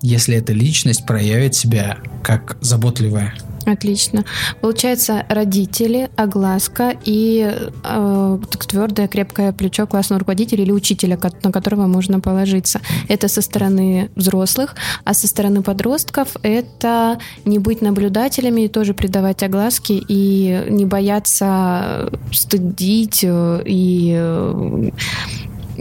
если 0.00 0.36
эта 0.36 0.52
личность 0.52 1.06
проявит 1.06 1.54
себя 1.54 1.98
как 2.22 2.56
заботливая 2.60 3.34
Отлично. 3.66 4.24
Получается, 4.60 5.24
родители, 5.28 6.10
огласка 6.16 6.94
и 7.04 7.48
э, 7.84 8.38
твердое, 8.68 9.08
крепкое 9.08 9.52
плечо 9.52 9.86
классного 9.86 10.20
руководителя 10.20 10.64
или 10.64 10.72
учителя, 10.72 11.18
на 11.42 11.52
которого 11.52 11.86
можно 11.86 12.20
положиться. 12.20 12.80
Это 13.08 13.28
со 13.28 13.40
стороны 13.40 14.10
взрослых, 14.16 14.74
а 15.04 15.14
со 15.14 15.28
стороны 15.28 15.62
подростков 15.62 16.36
это 16.42 17.18
не 17.44 17.58
быть 17.58 17.82
наблюдателями 17.82 18.62
и 18.62 18.68
тоже 18.68 18.94
придавать 18.94 19.42
огласки 19.42 20.02
и 20.08 20.64
не 20.68 20.84
бояться 20.84 22.10
стыдить 22.32 23.20
э, 23.22 23.62
и 23.64 24.14
э, 24.16 24.90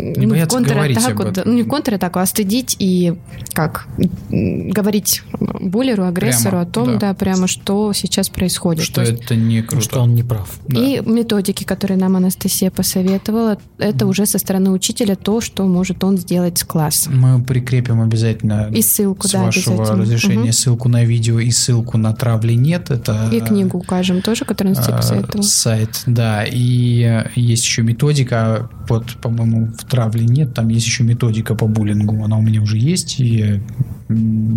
не 0.01 0.25
ну, 0.25 0.35
в 0.35 0.47
контратаку, 0.47 1.31
да, 1.31 1.43
ну 1.45 1.53
не 1.53 1.63
в 1.63 1.67
контратаку, 1.67 2.19
а 2.19 2.25
стыдить 2.25 2.75
и 2.79 3.13
как 3.53 3.87
говорить 4.29 5.23
буллеру, 5.39 6.05
агрессору 6.05 6.51
прямо, 6.51 6.61
о 6.61 6.65
том, 6.65 6.85
да. 6.93 6.97
да, 6.97 7.13
прямо 7.13 7.47
что 7.47 7.93
сейчас 7.93 8.29
происходит. 8.29 8.83
Что 8.83 9.01
есть, 9.01 9.23
это 9.23 9.35
не 9.35 9.61
круто. 9.61 9.83
Что 9.83 10.01
он 10.01 10.15
не 10.15 10.23
прав. 10.23 10.49
Да. 10.67 10.79
И 10.79 11.01
методики, 11.01 11.63
которые 11.63 11.97
нам 11.97 12.15
Анастасия 12.15 12.71
посоветовала, 12.71 13.57
это 13.77 14.05
mm. 14.05 14.09
уже 14.09 14.25
со 14.25 14.39
стороны 14.39 14.71
учителя 14.71 15.15
то, 15.15 15.41
что 15.41 15.65
может 15.65 16.03
он 16.03 16.17
сделать 16.17 16.57
с 16.57 16.63
классом. 16.63 17.19
Мы 17.19 17.43
прикрепим 17.43 18.01
обязательно 18.01 18.69
и 18.73 18.81
ссылку, 18.81 19.27
с 19.27 19.31
да, 19.31 19.43
вашего 19.43 19.85
разрешения 19.85 20.43
угу. 20.43 20.51
ссылку 20.51 20.89
на 20.89 21.03
видео 21.03 21.39
и 21.39 21.51
ссылку 21.51 21.97
на 21.97 22.13
травли 22.13 22.53
нет. 22.53 22.89
Это 22.89 23.29
и 23.31 23.39
книгу 23.39 23.77
укажем 23.79 24.21
тоже, 24.21 24.45
которую 24.45 24.73
Анастасия 24.73 24.95
а, 24.95 24.97
посоветовала. 24.97 25.43
Сайт, 25.43 26.03
да. 26.05 26.45
И 26.45 27.25
есть 27.35 27.63
еще 27.63 27.81
методика, 27.81 28.69
вот, 28.87 29.15
по-моему, 29.21 29.67
в 29.77 29.85
травле 29.91 30.25
нет, 30.25 30.53
там 30.53 30.69
есть 30.69 30.85
еще 30.85 31.03
методика 31.03 31.53
по 31.53 31.67
буллингу, 31.67 32.23
она 32.23 32.37
у 32.37 32.41
меня 32.41 32.61
уже 32.61 32.77
есть, 32.77 33.19
и 33.19 33.25
я 33.25 33.61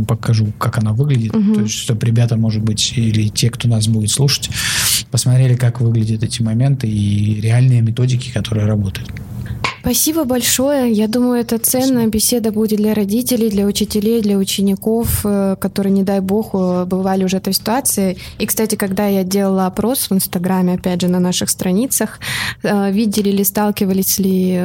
покажу, 0.07 0.53
как 0.59 0.78
она 0.78 0.93
выглядит, 0.93 1.35
угу. 1.35 1.55
то 1.55 1.61
есть, 1.62 1.74
чтобы 1.74 2.07
ребята, 2.07 2.37
может 2.37 2.62
быть, 2.62 2.95
или 2.97 3.28
те, 3.28 3.51
кто 3.51 3.68
нас 3.68 3.89
будет 3.89 4.11
слушать, 4.11 4.51
посмотрели, 5.11 5.55
как 5.55 5.80
выглядят 5.80 6.22
эти 6.22 6.43
моменты 6.43 6.89
и 6.89 7.41
реальные 7.41 7.82
методики, 7.82 8.32
которые 8.32 8.66
работают. 8.66 9.12
Спасибо 9.85 10.24
большое. 10.24 10.91
Я 10.91 11.09
думаю, 11.09 11.43
это 11.43 11.59
ценная 11.59 12.07
беседа 12.07 12.51
будет 12.51 12.78
для 12.78 12.95
родителей, 12.95 13.51
для 13.51 13.66
учителей, 13.66 14.22
для 14.22 14.39
учеников, 14.39 15.20
э, 15.26 15.57
которые, 15.61 15.93
не 15.93 16.03
дай 16.03 16.20
бог, 16.20 16.55
э, 16.55 16.87
бывали 16.87 17.24
уже 17.24 17.37
в 17.37 17.41
этой 17.41 17.53
ситуации. 17.53 18.16
И, 18.39 18.47
кстати, 18.47 18.76
когда 18.76 19.07
я 19.09 19.24
делала 19.24 19.66
опрос 19.66 20.09
в 20.09 20.14
Инстаграме, 20.14 20.72
опять 20.72 21.03
же, 21.03 21.09
на 21.09 21.20
наших 21.20 21.51
страницах, 21.51 22.18
э, 22.62 22.93
видели 22.93 23.30
ли, 23.30 23.45
сталкивались 23.45 24.18
ли 24.18 24.59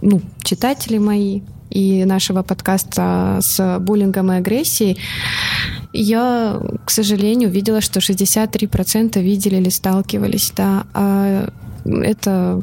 ну, 0.00 0.22
читатели 0.42 0.96
мои 0.96 1.42
и 1.68 2.06
нашего 2.06 2.42
подкаста 2.42 3.40
с 3.42 3.78
буллингом 3.78 4.32
и 4.32 4.36
агрессией, 4.36 4.96
я, 5.92 6.58
к 6.86 6.90
сожалению, 6.90 7.50
видела, 7.50 7.82
что 7.82 8.00
63% 8.00 9.20
видели 9.20 9.56
или 9.56 9.68
сталкивались. 9.68 10.50
Да. 10.56 10.86
А 10.94 11.50
это 11.84 12.62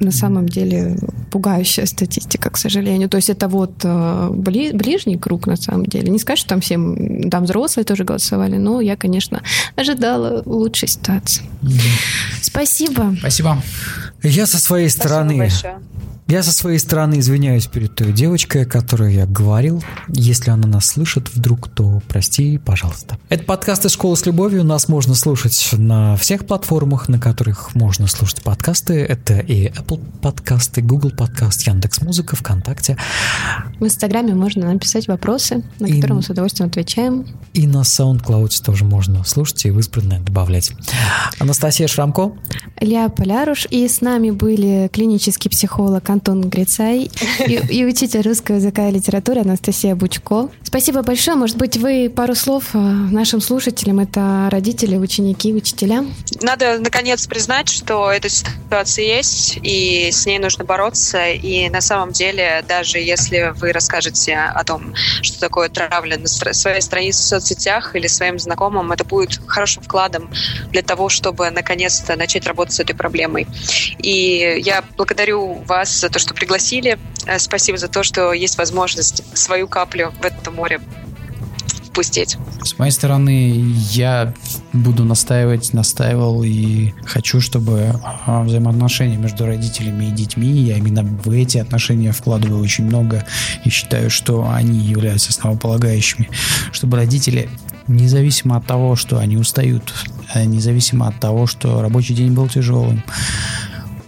на 0.00 0.10
самом 0.10 0.48
деле 0.48 0.96
пугающая 1.30 1.86
статистика, 1.86 2.50
к 2.50 2.56
сожалению. 2.56 3.08
То 3.08 3.16
есть 3.16 3.30
это 3.30 3.48
вот 3.48 3.72
э, 3.84 4.28
бли, 4.32 4.72
ближний 4.72 5.16
круг, 5.16 5.46
на 5.46 5.56
самом 5.56 5.86
деле. 5.86 6.10
Не 6.10 6.18
сказать, 6.18 6.38
что 6.38 6.48
там 6.48 6.60
всем, 6.60 7.30
там 7.30 7.44
взрослые 7.44 7.84
тоже 7.84 8.04
голосовали, 8.04 8.56
но 8.56 8.80
я, 8.80 8.96
конечно, 8.96 9.42
ожидала 9.76 10.42
лучшей 10.46 10.88
ситуации. 10.88 11.44
Mm-hmm. 11.62 12.40
Спасибо. 12.42 13.14
Спасибо. 13.18 13.62
Я 14.22 14.46
со 14.46 14.58
своей 14.58 14.88
Спасибо 14.88 15.08
стороны... 15.08 15.38
Большое. 15.38 15.78
Я 16.30 16.44
со 16.44 16.52
своей 16.52 16.78
стороны 16.78 17.18
извиняюсь 17.18 17.66
перед 17.66 17.96
той 17.96 18.12
девочкой, 18.12 18.62
о 18.62 18.64
которой 18.64 19.12
я 19.16 19.26
говорил. 19.26 19.82
Если 20.06 20.52
она 20.52 20.68
нас 20.68 20.86
слышит 20.86 21.28
вдруг, 21.34 21.66
то 21.66 22.00
прости, 22.06 22.56
пожалуйста. 22.56 23.18
Это 23.28 23.42
подкаст 23.42 23.84
из 23.86 23.94
школы 23.94 24.16
с 24.16 24.24
любовью. 24.26 24.62
Нас 24.62 24.86
можно 24.86 25.16
слушать 25.16 25.70
на 25.72 26.14
всех 26.14 26.46
платформах, 26.46 27.08
на 27.08 27.18
которых 27.18 27.74
можно 27.74 28.06
слушать 28.06 28.42
подкасты. 28.42 28.94
Это 29.00 29.40
и 29.40 29.70
Apple 29.70 30.00
подкасты, 30.22 30.82
Google 30.82 31.10
подкаст, 31.10 31.66
Яндекс 31.66 32.00
Музыка, 32.00 32.36
ВКонтакте. 32.36 32.96
В 33.80 33.84
Инстаграме 33.84 34.32
можно 34.32 34.72
написать 34.72 35.08
вопросы, 35.08 35.64
на 35.80 35.86
и, 35.86 35.94
которые 35.96 36.18
мы 36.18 36.22
с 36.22 36.30
удовольствием 36.30 36.68
отвечаем. 36.68 37.26
И 37.54 37.66
на 37.66 37.78
SoundCloud 37.78 38.62
тоже 38.64 38.84
можно 38.84 39.24
слушать 39.24 39.64
и 39.64 39.72
в 39.72 39.80
избранное 39.80 40.20
добавлять. 40.20 40.70
Анастасия 41.40 41.88
Шрамко. 41.88 42.30
Илья 42.80 43.08
Поляруш. 43.08 43.66
И 43.68 43.88
с 43.88 44.00
нами 44.00 44.30
были 44.30 44.88
клинический 44.92 45.50
психолог 45.50 46.08
Антон 46.08 46.19
Грицай 46.20 47.10
и, 47.46 47.54
и 47.70 47.84
учитель 47.84 48.22
русского 48.22 48.56
языка 48.56 48.88
и 48.88 48.92
литературы 48.92 49.40
Анастасия 49.40 49.94
Бучко. 49.94 50.48
Спасибо 50.62 51.02
большое. 51.02 51.36
Может 51.36 51.56
быть, 51.56 51.76
вы 51.76 52.10
пару 52.14 52.34
слов 52.34 52.64
э, 52.74 52.78
нашим 52.78 53.40
слушателям, 53.40 53.98
это 53.98 54.48
родители, 54.50 54.96
ученики, 54.96 55.52
учителя? 55.52 56.04
Надо, 56.42 56.78
наконец, 56.78 57.26
признать, 57.26 57.68
что 57.68 58.10
эта 58.12 58.28
ситуация 58.28 59.04
есть, 59.04 59.58
и 59.62 60.10
с 60.12 60.26
ней 60.26 60.38
нужно 60.38 60.64
бороться. 60.64 61.30
И 61.30 61.68
на 61.70 61.80
самом 61.80 62.12
деле, 62.12 62.64
даже 62.68 62.98
если 62.98 63.52
вы 63.56 63.72
расскажете 63.72 64.36
о 64.36 64.62
том, 64.62 64.94
что 65.22 65.40
такое 65.40 65.68
травля 65.68 66.18
на 66.18 66.28
своей 66.28 66.80
странице 66.80 67.22
в 67.22 67.26
соцсетях 67.26 67.96
или 67.96 68.06
своим 68.06 68.38
знакомым, 68.38 68.92
это 68.92 69.04
будет 69.04 69.40
хорошим 69.46 69.82
вкладом 69.82 70.30
для 70.70 70.82
того, 70.82 71.08
чтобы 71.08 71.50
наконец-то 71.50 72.16
начать 72.16 72.46
работать 72.46 72.74
с 72.74 72.80
этой 72.80 72.94
проблемой. 72.94 73.46
И 73.98 74.60
я 74.64 74.84
благодарю 74.96 75.54
вас 75.66 76.00
за 76.00 76.09
то, 76.10 76.18
что 76.18 76.34
пригласили. 76.34 76.98
Э, 77.26 77.38
спасибо 77.38 77.78
за 77.78 77.88
то, 77.88 78.02
что 78.02 78.32
есть 78.32 78.58
возможность 78.58 79.22
свою 79.36 79.68
каплю 79.68 80.12
в 80.20 80.24
это 80.24 80.50
море 80.50 80.80
впустить. 81.90 82.36
С 82.62 82.78
моей 82.78 82.92
стороны, 82.92 83.52
я 83.90 84.32
буду 84.72 85.04
настаивать, 85.04 85.72
настаивал 85.72 86.42
и 86.44 86.92
хочу, 87.04 87.40
чтобы 87.40 87.92
а, 88.26 88.42
взаимоотношения 88.42 89.16
между 89.16 89.44
родителями 89.44 90.06
и 90.06 90.10
детьми, 90.10 90.46
я 90.46 90.76
именно 90.76 91.02
в 91.02 91.30
эти 91.30 91.58
отношения 91.58 92.12
вкладываю 92.12 92.62
очень 92.62 92.84
много 92.84 93.26
и 93.64 93.70
считаю, 93.70 94.08
что 94.08 94.48
они 94.48 94.78
являются 94.78 95.30
основополагающими, 95.30 96.28
чтобы 96.72 96.96
родители 96.96 97.48
независимо 97.88 98.56
от 98.56 98.66
того, 98.66 98.94
что 98.94 99.18
они 99.18 99.36
устают, 99.36 99.92
э, 100.34 100.44
независимо 100.44 101.08
от 101.08 101.18
того, 101.18 101.46
что 101.46 101.82
рабочий 101.82 102.14
день 102.14 102.32
был 102.32 102.48
тяжелым, 102.48 103.02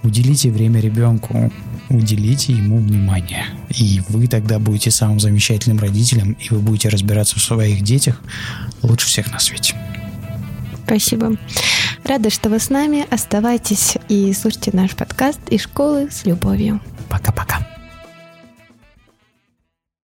уделите 0.04 0.50
время 0.50 0.80
ребенку, 0.80 1.50
уделите 1.96 2.52
ему 2.52 2.78
внимание. 2.78 3.46
И 3.70 4.00
вы 4.08 4.26
тогда 4.26 4.58
будете 4.58 4.90
самым 4.90 5.20
замечательным 5.20 5.78
родителем, 5.78 6.36
и 6.40 6.48
вы 6.50 6.60
будете 6.60 6.88
разбираться 6.88 7.38
в 7.38 7.42
своих 7.42 7.82
детях 7.82 8.20
лучше 8.82 9.06
всех 9.06 9.32
на 9.32 9.38
свете. 9.38 9.74
Спасибо. 10.84 11.36
Рада, 12.04 12.30
что 12.30 12.48
вы 12.50 12.58
с 12.58 12.68
нами. 12.68 13.06
Оставайтесь 13.10 13.94
и 14.08 14.32
слушайте 14.32 14.70
наш 14.74 14.94
подкаст 14.94 15.40
из 15.48 15.62
школы 15.62 16.10
с 16.10 16.24
любовью. 16.24 16.80
Пока-пока. 17.08 17.66